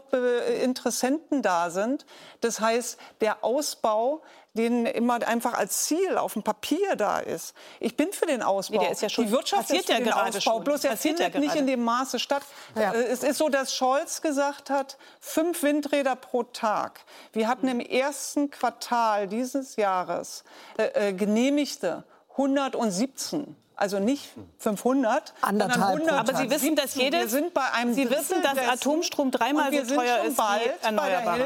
Interessenten 0.61 1.41
da 1.41 1.69
sind. 1.69 2.05
Das 2.41 2.59
heißt, 2.59 2.99
der 3.21 3.43
Ausbau 3.43 4.21
den 4.53 4.85
immer 4.87 5.25
einfach 5.27 5.53
als 5.53 5.85
Ziel 5.85 6.17
auf 6.17 6.33
dem 6.33 6.41
Papier 6.43 6.95
da 6.95 7.19
ist. 7.19 7.53
Ich 7.79 7.95
bin 7.95 8.11
für 8.11 8.25
den 8.25 8.41
Ausbau. 8.41 8.77
Nee, 8.77 8.83
der 8.85 8.91
ist 8.91 9.01
ja 9.01 9.09
schon- 9.09 9.25
die 9.25 9.31
Wirtschaft 9.31 9.63
passiert 9.63 9.81
ist 9.81 9.85
für 9.87 9.91
ja 9.93 9.97
den 9.99 10.05
gerade 10.07 10.37
Ausbau. 10.37 10.53
schon. 10.55 10.63
Bloß 10.63 10.83
er 10.85 10.91
Passiert 10.91 11.19
ja 11.19 11.25
findet 11.25 11.41
nicht 11.43 11.55
in 11.55 11.67
dem 11.67 11.83
Maße 11.83 12.17
statt. 12.19 12.41
Ja. 12.75 12.93
Äh, 12.93 13.03
Es 13.03 13.23
ist 13.23 13.37
so, 13.37 13.49
dass 13.49 13.75
Scholz 13.75 14.21
gesagt 14.21 14.69
hat, 14.69 14.97
fünf 15.19 15.61
Windräder 15.63 16.15
pro 16.15 16.43
Tag. 16.43 17.01
Wir 17.33 17.47
hatten 17.47 17.67
im 17.67 17.79
ersten 17.79 18.49
Quartal 18.49 19.27
dieses 19.27 19.75
Jahres 19.75 20.43
äh, 20.77 21.09
äh, 21.09 21.13
genehmigte 21.13 22.03
117. 22.37 23.55
Also 23.79 23.97
nicht 23.97 24.27
500, 24.57 25.33
Anderthalb 25.39 25.73
sondern 25.73 26.05
pro 26.05 26.11
100. 26.11 26.19
Aber 26.19 26.35
Sie 26.35 26.49
wissen, 26.49 26.75
dass 26.75 26.97
Wir 26.97 27.05
jedes, 27.05 27.31
sind 27.31 27.53
bei 27.53 27.71
einem 27.71 27.93
Sie 27.93 28.03
Drittel 28.03 28.19
wissen, 28.19 28.43
dass 28.43 28.55
dessen. 28.55 28.69
Atomstrom 28.71 29.31
dreimal 29.31 29.71
wir 29.71 29.85
so 29.85 29.95
teuer 29.95 30.25
ist 30.25 30.37
wie. 30.37 30.41
Hälfte 30.41 30.91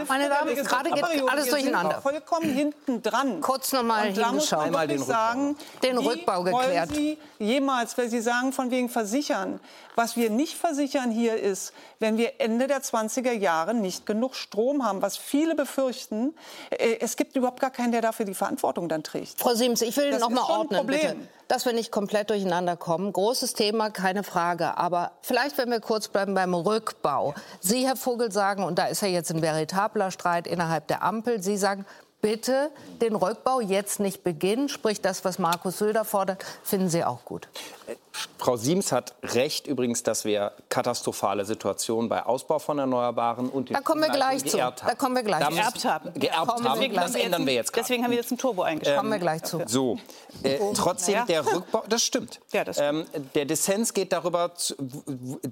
Meine 0.07 0.29
Damen, 0.29 0.55
gerade 0.55 0.89
geht 0.89 1.03
alles 1.29 1.45
Wir 1.45 1.51
durcheinander. 1.51 2.01
Vollkommen 2.01 2.49
hinten 2.49 3.03
dran. 3.03 3.39
Kurz 3.39 3.71
noch 3.71 3.83
mal 3.83 4.07
Und 4.07 4.17
da 4.17 4.31
muss 4.31 4.49
hingeschaut. 4.49 4.57
man 4.57 4.65
Einmal 4.65 4.87
den 4.87 4.97
wirklich 4.97 5.15
sagen, 5.15 5.55
Den 5.83 5.97
Rückbau 5.99 6.41
geklärt. 6.41 6.89
Wollen 6.89 6.95
Sie 6.95 7.19
jemals, 7.37 7.95
weil 7.99 8.09
Sie 8.09 8.21
sagen, 8.21 8.51
von 8.51 8.71
wegen 8.71 8.89
versichern. 8.89 9.59
Was 9.95 10.15
wir 10.15 10.29
nicht 10.29 10.55
versichern 10.55 11.11
hier 11.11 11.35
ist, 11.35 11.73
wenn 11.99 12.17
wir 12.17 12.39
Ende 12.39 12.67
der 12.67 12.81
20er 12.81 13.31
Jahre 13.31 13.73
nicht 13.73 14.05
genug 14.05 14.35
Strom 14.35 14.83
haben, 14.83 15.01
was 15.01 15.17
viele 15.17 15.55
befürchten, 15.55 16.33
äh, 16.71 16.97
es 16.99 17.15
gibt 17.15 17.35
überhaupt 17.35 17.59
gar 17.59 17.71
keinen, 17.71 17.91
der 17.91 18.01
dafür 18.01 18.25
die 18.25 18.33
Verantwortung 18.33 18.89
dann 18.89 19.03
trägt. 19.03 19.39
Frau 19.39 19.53
Siems, 19.53 19.81
ich 19.81 19.95
will 19.97 20.11
Das 20.11 20.19
noch 20.19 20.29
mal 20.29 20.41
ordnen, 20.41 20.79
Problem. 20.79 20.99
bitte, 21.01 21.15
dass 21.47 21.65
wir 21.65 21.73
nicht 21.73 21.91
komplett 21.91 22.29
durcheinander 22.29 22.75
kommen. 22.75 23.13
Großes 23.13 23.53
Thema, 23.53 23.89
keine 23.89 24.23
Frage. 24.23 24.77
Aber 24.77 25.11
vielleicht, 25.21 25.57
wenn 25.57 25.69
wir 25.69 25.79
kurz 25.79 26.07
bleiben 26.07 26.33
beim 26.33 26.53
Rückbau. 26.53 27.33
Sie, 27.59 27.85
Herr 27.85 27.95
Vogel, 27.95 28.31
sagen, 28.31 28.63
und 28.63 28.79
da 28.79 28.87
ist 28.87 29.01
ja 29.01 29.07
jetzt 29.07 29.31
ein 29.31 29.41
veritabler 29.41 30.09
Streit 30.11 30.47
innerhalb 30.47 30.87
der 30.87 31.03
Ampel, 31.03 31.43
Sie 31.43 31.57
sagen, 31.57 31.85
bitte 32.21 32.71
den 33.01 33.15
Rückbau 33.15 33.59
jetzt 33.59 33.99
nicht 33.99 34.23
beginnen. 34.23 34.69
Sprich, 34.69 35.01
das, 35.01 35.25
was 35.25 35.39
Markus 35.39 35.77
Söder 35.77 36.05
fordert, 36.05 36.43
finden 36.63 36.89
Sie 36.89 37.03
auch 37.03 37.25
gut. 37.25 37.49
Frau 38.37 38.57
Siems 38.57 38.91
hat 38.91 39.15
recht 39.23 39.65
übrigens, 39.67 40.03
dass 40.03 40.23
wir 40.25 40.51
katastrophale 40.69 41.45
Situationen 41.45 42.09
bei 42.09 42.23
Ausbau 42.25 42.59
von 42.59 42.77
Erneuerbaren 42.77 43.49
und 43.49 43.73
Da 43.73 43.81
kommen 43.81 44.01
wir 44.01 44.09
gleich 44.09 44.45
zu. 44.45 44.57
geerbt 44.57 44.83
haben. 44.83 44.89
Da 44.89 44.95
kommen 44.95 45.15
wir 45.15 45.23
gleich 45.23 45.39
Da 45.39 45.45
zu. 45.49 45.51
müssen- 45.55 45.61
Geerbt 45.63 45.85
haben. 45.85 46.13
Geerbt 46.19 46.47
Kommen 46.47 46.63
wir 46.63 46.69
haben, 46.71 46.79
gleich. 46.91 47.05
das 47.05 47.15
ändern 47.15 47.45
wir 47.47 47.53
jetzt 47.53 47.73
gerade. 47.73 47.83
Deswegen 47.87 48.03
haben 48.03 48.11
wir 48.11 48.17
jetzt 48.17 48.31
ein 48.31 48.37
Turbo 48.37 48.61
eingeschaltet. 48.61 48.99
Kommen 48.99 49.11
wir 49.11 49.19
gleich 49.19 49.43
zu. 49.43 49.61
So, 49.65 49.97
äh, 50.43 50.59
trotzdem 50.75 51.15
Naja. 51.15 51.25
der 51.25 51.45
Rückbau, 51.55 51.83
das 51.89 52.03
stimmt. 52.03 52.39
Ja, 52.51 52.63
das 52.63 52.75
stimmt. 52.77 53.07
Ähm, 53.13 53.29
der 53.33 53.45
Dissens 53.45 53.93
geht 53.93 54.11
darüber, 54.13 54.51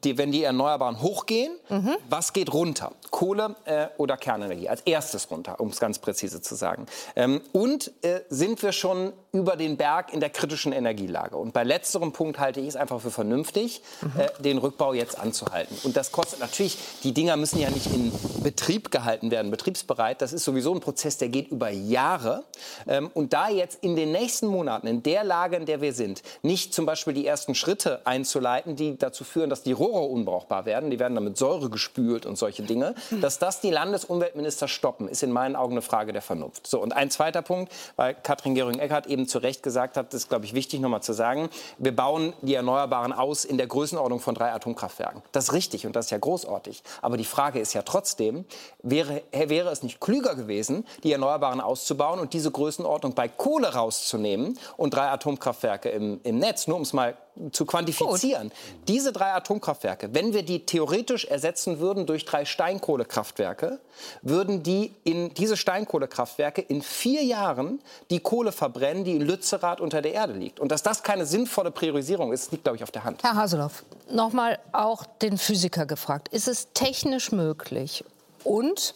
wenn 0.04 0.32
die 0.32 0.44
Erneuerbaren 0.44 1.02
hochgehen, 1.02 1.58
Mhm. 1.70 1.96
was 2.10 2.32
geht 2.34 2.54
runter? 2.54 2.92
Kohle 3.10 3.56
äh, 3.66 3.88
oder 3.98 4.18
Kernenergie? 4.18 4.70
Als 4.70 4.82
erstes 4.82 5.32
runter, 5.32 5.60
um 5.60 5.70
es 5.70 5.80
ganz 5.80 5.98
präzise 6.00 6.42
zu 6.42 6.56
sagen. 6.56 6.86
Ähm, 7.16 7.42
und 7.54 7.92
äh, 8.04 8.22
sind 8.30 8.62
wir 8.62 8.72
schon 8.72 9.14
über 9.34 9.56
den 9.56 9.78
Berg 9.78 10.14
in 10.14 10.20
der 10.20 10.30
kritischen 10.30 10.74
Energielage? 10.74 11.38
Und 11.38 11.54
bei 11.54 11.64
letzterem 11.64 12.12
Punkt 12.12 12.40
halte 12.40 12.60
ich 12.60 12.68
es 12.68 12.76
einfach 12.76 13.00
für 13.00 13.12
vernünftig, 13.12 13.82
Mhm. 14.02 14.12
äh, 14.20 14.42
den 14.42 14.58
Rückbau 14.58 14.94
jetzt 14.94 15.18
anzuhalten. 15.20 15.78
Und 15.84 15.96
das 15.96 16.12
kostet 16.12 16.40
natürlich, 16.40 16.78
die 17.04 17.14
Dinger 17.14 17.38
müssen 17.38 17.60
ja 17.60 17.70
nicht 17.70 17.88
in 17.88 18.12
Betrieb 18.44 18.92
gehalten 18.92 19.32
werden, 19.32 19.52
betriebsbereit. 19.52 20.22
Das 20.22 20.34
ist 20.34 20.44
sowieso 20.44 20.74
ein 20.74 20.80
Prozess, 20.80 21.18
der 21.18 21.30
geht 21.30 21.50
über 21.50 21.70
Jahre. 21.70 22.44
Ähm, 22.88 23.10
und 23.14 23.34
da 23.34 23.50
jetzt 23.50 23.84
in 23.84 23.96
den 23.96 24.12
nächsten 24.12 24.48
Monaten, 24.48 24.88
in 24.88 25.04
der 25.04 25.24
Lage, 25.24 25.56
in 25.56 25.66
der 25.66 25.82
wir 25.82 25.94
sind, 25.94 26.22
nicht 26.42 26.74
zum 26.74 26.86
Beispiel 26.86 27.14
die 27.14 27.26
ersten 27.26 27.56
Schritte 27.56 28.02
einzuleiten, 28.06 28.76
die 28.76 28.98
dazu 28.98 29.24
führen, 29.24 29.50
dass 29.50 29.64
die 29.64 29.72
Rohre 29.72 30.04
unbrauchbar 30.08 30.66
werden, 30.66 30.90
die 30.90 31.00
werden 31.00 31.16
dann 31.16 31.24
mit 31.24 31.38
Säure 31.38 31.70
gespült 31.70 32.26
und 32.26 32.38
solche 32.38 32.64
Dinge, 32.64 32.96
dass 33.22 33.40
das 33.40 33.62
die 33.62 33.70
Landesumweltminister 33.72 34.68
stoppen, 34.68 35.08
ist 35.08 35.24
in 35.24 35.32
meinen 35.32 35.56
Augen 35.56 35.74
eine 35.74 35.82
Frage 35.82 36.12
der 36.14 36.22
Vernunft. 36.22 36.68
So, 36.68 36.82
und 36.82 36.92
ein 36.94 37.10
zweiter 37.12 37.42
Punkt, 37.42 37.72
weil 37.96 38.14
Katrin 38.16 38.56
Göring-Eckardt 38.56 39.08
eben 39.08 39.21
zu 39.28 39.40
Recht 39.40 39.64
gesagt 39.64 39.98
hat, 39.98 40.14
das 40.14 40.22
ist, 40.22 40.30
glaube 40.30 40.46
ich, 40.46 40.54
wichtig 40.54 40.80
nochmal 40.80 41.02
zu 41.02 41.14
sagen, 41.14 41.50
wir 41.78 41.96
bauen 41.96 42.34
die 42.42 42.56
Erneuerbaren 42.56 43.14
aus 43.14 43.46
in 43.46 43.58
der 43.58 43.68
Größenordnung 43.68 44.20
von 44.20 44.36
drei 44.36 44.52
Atomkraftwerken. 44.52 45.22
Das 45.32 45.46
ist 45.46 45.54
richtig 45.54 45.86
und 45.86 45.96
das 45.96 46.06
ist 46.06 46.12
ja 46.12 46.18
großartig. 46.18 46.84
Aber 47.02 47.18
die 47.18 47.26
Frage 47.26 47.60
ist 47.60 47.74
ja 47.74 47.82
trotzdem, 47.82 48.46
wäre, 48.82 49.24
wäre 49.32 49.70
es 49.70 49.84
nicht 49.84 50.00
klüger 50.00 50.36
gewesen, 50.36 50.86
die 51.04 51.12
Erneuerbaren 51.12 51.62
auszubauen 51.62 52.20
und 52.20 52.34
diese 52.34 52.52
Größenordnung 52.52 53.14
bei 53.14 53.28
Kohle 53.28 53.74
rauszunehmen 53.74 54.58
und 54.78 54.94
drei 54.94 55.10
Atomkraftwerke 55.10 55.90
im, 55.90 56.20
im 56.24 56.40
Netz, 56.40 56.68
nur 56.68 56.78
um 56.78 56.84
es 56.84 56.94
mal 56.94 57.16
zu 57.52 57.66
quantifizieren. 57.66 58.52
Diese 58.88 59.12
drei 59.12 59.34
Atomkraftwerke, 59.34 60.14
wenn 60.14 60.34
wir 60.34 60.44
die 60.44 60.66
theoretisch 60.66 61.26
ersetzen 61.26 61.80
würden 61.80 62.06
durch 62.06 62.26
drei 62.26 62.46
Steinkohlekraftwerke, 62.46 63.80
würden 64.22 64.64
die 64.64 64.94
in 65.04 65.34
diese 65.34 65.58
Steinkohlekraftwerke 65.58 66.62
in 66.62 66.82
vier 66.82 67.24
Jahren 67.24 67.82
die 68.10 68.20
Kohle 68.20 68.52
verbrennen, 68.52 69.04
die 69.04 69.16
in 69.16 69.22
Lützerath 69.22 69.82
unter 69.82 70.02
der 70.02 70.14
Erde 70.14 70.34
liegt. 70.34 70.60
Und 70.60 70.72
dass 70.72 70.84
das 70.84 71.04
keine 71.04 71.26
sinnvolle 71.26 71.72
Priorisierung 71.72 72.32
ist, 72.34 72.52
liegt, 72.52 72.64
glaube 72.64 72.78
ich, 72.78 72.84
auf 72.84 72.92
der 72.92 73.04
Hand. 73.04 73.24
Herr 73.24 73.36
Haseloff, 73.36 73.84
noch 74.10 74.34
mal 74.34 74.60
auch 74.72 75.06
den 75.22 75.38
Physiker 75.38 75.86
gefragt. 75.86 76.28
Ist 76.30 76.48
es 76.48 76.70
technisch 76.74 77.32
möglich 77.32 78.04
und, 78.44 78.96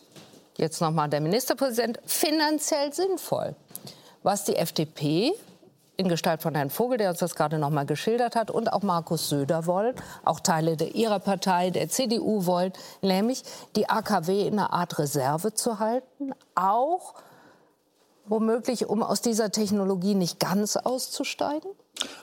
jetzt 0.57 0.81
noch 0.81 0.91
mal 0.91 1.07
der 1.07 1.21
Ministerpräsident, 1.21 1.99
finanziell 2.05 2.93
sinnvoll, 2.93 3.55
was 4.23 4.43
die 4.43 4.55
FDP 4.55 5.33
in 5.97 6.07
Gestalt 6.07 6.41
von 6.41 6.55
Herrn 6.55 6.69
Vogel, 6.69 6.97
der 6.97 7.09
uns 7.09 7.19
das 7.19 7.35
gerade 7.35 7.57
noch 7.57 7.69
mal 7.69 7.85
geschildert 7.85 8.35
hat, 8.35 8.51
und 8.51 8.71
auch 8.73 8.81
Markus 8.83 9.29
Söder 9.29 9.65
wollen, 9.65 9.95
auch 10.23 10.39
Teile 10.39 10.77
der, 10.77 10.95
ihrer 10.95 11.19
Partei, 11.19 11.69
der 11.69 11.89
CDU 11.89 12.45
wollen, 12.45 12.73
nämlich 13.01 13.43
die 13.75 13.89
AKW 13.89 14.47
in 14.47 14.59
einer 14.59 14.73
Art 14.73 14.99
Reserve 14.99 15.53
zu 15.53 15.79
halten, 15.79 16.31
auch 16.55 17.13
womöglich, 18.27 18.87
um 18.87 19.03
aus 19.03 19.21
dieser 19.21 19.51
Technologie 19.51 20.15
nicht 20.15 20.39
ganz 20.39 20.77
auszusteigen? 20.77 21.69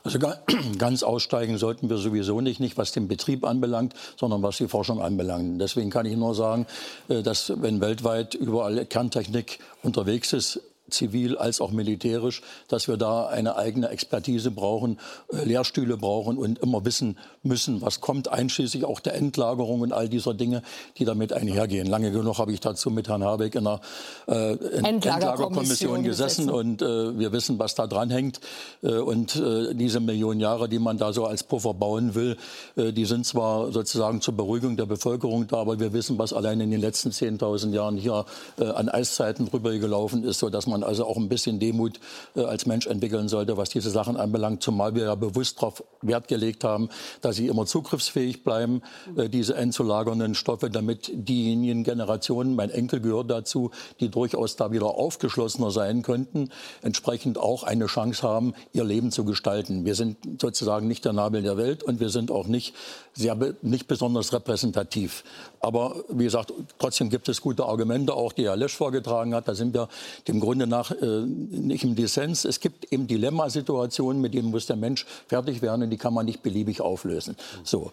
Also 0.05 0.19
ga- 0.19 0.39
ganz 0.79 1.03
aussteigen 1.03 1.57
sollten 1.59 1.89
wir 1.89 1.97
sowieso 1.97 2.41
nicht, 2.41 2.61
nicht 2.61 2.77
was 2.77 2.93
den 2.93 3.09
Betrieb 3.09 3.45
anbelangt, 3.45 3.95
sondern 4.19 4.43
was 4.43 4.57
die 4.59 4.69
Forschung 4.69 5.01
anbelangt. 5.01 5.61
Deswegen 5.61 5.91
kann 5.91 6.07
ich 6.07 6.17
nur 6.17 6.35
sagen, 6.35 6.67
äh, 7.09 7.23
dass 7.23 7.53
wenn 7.63 7.81
weltweit 7.81 8.35
überall 8.35 8.85
Kerntechnik 8.85 9.61
unterwegs 9.83 10.33
ist, 10.33 10.61
zivil 10.93 11.37
als 11.37 11.61
auch 11.61 11.71
militärisch, 11.71 12.43
dass 12.69 12.89
wir 12.89 12.97
da 12.97 13.27
eine 13.27 13.57
eigene 13.57 13.89
Expertise 13.89 14.51
brauchen, 14.51 14.99
äh, 15.33 15.45
Lehrstühle 15.45 15.97
brauchen 15.97 16.39
und 16.39 16.59
immer 16.59 16.85
wissen 16.85 17.19
müssen, 17.43 17.83
was 17.83 18.01
kommt, 18.01 18.29
einschließlich 18.29 18.85
auch 18.85 19.01
der 19.01 19.15
Endlagerung 19.15 19.81
und 19.81 19.93
all 19.93 20.09
dieser 20.09 20.35
Dinge, 20.35 20.63
die 20.99 21.05
damit 21.05 21.33
einhergehen. 21.33 21.87
Lange 21.87 22.11
genug 22.11 22.39
habe 22.39 22.53
ich 22.53 22.61
dazu 22.61 22.91
mit 22.91 23.09
Herrn 23.09 23.25
Habeck 23.25 23.55
in 23.55 23.67
einer 23.67 23.81
äh, 24.27 24.53
Endlagerkommission 24.53 25.43
Endlagerkommission 25.53 26.03
gesessen 26.03 26.51
und 26.51 26.83
äh, 26.83 27.19
wir 27.19 27.33
wissen, 27.33 27.59
was 27.59 27.75
da 27.75 27.87
dran 27.87 28.11
hängt. 28.11 28.41
Äh, 28.83 28.99
und 28.99 29.37
äh, 29.37 29.75
diese 29.75 30.01
Millionen 30.01 30.41
Jahre, 30.41 30.69
die 30.69 30.79
man 30.79 30.99
da 30.99 31.13
so 31.13 31.27
als 31.27 31.43
Puffer 31.43 31.75
bauen 31.75 32.15
will, 32.15 32.37
äh, 32.77 32.93
die 32.93 33.05
sind 33.05 33.27
zwar 33.27 33.73
sozusagen 33.73 34.21
zur 34.21 34.35
Beruhigung 34.35 34.77
der 34.77 34.87
Bevölkerung 34.87 35.47
da, 35.47 35.59
aber 35.59 35.81
wir 35.81 35.93
wissen, 35.93 36.19
was 36.19 36.33
allein 36.33 36.61
in 36.61 36.71
den 36.71 36.81
letzten 36.81 37.11
10.000 37.11 37.73
Jahren 37.73 37.97
hier 37.97 38.25
an 38.59 38.89
Eiszeiten 38.89 39.47
drüber 39.47 39.77
gelaufen 39.79 40.25
ist, 40.25 40.39
so 40.39 40.49
dass 40.49 40.67
man 40.83 40.89
also 40.89 41.07
auch 41.07 41.17
ein 41.17 41.29
bisschen 41.29 41.59
Demut 41.59 42.01
äh, 42.37 42.45
als 42.45 42.67
Mensch 42.67 42.87
entwickeln 42.87 43.29
sollte, 43.29 43.57
was 43.57 43.71
diese 43.71 43.91
Sachen 43.91 44.17
anbelangt, 44.17 44.63
zumal 44.63 44.95
wir 44.95 45.05
ja 45.05 45.15
bewusst 45.15 45.59
darauf 45.59 45.83
Wert 46.03 46.29
gelegt 46.29 46.65
haben, 46.65 46.89
dass 47.21 47.37
sie 47.37 47.47
immer 47.47 47.67
zugriffsfähig 47.67 48.45
bleiben, 48.45 48.83
äh, 49.17 49.29
diese 49.29 49.55
endzulagernden 49.55 50.35
Stoffe, 50.35 50.71
damit 50.71 51.11
diejenigen 51.15 51.85
Generationen, 51.85 52.55
mein 52.55 52.71
Enkel 52.71 53.01
gehört 53.01 53.31
dazu, 53.31 53.71
die 54.01 54.09
durchaus 54.09 54.57
da 54.57 54.73
wieder 54.73 54.87
aufgeschlossener 54.87 55.71
sein 55.71 56.03
könnten, 56.03 56.51
entsprechend 56.83 57.39
auch 57.39 57.63
eine 57.63 57.87
Chance 57.87 58.23
haben, 58.23 58.55
ihr 58.73 58.85
Leben 58.85 59.11
zu 59.11 59.25
gestalten. 59.25 59.85
Wir 59.85 59.95
sind 59.95 60.17
sozusagen 60.41 60.89
nicht 60.89 61.05
der 61.05 61.13
Nabel 61.13 61.43
der 61.43 61.57
Welt 61.57 61.83
und 61.83 62.01
wir 62.01 62.09
sind 62.09 62.31
auch 62.31 62.47
nicht, 62.47 62.75
sehr, 63.15 63.37
nicht 63.63 63.87
besonders 63.87 64.33
repräsentativ. 64.33 65.25
Aber 65.61 65.97
wie 66.09 66.25
gesagt, 66.25 66.53
trotzdem 66.79 67.09
gibt 67.09 67.29
es 67.29 67.41
gute 67.41 67.65
Argumente, 67.65 68.15
auch 68.15 68.33
die 68.33 68.45
Herr 68.45 68.57
Lesch 68.57 68.77
vorgetragen 68.77 69.35
hat. 69.35 69.47
Da 69.47 69.55
sind 69.55 69.75
wir 69.75 69.89
dem 70.27 70.41
Grunde 70.41 70.67
nach 70.73 70.91
äh, 70.91 71.25
nicht 71.27 71.85
im 71.85 71.95
Dissens. 71.95 72.45
Es 72.45 72.59
gibt 72.61 72.93
eben 72.93 73.07
Dilemmasituationen, 73.07 74.21
mit 74.21 74.33
denen 74.35 74.51
muss 74.51 74.67
der 74.67 74.77
Mensch 74.77 75.07
fertig 75.29 75.63
werden 75.63 75.83
und 75.85 75.91
die 75.91 75.99
kann 75.99 76.15
man 76.15 76.27
nicht 76.27 76.43
beliebig 76.43 76.81
auflösen. 76.81 77.37
So, 77.63 77.93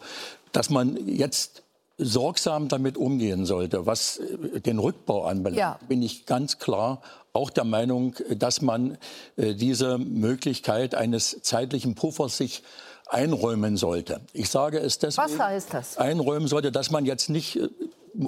dass 0.51 0.69
man 0.69 0.97
jetzt 1.07 1.63
sorgsam 2.01 2.69
damit 2.69 2.95
umgehen 2.97 3.45
sollte, 3.45 3.85
was 3.85 4.17
äh, 4.17 4.61
den 4.61 4.79
Rückbau 4.79 5.25
anbelangt, 5.25 5.59
Ja. 5.59 5.79
bin 5.87 6.01
ich 6.01 6.25
ganz 6.25 6.57
klar 6.57 7.01
auch 7.33 7.49
der 7.51 7.65
Meinung, 7.65 8.15
dass 8.37 8.61
man 8.61 8.97
äh, 9.35 9.53
diese 9.53 9.97
Möglichkeit 9.99 10.95
eines 10.95 11.37
zeitlichen 11.43 11.93
Puffers 11.95 12.37
sich 12.37 12.63
einräumen 13.07 13.75
sollte. 13.75 14.21
Ich 14.33 14.49
sage 14.49 14.77
es 14.79 14.99
deswegen. 14.99 15.31
Was 15.31 15.39
heißt 15.39 15.73
das? 15.73 15.97
Einräumen 15.97 16.47
sollte, 16.47 16.71
dass 16.71 16.89
man 16.91 17.05
jetzt 17.05 17.29
nicht 17.29 17.55
äh, 17.57 17.67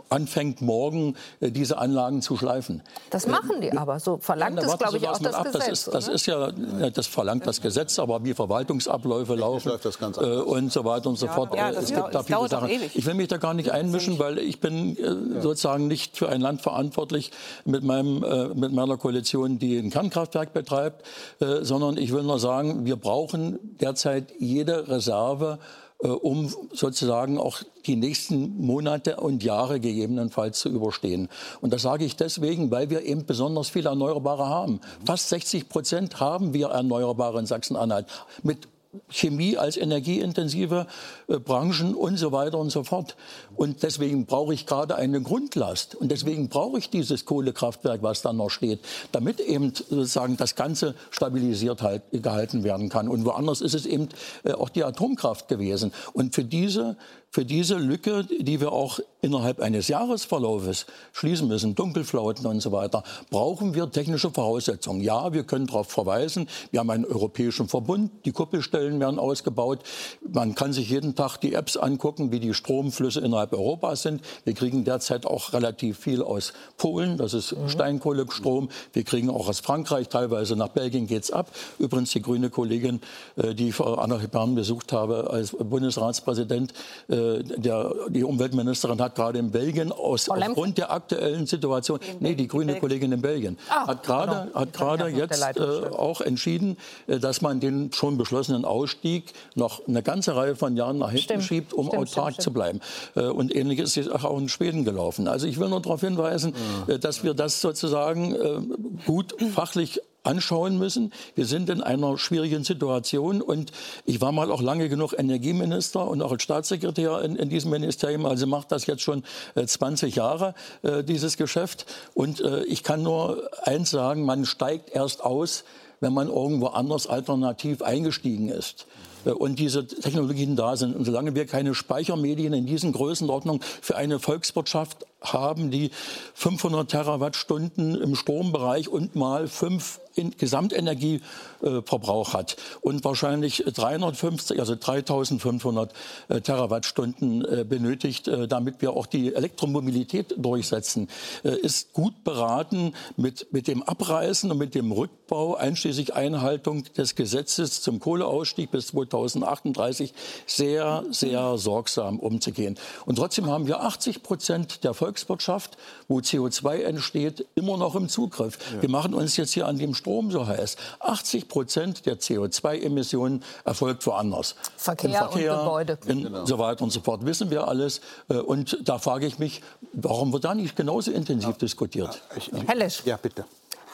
anfängt, 0.10 0.62
morgen 0.62 1.16
äh, 1.40 1.52
diese 1.52 1.78
Anlagen 1.78 2.22
zu 2.22 2.38
schleifen. 2.38 2.82
Das 3.10 3.28
machen 3.28 3.62
die 3.62 3.72
aber. 3.72 4.00
So 4.00 4.18
verlangt 4.18 4.60
Ja, 4.62 4.68
es, 4.68 4.78
glaube 4.78 4.98
ich, 4.98 5.08
auch 5.08 5.20
das 5.20 5.34
ab. 5.36 5.46
Gesetz. 5.46 5.62
Das 5.62 5.68
ist, 5.70 5.94
das 5.94 6.08
ist 6.08 6.26
ja, 6.26 6.52
ja, 6.80 6.90
das 6.90 7.08
verlangt 7.08 7.48
das 7.48 7.62
Gesetz, 7.62 8.00
aber 8.00 8.24
wie 8.24 8.34
Verwaltungsabläufe 8.34 9.36
laufen 9.36 9.70
läuft 9.70 9.86
das 9.86 10.00
ganz 10.00 10.18
äh, 10.18 10.22
anders. 10.22 10.46
und 10.46 10.72
so 10.72 10.86
weiter 10.86 11.10
und 11.10 11.18
so 11.18 11.28
fort. 11.28 11.54
ja, 11.56 11.70
Äh, 11.70 11.74
das 11.74 11.84
es 11.86 11.94
gibt 11.94 12.14
da 12.14 12.24
viele 12.24 12.48
Sachen. 12.48 12.70
Ich 12.70 13.06
will 13.06 13.14
mich 13.14 13.28
da 13.28 13.38
gar 13.38 13.54
nicht 13.54 13.72
einmischen, 13.72 14.20
weil 14.20 14.38
ich 14.40 14.60
bin 14.60 14.98
äh, 14.98 15.42
sozusagen 15.42 15.88
nicht 15.88 16.18
für 16.18 16.30
ein 16.30 16.42
Land 16.42 16.62
verantwortlich 16.62 17.32
mit, 17.66 17.84
meinem, 17.84 18.24
äh, 18.24 18.48
mit 18.50 18.72
meiner 18.74 18.98
Koalition, 18.98 19.60
die 19.60 19.78
ein 19.78 19.90
Kernkraftwerk 19.90 20.54
betreibt, 20.54 21.06
äh, 21.40 21.64
sondern 21.64 21.98
ich 21.98 22.12
will 22.14 22.24
nur 22.24 22.40
sagen, 22.40 22.86
wir 22.86 22.96
brauchen 22.96 23.60
derzeit 23.80 24.34
jede 24.40 24.88
Reserve, 24.88 25.60
äh, 25.60 25.91
um 26.02 26.54
sozusagen 26.74 27.38
auch 27.38 27.60
die 27.86 27.96
nächsten 27.96 28.58
Monate 28.64 29.18
und 29.18 29.44
Jahre 29.44 29.80
gegebenenfalls 29.80 30.60
zu 30.60 30.70
überstehen. 30.70 31.30
Und 31.62 31.74
das 31.74 31.84
sage 31.84 32.06
ich 32.06 32.16
deswegen, 32.16 32.72
weil 32.72 32.90
wir 32.90 33.04
eben 33.04 33.26
besonders 33.26 33.70
viele 33.70 33.90
Erneuerbare 33.90 34.48
haben. 34.48 34.82
Fast 35.06 35.30
60 35.30 35.70
Prozent 35.70 36.20
haben 36.20 36.54
wir 36.54 36.68
Erneuerbare 36.70 37.40
in 37.40 37.46
Sachsen-Anhalt. 37.46 38.08
Mit 38.44 38.68
Chemie 39.10 39.58
als 39.58 39.78
energieintensive 39.78 40.86
äh, 41.28 41.40
Branchen 41.40 41.96
und 41.96 42.18
so 42.18 42.32
weiter 42.32 42.58
und 42.58 42.72
so 42.72 42.84
fort. 42.84 43.16
Und 43.56 43.84
deswegen 43.84 44.26
brauche 44.26 44.54
ich 44.54 44.66
gerade 44.66 44.96
eine 44.96 45.22
Grundlast. 45.22 45.96
Und 45.96 46.12
deswegen 46.12 46.50
brauche 46.50 46.78
ich 46.78 46.90
dieses 46.90 47.26
Kohlekraftwerk, 47.26 48.04
was 48.04 48.22
da 48.22 48.34
noch 48.34 48.50
steht, 48.50 48.80
damit 49.12 49.40
eben 49.40 49.74
sozusagen 49.74 50.36
das 50.36 50.56
Ganze 50.56 50.96
stabilisiert 51.10 51.82
halt, 51.82 52.04
gehalten 52.12 52.64
werden 52.64 52.90
kann. 52.90 53.08
Und 53.08 53.24
woanders 53.26 53.62
ist 53.62 53.76
es 53.76 53.86
eben 53.86 54.10
äh, 54.44 54.52
auch 54.52 54.70
die 54.70 54.84
Atomkraft 54.84 55.48
gewesen. 55.48 55.94
Und 56.14 56.36
für 56.36 56.44
diese 56.44 56.98
für 57.34 57.46
diese 57.46 57.76
Lücke, 57.76 58.26
die 58.26 58.60
wir 58.60 58.74
auch 58.74 59.00
innerhalb 59.22 59.62
eines 59.62 59.88
Jahresverlaufes 59.88 60.86
schließen 61.14 61.48
müssen, 61.48 61.76
Dunkelflauten 61.76 62.46
und 62.46 62.60
so 62.60 62.74
weiter, 62.74 63.04
brauchen 63.30 63.74
wir 63.74 63.90
technische 63.90 64.32
Voraussetzungen. 64.32 65.00
Ja, 65.00 65.32
wir 65.32 65.46
können 65.46 65.68
darauf 65.68 65.88
verweisen. 65.88 66.50
Wir 66.72 66.82
haben 66.82 66.90
einen 66.90 67.06
europäischen 67.06 67.70
Verbund. 67.70 68.12
Die 68.26 68.34
Kuppelstellen 68.34 69.00
werden 69.00 69.18
ausgebaut. 69.18 69.80
Man 70.28 70.56
kann 70.56 70.74
sich 70.74 70.90
jeden 70.90 71.16
Tag 71.16 71.38
die 71.38 71.54
Apps 71.54 71.78
angucken, 71.78 72.34
wie 72.34 72.42
die 72.42 72.54
Stromflüsse 72.54 73.22
innerhalb 73.22 73.54
Europas 73.54 74.02
sind. 74.02 74.22
Wir 74.44 74.54
kriegen 74.54 74.84
derzeit 74.84 75.26
auch 75.26 75.54
relativ 75.54 76.00
viel 76.00 76.22
aus 76.22 76.52
Polen. 76.78 77.18
Das 77.18 77.34
ist 77.34 77.56
Steinkohlestrom. 77.68 78.68
Wir 78.92 79.04
kriegen 79.04 79.30
auch 79.30 79.48
aus 79.48 79.62
Frankreich. 79.62 80.10
Teilweise 80.10 80.58
nach 80.58 80.70
Belgien 80.70 81.08
geht's 81.08 81.32
ab. 81.32 81.50
Übrigens 81.80 82.12
die 82.12 82.22
grüne 82.22 82.50
Kollegin, 82.50 83.00
äh, 83.38 83.56
die 83.56 83.70
ich 83.70 83.76
vor 83.76 84.02
anderthalb 84.02 84.34
Jahren 84.34 84.56
besucht 84.56 84.92
habe 84.92 85.30
als 85.30 85.52
Bundesratspräsident, 85.52 86.74
äh, 87.22 87.44
der, 87.44 87.94
die 88.10 88.24
Umweltministerin 88.24 89.02
hat 89.02 89.16
gerade 89.16 89.40
in 89.40 89.52
Belgien 89.52 89.92
aus, 89.92 90.30
aufgrund 90.30 90.78
der 90.78 90.92
aktuellen 90.92 91.46
Situation, 91.46 92.00
nee, 92.20 92.36
die 92.36 92.48
grüne 92.48 92.80
Kollegin 92.80 93.12
in 93.12 93.22
Belgien, 93.22 93.58
Ah, 93.70 93.88
hat 93.88 94.04
gerade 94.04 94.48
genau. 94.48 94.60
hat 94.60 94.74
gerade 94.74 95.10
ja 95.10 95.18
jetzt 95.18 95.42
äh, 95.58 95.62
auch 95.62 96.22
entschieden, 96.22 96.78
äh, 97.08 97.20
dass 97.20 97.42
man 97.42 97.60
den 97.60 97.92
schon 97.94 98.18
beschlossenen 98.18 98.66
Ausstieg 98.66 99.34
noch 99.56 99.88
eine 99.88 100.04
ganze 100.04 100.36
Reihe 100.36 100.56
von 100.56 100.76
Jahren 100.76 100.98
nach 100.98 101.10
hinten 101.10 101.24
Stimmt, 101.24 101.44
schiebt, 101.44 101.74
um 101.74 101.88
stimmt, 101.88 102.02
autark 102.02 102.34
stimmt, 102.34 102.44
zu 102.44 102.54
bleiben. 102.54 102.80
Äh, 103.16 103.24
und 103.24 103.56
ähnliches 103.56 103.98
ist 103.98 104.10
auch 104.10 104.38
in 104.38 104.50
Schweden 104.50 104.86
gelaufen. 104.86 105.28
Also 105.28 105.48
ich 105.48 105.60
will 105.60 105.70
nur 105.70 105.82
darauf 105.82 106.02
hinweisen, 106.02 106.54
äh, 106.88 107.00
dass 107.00 107.24
wir 107.24 107.34
das 107.34 107.62
sozusagen 107.62 108.36
äh, 108.36 108.62
gut 109.06 109.36
fachlich 109.54 110.02
anschauen 110.24 110.78
müssen. 110.78 111.12
Wir 111.36 111.46
sind 111.46 111.70
in 111.70 111.82
einer 111.82 112.18
schwierigen 112.18 112.64
Situation 112.64 113.42
und 113.42 113.72
ich 114.06 114.22
war 114.22 114.32
mal 114.32 114.52
auch 114.52 114.62
lange 114.62 114.90
genug 114.90 115.14
Energieminister 115.18 116.08
und 116.08 116.22
auch 116.22 116.32
als 116.32 116.44
Staatssekretär 116.44 117.22
in, 117.22 117.36
in 117.36 117.50
diesem 117.50 117.72
Ministerium. 117.72 118.26
Also 118.26 118.48
macht 118.48 118.72
das 118.72 118.86
jetzt 118.86 119.02
schon 119.02 119.24
äh, 119.56 119.66
20 119.66 120.16
Jahre, 120.16 120.54
äh, 120.84 121.04
dieses 121.04 121.38
Geschäft. 121.38 121.86
Und 122.14 122.42
äh, 122.42 122.64
ich 122.66 122.84
kann 122.84 123.04
nur 123.04 123.50
eins 123.64 123.90
sagen, 123.92 124.24
man 124.24 124.46
steigt 124.46 124.92
erst 124.92 125.24
aus, 125.24 125.64
wenn 126.02 126.14
man 126.14 126.28
irgendwo 126.28 126.68
anders 126.68 127.08
alternativ 127.08 127.82
eingestiegen 127.82 128.50
ist 128.50 128.88
äh, 129.26 129.30
und 129.30 129.60
diese 129.60 129.88
Technologien 129.88 130.56
da 130.56 130.76
sind. 130.76 130.96
Und 130.96 131.06
solange 131.06 131.34
wir 131.36 131.46
keine 131.46 131.74
Speichermedien 131.74 132.54
in 132.54 132.66
diesen 132.66 132.92
Größenordnungen 132.92 133.62
für 133.82 133.96
eine 133.96 134.20
Volkswirtschaft 134.20 135.06
haben, 135.22 135.72
die 135.72 135.92
500 136.34 136.90
Terawattstunden 136.90 137.96
im 137.96 138.16
Strombereich 138.16 138.90
und 138.90 139.16
mal 139.16 139.48
fünf 139.48 140.00
in 140.16 140.32
Gesamtenergieverbrauch 140.38 142.34
hat 142.34 142.58
und 142.82 143.04
wahrscheinlich 143.04 143.64
350, 143.66 144.60
also 144.60 144.76
3500 144.76 145.94
äh, 146.28 146.42
Terawattstunden 146.42 147.46
äh, 147.46 147.64
benötigt, 147.64 148.28
äh, 148.28 148.48
damit 148.48 148.82
wir 148.82 148.94
auch 148.94 149.06
die 149.06 149.34
Elektromobilität 149.34 150.36
durchsetzen, 150.38 151.08
ist 151.44 151.94
gut 151.94 152.24
beraten 152.24 152.94
mit, 153.18 153.52
mit 153.52 153.68
dem 153.68 153.84
Abreißen 153.84 154.52
und 154.52 154.58
mit 154.58 154.76
dem 154.76 154.92
Rückbau, 154.92 155.56
einschließlich 155.56 156.14
Einhaltung 156.14 156.84
des 156.98 157.16
Gesetzes 157.16 157.82
zum 157.82 158.00
Kohleausstieg 158.00 158.72
bis 158.72 158.88
2038, 158.88 160.14
sehr, 160.46 161.04
sehr 161.10 161.58
sorgsam 161.58 162.20
umzugehen. 162.20 162.78
Und 163.06 163.16
trotzdem 163.16 163.48
haben 163.48 163.68
wir 163.68 163.82
80 163.82 164.24
Prozent 164.24 164.84
der 164.84 164.94
Volkswirtschaft, 164.94 165.78
wo 166.08 166.20
CO2 166.20 166.82
entsteht, 166.82 167.46
immer 167.56 167.78
noch 167.78 167.96
im 167.96 168.10
Zugriff. 168.10 168.58
Wir 168.80 168.90
machen 168.90 169.14
uns 169.14 169.38
jetzt 169.38 169.54
hier 169.54 169.68
an 169.68 169.78
dem 169.78 169.94
Strom 170.02 170.32
so 170.32 170.48
heiß. 170.48 170.78
80 171.00 171.48
Prozent 171.48 172.06
der 172.06 172.20
CO2-Emissionen 172.20 173.44
erfolgt 173.66 174.06
woanders. 174.08 174.56
Verkehr 174.78 175.30
und 175.32 175.40
Gebäude. 175.40 175.98
In 176.08 176.46
so 176.46 176.58
weiter 176.58 176.84
und 176.84 176.90
so 176.90 177.02
fort. 177.02 177.26
Wissen 177.26 177.50
wir 177.52 177.68
alles. 177.68 178.02
Äh, 178.30 178.38
Und 178.38 178.78
da 178.84 178.98
frage 178.98 179.26
ich 179.28 179.38
mich, 179.40 179.62
warum 179.94 180.34
wird 180.34 180.44
da 180.44 180.56
nicht 180.56 180.76
genauso 180.76 181.12
intensiv 181.12 181.58
diskutiert? 181.58 182.22
Herr 182.68 182.76
Lesch. 182.76 183.04
Ja, 183.06 183.18
bitte. 183.18 183.46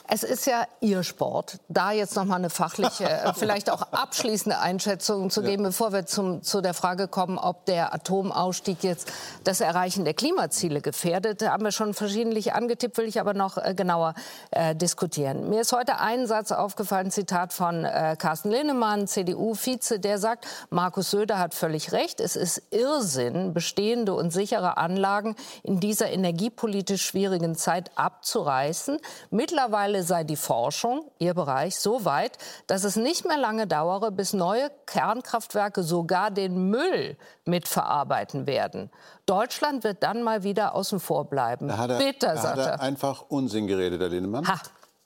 Es 0.09 0.23
ist 0.23 0.47
ja 0.47 0.65
Ihr 0.79 1.03
Sport, 1.03 1.59
da 1.67 1.91
jetzt 1.91 2.15
noch 2.15 2.23
mal 2.23 2.37
eine 2.37 2.49
fachliche, 2.49 3.03
äh, 3.09 3.33
vielleicht 3.33 3.69
auch 3.69 3.81
abschließende 3.91 4.57
Einschätzung 4.57 5.29
zu 5.29 5.41
geben, 5.41 5.63
bevor 5.63 5.91
wir 5.91 6.05
zum, 6.05 6.43
zu 6.43 6.61
der 6.61 6.73
Frage 6.73 7.09
kommen, 7.09 7.37
ob 7.37 7.65
der 7.65 7.93
Atomausstieg 7.93 8.83
jetzt 8.83 9.11
das 9.43 9.59
Erreichen 9.59 10.05
der 10.05 10.13
Klimaziele 10.13 10.79
gefährdet. 10.79 11.41
Da 11.41 11.51
haben 11.51 11.65
wir 11.65 11.73
schon 11.73 11.93
verschiedentlich 11.93 12.53
angetippt, 12.53 12.97
will 12.97 13.05
ich 13.05 13.19
aber 13.19 13.33
noch 13.33 13.57
äh, 13.57 13.73
genauer 13.75 14.13
äh, 14.51 14.75
diskutieren. 14.75 15.49
Mir 15.49 15.61
ist 15.61 15.73
heute 15.73 15.99
ein 15.99 16.25
Satz 16.25 16.53
aufgefallen, 16.53 17.11
Zitat 17.11 17.51
von 17.51 17.83
äh, 17.83 18.15
Carsten 18.17 18.49
Linnemann, 18.49 19.07
CDU-Vize, 19.07 19.99
der 19.99 20.19
sagt, 20.19 20.47
Markus 20.69 21.11
Söder 21.11 21.37
hat 21.37 21.53
völlig 21.53 21.91
recht, 21.91 22.21
es 22.21 22.37
ist 22.37 22.61
Irrsinn, 22.71 23.53
bestehende 23.53 24.13
und 24.13 24.31
sichere 24.31 24.77
Anlagen 24.77 25.35
in 25.63 25.81
dieser 25.81 26.09
energiepolitisch 26.09 27.05
schwierigen 27.05 27.55
Zeit 27.55 27.91
abzureißen. 27.95 28.99
Mittlerweile 29.31 29.96
sei 30.03 30.23
die 30.23 30.35
Forschung, 30.35 31.11
Ihr 31.19 31.33
Bereich, 31.33 31.77
so 31.77 32.05
weit, 32.05 32.37
dass 32.67 32.83
es 32.83 32.95
nicht 32.95 33.25
mehr 33.25 33.37
lange 33.37 33.67
dauere, 33.67 34.11
bis 34.11 34.33
neue 34.33 34.69
Kernkraftwerke 34.85 35.83
sogar 35.83 36.31
den 36.31 36.69
Müll 36.69 37.17
mitverarbeiten 37.45 38.47
werden. 38.47 38.89
Deutschland 39.25 39.83
wird 39.83 40.03
dann 40.03 40.23
mal 40.23 40.43
wieder 40.43 40.75
außen 40.75 40.99
vor 40.99 41.25
bleiben. 41.25 41.67
Da 41.67 41.77
hat 41.77 41.89
er, 41.89 41.97
Bitter, 41.97 42.33
da 42.35 42.43
hat 42.43 42.57
er. 42.57 42.79
einfach 42.81 43.25
Unsinn 43.29 43.67
geredet, 43.67 43.99
Herr 43.99 44.09
Lindemann. 44.09 44.47
Ha. 44.47 44.59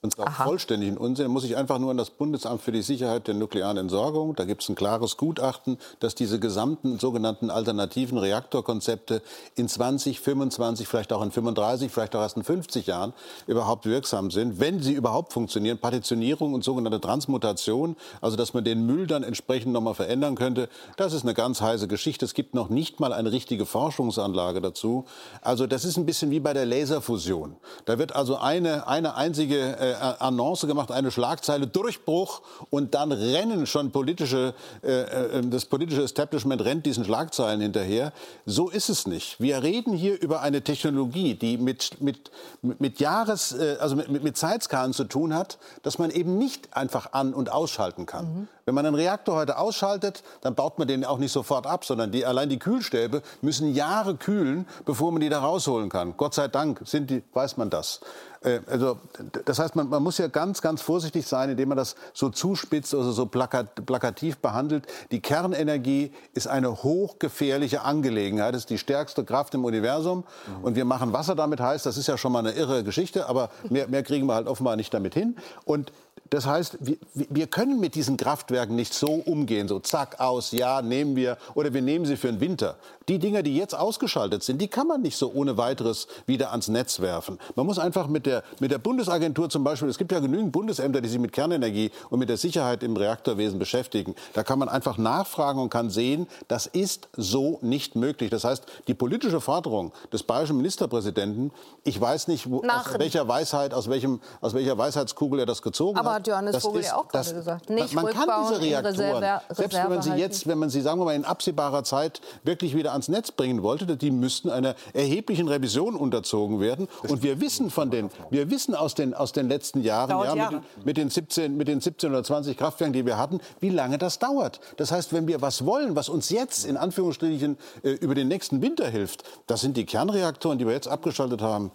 Und 0.04 0.14
zwar 0.14 0.26
Aha. 0.26 0.44
vollständigen 0.46 0.96
Unsinn. 0.96 1.28
Muss 1.28 1.44
ich 1.44 1.56
einfach 1.56 1.78
nur 1.78 1.92
an 1.92 1.96
das 1.96 2.10
Bundesamt 2.10 2.60
für 2.60 2.72
die 2.72 2.82
Sicherheit 2.82 3.28
der 3.28 3.34
nuklearen 3.34 3.76
Entsorgung. 3.76 4.34
Da 4.34 4.44
gibt 4.44 4.64
es 4.64 4.68
ein 4.68 4.74
klares 4.74 5.16
Gutachten, 5.16 5.78
dass 6.00 6.16
diese 6.16 6.40
gesamten 6.40 6.98
sogenannten 6.98 7.50
alternativen 7.50 8.18
Reaktorkonzepte 8.18 9.22
in 9.54 9.68
20, 9.68 10.18
25, 10.18 10.88
vielleicht 10.88 11.12
auch 11.12 11.22
in 11.22 11.30
35, 11.30 11.92
vielleicht 11.92 12.16
auch 12.16 12.20
erst 12.20 12.36
in 12.36 12.42
50 12.42 12.88
Jahren 12.88 13.12
überhaupt 13.46 13.86
wirksam 13.86 14.32
sind, 14.32 14.58
wenn 14.58 14.82
sie 14.82 14.92
überhaupt 14.92 15.32
funktionieren. 15.32 15.78
Partitionierung 15.78 16.52
und 16.52 16.64
sogenannte 16.64 17.00
Transmutation, 17.00 17.94
also 18.20 18.36
dass 18.36 18.54
man 18.54 18.64
den 18.64 18.84
Müll 18.84 19.06
dann 19.06 19.22
entsprechend 19.22 19.72
nochmal 19.72 19.94
verändern 19.94 20.34
könnte, 20.34 20.68
das 20.96 21.12
ist 21.12 21.22
eine 21.22 21.34
ganz 21.34 21.60
heiße 21.60 21.86
Geschichte. 21.86 22.24
Es 22.24 22.34
gibt 22.34 22.56
noch 22.56 22.70
nicht 22.70 22.98
mal 22.98 23.12
eine 23.12 23.30
richtige 23.30 23.66
Forschungsanlage 23.66 24.60
dazu. 24.60 25.04
Also 25.42 25.68
das 25.68 25.84
ist 25.84 25.96
ein 25.96 26.06
bisschen 26.06 26.32
wie 26.32 26.40
bei 26.40 26.54
der 26.54 26.66
Laserfusion. 26.66 27.54
Da 27.84 28.00
wird 28.00 28.16
also 28.16 28.36
eine, 28.38 28.88
eine 28.88 29.14
einzige 29.14 29.76
äh, 29.78 29.91
Annonce 29.94 30.66
gemacht, 30.66 30.90
eine 30.90 31.10
Schlagzeile, 31.10 31.66
Durchbruch 31.66 32.42
und 32.70 32.94
dann 32.94 33.12
rennen 33.12 33.66
schon 33.66 33.90
politische, 33.90 34.54
äh, 34.82 35.02
äh, 35.02 35.42
das 35.48 35.64
politische 35.64 36.02
Establishment 36.02 36.64
rennt 36.64 36.86
diesen 36.86 37.04
Schlagzeilen 37.04 37.60
hinterher. 37.60 38.12
So 38.46 38.70
ist 38.70 38.88
es 38.88 39.06
nicht. 39.06 39.40
Wir 39.40 39.62
reden 39.62 39.92
hier 39.94 40.20
über 40.20 40.40
eine 40.40 40.62
Technologie, 40.62 41.34
die 41.34 41.58
mit, 41.58 42.00
mit, 42.00 42.30
mit 42.62 43.00
Jahres, 43.00 43.52
äh, 43.52 43.76
also 43.80 43.96
mit, 43.96 44.22
mit 44.22 44.36
Zeitskalen 44.36 44.92
zu 44.92 45.04
tun 45.04 45.34
hat, 45.34 45.58
dass 45.82 45.98
man 45.98 46.10
eben 46.10 46.38
nicht 46.38 46.76
einfach 46.76 47.12
an- 47.12 47.34
und 47.34 47.50
ausschalten 47.50 48.06
kann. 48.06 48.48
Wenn 48.64 48.74
man 48.74 48.86
einen 48.86 48.94
Reaktor 48.94 49.36
heute 49.36 49.58
ausschaltet, 49.58 50.22
dann 50.40 50.54
baut 50.54 50.78
man 50.78 50.86
den 50.86 51.04
auch 51.04 51.18
nicht 51.18 51.32
sofort 51.32 51.66
ab, 51.66 51.84
sondern 51.84 52.12
die, 52.12 52.24
allein 52.24 52.48
die 52.48 52.58
Kühlstäbe 52.58 53.22
müssen 53.40 53.74
Jahre 53.74 54.14
kühlen, 54.16 54.66
bevor 54.84 55.10
man 55.10 55.20
die 55.20 55.28
da 55.28 55.40
rausholen 55.40 55.88
kann. 55.88 56.16
Gott 56.16 56.34
sei 56.34 56.48
Dank 56.48 56.80
sind 56.84 57.10
die, 57.10 57.22
weiß 57.32 57.56
man 57.56 57.70
das. 57.70 58.00
Äh, 58.44 58.60
also, 58.66 58.98
das 59.44 59.58
heißt, 59.58 59.76
man, 59.76 59.88
man, 59.88 60.02
muss 60.02 60.18
ja 60.18 60.28
ganz, 60.28 60.62
ganz 60.62 60.82
vorsichtig 60.82 61.26
sein, 61.26 61.50
indem 61.50 61.70
man 61.70 61.78
das 61.78 61.96
so 62.12 62.28
zuspitzt 62.28 62.94
oder 62.94 63.12
so 63.12 63.26
plakat, 63.26 63.86
plakativ 63.86 64.38
behandelt. 64.38 64.86
Die 65.10 65.20
Kernenergie 65.20 66.12
ist 66.34 66.48
eine 66.48 66.82
hochgefährliche 66.82 67.82
Angelegenheit. 67.82 68.54
Das 68.54 68.62
ist 68.62 68.70
die 68.70 68.78
stärkste 68.78 69.24
Kraft 69.24 69.54
im 69.54 69.64
Universum. 69.64 70.24
Mhm. 70.58 70.64
Und 70.64 70.76
wir 70.76 70.84
machen 70.84 71.12
Wasser 71.12 71.34
damit 71.34 71.60
heiß. 71.60 71.82
Das 71.82 71.96
ist 71.96 72.06
ja 72.06 72.18
schon 72.18 72.32
mal 72.32 72.40
eine 72.40 72.52
irre 72.52 72.84
Geschichte. 72.84 73.28
Aber 73.28 73.50
mehr, 73.68 73.88
mehr 73.88 74.02
kriegen 74.02 74.26
wir 74.26 74.34
halt 74.34 74.46
offenbar 74.46 74.76
nicht 74.76 74.92
damit 74.92 75.14
hin. 75.14 75.36
Und 75.64 75.92
das 76.32 76.46
heißt, 76.46 76.78
wir, 76.80 76.96
wir, 77.12 77.46
können 77.46 77.78
mit 77.78 77.94
diesen 77.94 78.16
Kraftwerken 78.16 78.74
nicht 78.74 78.94
so 78.94 79.08
umgehen, 79.12 79.68
so 79.68 79.80
zack, 79.80 80.18
aus, 80.18 80.52
ja, 80.52 80.80
nehmen 80.80 81.14
wir 81.14 81.36
oder 81.54 81.74
wir 81.74 81.82
nehmen 81.82 82.06
sie 82.06 82.16
für 82.16 82.28
den 82.28 82.40
Winter. 82.40 82.76
Die 83.08 83.18
Dinger, 83.18 83.42
die 83.42 83.54
jetzt 83.54 83.74
ausgeschaltet 83.74 84.42
sind, 84.42 84.62
die 84.62 84.68
kann 84.68 84.86
man 84.86 85.02
nicht 85.02 85.16
so 85.16 85.30
ohne 85.34 85.58
weiteres 85.58 86.06
wieder 86.24 86.52
ans 86.52 86.68
Netz 86.68 87.00
werfen. 87.00 87.38
Man 87.54 87.66
muss 87.66 87.78
einfach 87.78 88.06
mit 88.06 88.24
der, 88.24 88.44
mit 88.60 88.70
der 88.70 88.78
Bundesagentur 88.78 89.50
zum 89.50 89.62
Beispiel, 89.62 89.88
es 89.90 89.98
gibt 89.98 90.10
ja 90.10 90.20
genügend 90.20 90.52
Bundesämter, 90.52 91.02
die 91.02 91.08
sich 91.10 91.18
mit 91.18 91.32
Kernenergie 91.32 91.90
und 92.08 92.18
mit 92.18 92.30
der 92.30 92.38
Sicherheit 92.38 92.82
im 92.82 92.96
Reaktorwesen 92.96 93.58
beschäftigen. 93.58 94.14
Da 94.32 94.42
kann 94.42 94.58
man 94.58 94.70
einfach 94.70 94.96
nachfragen 94.96 95.60
und 95.60 95.68
kann 95.68 95.90
sehen, 95.90 96.28
das 96.48 96.64
ist 96.66 97.08
so 97.14 97.58
nicht 97.60 97.94
möglich. 97.94 98.30
Das 98.30 98.44
heißt, 98.44 98.64
die 98.86 98.94
politische 98.94 99.42
Forderung 99.42 99.92
des 100.10 100.22
bayerischen 100.22 100.56
Ministerpräsidenten, 100.56 101.50
ich 101.84 102.00
weiß 102.00 102.28
nicht, 102.28 102.48
wo, 102.48 102.62
aus 102.62 102.98
welcher 102.98 103.28
Weisheit, 103.28 103.74
aus, 103.74 103.90
welchem, 103.90 104.20
aus 104.40 104.54
welcher 104.54 104.78
Weisheitskugel 104.78 105.40
er 105.40 105.46
das 105.46 105.60
gezogen 105.60 105.98
Aber 106.06 106.14
hat 106.14 106.22
hat 106.22 106.28
Johannes 106.28 106.52
das 106.54 106.62
Vogel 106.62 106.80
ist, 106.80 106.86
ja 106.88 106.96
auch 106.96 107.08
gerade 107.08 107.34
gesagt. 107.34 107.70
Nicht 107.70 107.94
man 107.94 108.06
kann 108.06 108.28
diese 108.42 108.60
Reaktoren, 108.60 108.86
Reserve, 108.86 109.40
selbst 109.50 109.78
wenn 109.78 109.88
man 109.88 110.02
sie 110.02 110.12
jetzt, 110.12 110.46
wenn 110.46 110.58
man 110.58 110.70
sie, 110.70 110.80
sagen 110.80 111.00
wir 111.00 111.04
mal, 111.04 111.14
in 111.14 111.24
absehbarer 111.24 111.84
Zeit 111.84 112.20
wirklich 112.44 112.74
wieder 112.74 112.92
ans 112.92 113.08
Netz 113.08 113.32
bringen 113.32 113.62
wollte, 113.62 113.96
die 113.96 114.10
müssten 114.10 114.50
einer 114.50 114.74
erheblichen 114.92 115.48
Revision 115.48 115.96
unterzogen 115.96 116.60
werden. 116.60 116.88
Und 117.08 117.22
wir 117.22 117.40
wissen 117.40 117.70
von 117.70 117.90
den, 117.90 118.10
wir 118.30 118.50
wissen 118.50 118.74
aus 118.74 118.94
den, 118.94 119.14
aus 119.14 119.32
den 119.32 119.48
letzten 119.48 119.82
Jahren, 119.82 120.10
ja, 120.10 120.34
Jahre. 120.34 120.54
Mit, 120.76 120.86
mit, 120.86 120.96
den 120.96 121.10
17, 121.10 121.56
mit 121.56 121.68
den 121.68 121.80
17 121.80 122.10
oder 122.10 122.22
20 122.22 122.56
Kraftwerken, 122.56 122.92
die 122.92 123.06
wir 123.06 123.18
hatten, 123.18 123.40
wie 123.60 123.70
lange 123.70 123.98
das 123.98 124.18
dauert. 124.18 124.60
Das 124.76 124.92
heißt, 124.92 125.12
wenn 125.12 125.26
wir 125.26 125.40
was 125.42 125.64
wollen, 125.64 125.96
was 125.96 126.08
uns 126.08 126.30
jetzt 126.30 126.64
in 126.64 126.76
Anführungsstrichen 126.76 127.58
äh, 127.82 127.90
über 127.90 128.14
den 128.14 128.28
nächsten 128.28 128.62
Winter 128.62 128.88
hilft, 128.88 129.24
das 129.46 129.60
sind 129.60 129.76
die 129.76 129.84
Kernreaktoren, 129.84 130.58
die 130.58 130.66
wir 130.66 130.72
jetzt 130.72 130.88
abgeschaltet 130.88 131.42
haben. 131.42 131.70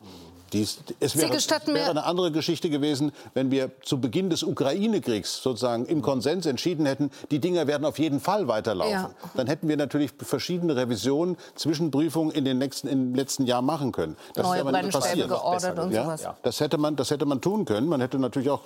Dies, 0.53 0.79
es 0.99 1.17
wäre, 1.17 1.35
es 1.35 1.49
wäre 1.49 1.89
eine 1.89 2.05
andere 2.05 2.31
Geschichte 2.31 2.69
gewesen, 2.69 3.11
wenn 3.33 3.51
wir 3.51 3.71
zu 3.81 3.99
Beginn 3.99 4.29
des 4.29 4.43
Ukraine-Kriegs 4.43 5.41
sozusagen 5.41 5.85
im 5.85 6.01
Konsens 6.01 6.45
entschieden 6.45 6.85
hätten, 6.85 7.11
die 7.31 7.39
Dinger 7.39 7.67
werden 7.67 7.83
auf 7.83 7.99
jeden 7.99 8.19
Fall 8.19 8.47
weiterlaufen. 8.47 8.93
Ja. 8.93 9.11
Dann 9.35 9.47
hätten 9.47 9.67
wir 9.67 9.75
natürlich 9.75 10.11
verschiedene 10.17 10.75
Revisionen, 10.75 11.37
Zwischenprüfungen 11.55 12.33
in 12.33 12.45
den 12.45 12.57
nächsten, 12.57 12.87
im 12.87 13.13
letzten 13.13 13.45
Jahr 13.45 13.61
machen 13.61 13.91
können. 13.91 14.15
Das 14.33 14.45
Neue 14.45 14.59
ist 14.59 14.67
aber 14.67 14.81
nicht 14.81 14.93
passiert. 14.93 15.27
Geordert 15.27 15.79
und 15.79 15.91
ja? 15.91 16.03
sowas. 16.03 16.27
Das 16.43 16.59
hätte 16.61 16.77
man, 16.77 16.95
das 16.95 17.11
hätte 17.11 17.25
man 17.25 17.41
tun 17.41 17.65
können. 17.65 17.87
Man 17.87 17.99
hätte 17.99 18.17
natürlich 18.17 18.49
auch 18.49 18.61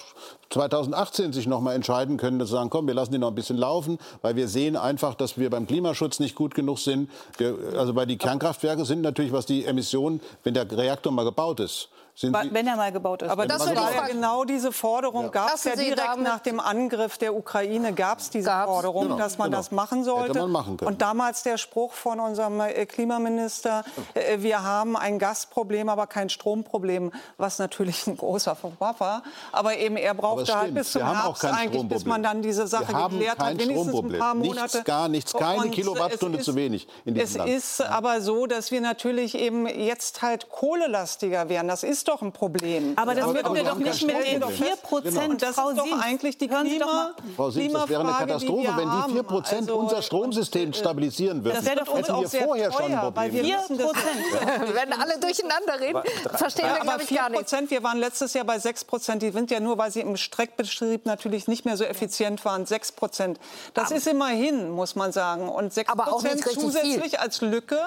2018 0.51 1.33
sich 1.33 1.47
noch 1.47 1.61
mal 1.61 1.73
entscheiden 1.73 2.17
können, 2.17 2.37
dass 2.37 2.51
sagen, 2.51 2.69
komm, 2.69 2.85
wir 2.85 2.93
lassen 2.93 3.11
die 3.11 3.17
noch 3.17 3.29
ein 3.29 3.35
bisschen 3.35 3.57
laufen, 3.57 3.97
weil 4.21 4.35
wir 4.35 4.47
sehen 4.47 4.75
einfach, 4.75 5.15
dass 5.15 5.37
wir 5.39 5.49
beim 5.49 5.65
Klimaschutz 5.65 6.19
nicht 6.19 6.35
gut 6.35 6.53
genug 6.53 6.77
sind. 6.77 7.09
Wir, 7.37 7.55
also 7.77 7.95
weil 7.95 8.05
die 8.05 8.17
Kernkraftwerke 8.17 8.85
sind 8.85 9.01
natürlich, 9.01 9.31
was 9.31 9.47
die 9.47 9.65
Emissionen, 9.65 10.21
wenn 10.43 10.53
der 10.53 10.69
Reaktor 10.69 11.11
mal 11.11 11.23
gebaut 11.23 11.59
ist, 11.59 11.70
ist. 12.15 12.23
wenn 12.31 12.67
er 12.67 12.75
mal 12.75 12.91
gebaut 12.91 13.21
ist. 13.21 13.29
Aber 13.29 13.45
das 13.45 13.65
war 13.65 13.93
ja 13.93 14.07
genau 14.07 14.43
diese 14.43 14.71
Forderung. 14.71 15.25
Ja. 15.25 15.29
Gab 15.29 15.55
es 15.55 15.63
ja 15.63 15.75
direkt 15.75 16.17
nach 16.17 16.39
dem 16.39 16.59
Angriff 16.59 17.17
der 17.17 17.35
Ukraine 17.35 17.93
gab 17.93 18.19
es 18.19 18.29
diese 18.29 18.47
gab's, 18.47 18.71
Forderung, 18.71 19.03
genau, 19.03 19.17
dass 19.17 19.37
man 19.37 19.49
genau. 19.49 19.57
das 19.57 19.71
machen 19.71 20.03
sollte. 20.03 20.39
Man 20.39 20.51
machen 20.51 20.77
und 20.79 21.01
damals 21.01 21.43
der 21.43 21.57
Spruch 21.57 21.93
von 21.93 22.19
unserem 22.19 22.59
äh, 22.61 22.85
Klimaminister: 22.85 23.83
äh, 24.13 24.37
Wir 24.39 24.63
haben 24.63 24.95
ein 24.95 25.19
Gasproblem, 25.19 25.89
aber 25.89 26.07
kein 26.07 26.29
Stromproblem, 26.29 27.11
was 27.37 27.59
natürlich 27.59 28.07
ein 28.07 28.17
großer 28.17 28.55
Verbrauch 28.55 28.99
war. 28.99 29.23
Aber 29.51 29.77
eben 29.77 29.97
er 29.97 30.13
brauchte 30.13 30.57
halt 30.57 30.73
bis 30.73 30.91
zum 30.91 31.03
Herbst 31.03 31.45
eigentlich, 31.45 31.87
bis 31.87 32.05
man 32.05 32.23
dann 32.23 32.41
diese 32.41 32.67
Sache 32.67 32.93
geklärt 32.93 33.39
hat, 33.39 33.57
wenigstens 33.57 33.93
ein 33.93 34.17
paar 34.17 34.35
Monate. 34.35 34.61
Nichts, 34.61 34.83
gar 34.83 35.07
nichts, 35.07 35.33
keine 35.33 35.63
und 35.63 35.71
Kilowattstunde 35.71 36.39
ist, 36.39 36.45
zu 36.45 36.55
wenig 36.55 36.87
in 37.05 37.15
diesem 37.15 37.25
Es 37.25 37.37
Land. 37.37 37.49
ist 37.49 37.81
aber 37.81 38.21
so, 38.21 38.45
dass 38.45 38.71
wir 38.71 38.81
natürlich 38.81 39.35
eben 39.35 39.67
jetzt 39.67 40.21
halt 40.21 40.49
kohlelastiger 40.49 41.49
werden. 41.49 41.67
Das 41.67 41.83
ist 41.83 42.00
doch 42.07 42.21
ein 42.21 42.31
Problem. 42.31 42.93
Aber 42.95 43.15
das 43.15 43.33
wird 43.33 43.53
wir 43.53 43.63
doch 43.63 43.77
nicht 43.77 44.05
mit 44.05 44.15
den 44.15 44.43
4 44.43 44.75
Prozent, 44.77 45.15
genau. 45.15 45.35
Das 45.35 45.49
ist 45.49 45.57
doch 45.57 46.01
eigentlich 46.01 46.37
die 46.37 46.47
Klima 46.47 47.13
Frau 47.35 47.49
Sims, 47.49 47.73
das 47.73 47.89
wäre 47.89 48.01
eine 48.01 48.11
Katastrophe, 48.13 48.73
wenn 48.75 48.89
die 48.89 49.13
4 49.13 49.23
Prozent 49.23 49.61
also, 49.69 49.75
unser 49.75 50.01
Stromsystem 50.01 50.73
stabilisieren 50.73 51.43
würden. 51.43 51.55
Das 51.55 51.65
wäre 51.65 51.83
doch 51.83 51.93
uns 51.93 52.09
auch 52.09 52.25
sehr 52.25 52.43
vorher 52.43 52.69
teuer, 52.69 52.81
schon 52.81 52.93
ein 52.93 52.99
Problem. 52.99 53.45
4 53.45 53.57
Prozent. 53.57 54.21
Wenn 54.73 54.93
alle 54.93 55.19
durcheinander 55.19 55.79
reden, 55.79 56.01
verstehen 56.35 56.67
wir, 56.73 56.81
glaube 56.81 57.03
ich, 57.03 57.15
gar 57.15 57.29
nicht. 57.29 57.71
Wir 57.71 57.83
waren 57.83 57.97
letztes 57.97 58.33
Jahr 58.33 58.45
bei 58.45 58.59
6 58.59 58.85
Prozent. 58.85 59.21
Die 59.21 59.31
sind 59.31 59.51
ja 59.51 59.59
nur, 59.59 59.77
weil 59.77 59.91
sie 59.91 60.01
im 60.01 60.17
Streckbetrieb 60.17 61.05
natürlich 61.05 61.47
nicht 61.47 61.65
mehr 61.65 61.77
so 61.77 61.83
effizient 61.83 62.43
waren, 62.45 62.65
6 62.65 62.93
Prozent. 62.93 63.39
Das 63.73 63.87
aber 63.87 63.95
ist 63.95 64.07
immerhin, 64.07 64.71
muss 64.71 64.95
man 64.95 65.11
sagen. 65.11 65.49
Und 65.49 65.73
6 65.73 65.93
Prozent 65.93 66.43
zusätzlich 66.53 67.11
viel. 67.11 67.19
als 67.19 67.41
Lücke, 67.41 67.79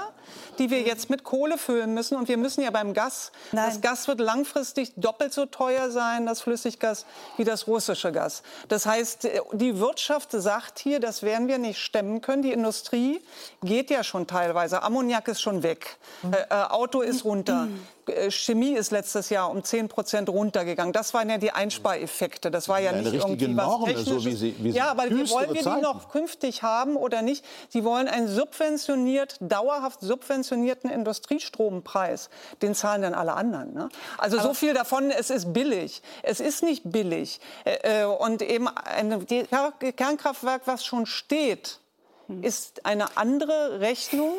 die 0.58 0.70
wir 0.70 0.82
jetzt 0.82 1.10
mit 1.10 1.24
Kohle 1.24 1.58
füllen 1.58 1.94
müssen. 1.94 2.16
Und 2.16 2.28
wir 2.28 2.36
müssen 2.36 2.62
ja 2.62 2.70
beim 2.70 2.94
Gas, 2.94 3.32
Nein. 3.52 3.66
das 3.66 3.80
Gas 3.80 4.08
wird 4.08 4.20
langfristig 4.20 4.92
doppelt 4.96 5.32
so 5.32 5.46
teuer 5.46 5.90
sein, 5.90 6.26
das 6.26 6.42
Flüssiggas, 6.42 7.06
wie 7.36 7.44
das 7.44 7.66
russische 7.66 8.12
Gas. 8.12 8.42
Das 8.68 8.86
heißt, 8.86 9.28
die 9.52 9.78
Wirtschaft 9.78 10.32
sagt 10.32 10.78
hier, 10.78 11.00
das 11.00 11.22
werden 11.22 11.48
wir 11.48 11.58
nicht 11.58 11.78
stemmen 11.78 12.20
können. 12.20 12.42
Die 12.42 12.52
Industrie 12.52 13.20
geht 13.62 13.90
ja 13.90 14.04
schon 14.04 14.26
teilweise. 14.26 14.82
Ammoniak 14.82 15.28
ist 15.28 15.40
schon 15.40 15.62
weg. 15.62 15.96
Mhm. 16.22 16.34
Äh, 16.34 16.54
Auto 16.54 17.00
ist 17.00 17.24
runter. 17.24 17.68
Äh, 18.08 18.30
Chemie 18.30 18.72
ist 18.72 18.90
letztes 18.90 19.30
Jahr 19.30 19.50
um 19.50 19.62
10 19.62 19.88
Prozent 19.88 20.28
runtergegangen. 20.28 20.92
Das 20.92 21.14
waren 21.14 21.30
ja 21.30 21.38
die 21.38 21.52
Einspareffekte. 21.52 22.50
Das 22.50 22.68
war 22.68 22.80
ja, 22.80 22.92
ja 22.92 23.02
nicht 23.02 23.14
irgendwie 23.14 23.56
was 23.56 23.66
Norme, 23.66 23.86
Technisches. 23.86 24.22
So 24.22 24.24
wie 24.24 24.34
Sie, 24.34 24.54
wie 24.58 24.72
Sie 24.72 24.78
ja, 24.78 24.90
aber 24.90 25.04
wie 25.10 25.28
wollen 25.30 25.54
wir 25.54 25.62
die 25.62 25.80
noch 25.82 26.08
künftig 26.10 26.62
haben 26.62 26.96
oder 26.96 27.22
nicht? 27.22 27.44
Sie 27.68 27.84
wollen 27.84 28.08
einen 28.08 28.28
subventioniert, 28.28 29.36
dauerhaft 29.40 30.00
subventionierten 30.00 30.90
Industriestrompreis. 30.90 32.30
Den 32.62 32.74
zahlen 32.74 33.02
dann 33.02 33.14
alle 33.14 33.34
anderen. 33.34 33.74
Ne? 33.74 33.88
Also 34.18 34.38
aber 34.38 34.48
so 34.48 34.54
viel 34.54 34.74
davon, 34.74 35.10
es 35.10 35.30
ist 35.30 35.52
billig. 35.52 36.02
Es 36.22 36.40
ist 36.40 36.62
nicht 36.62 36.82
billig. 36.84 37.40
Äh, 37.64 38.04
und 38.04 38.42
eben 38.42 38.68
ein 38.68 39.26
Kernkraftwerk, 39.26 40.62
was 40.66 40.84
schon 40.84 41.06
steht, 41.06 41.78
hm. 42.26 42.42
ist 42.42 42.84
eine 42.86 43.16
andere 43.16 43.80
Rechnung 43.80 44.34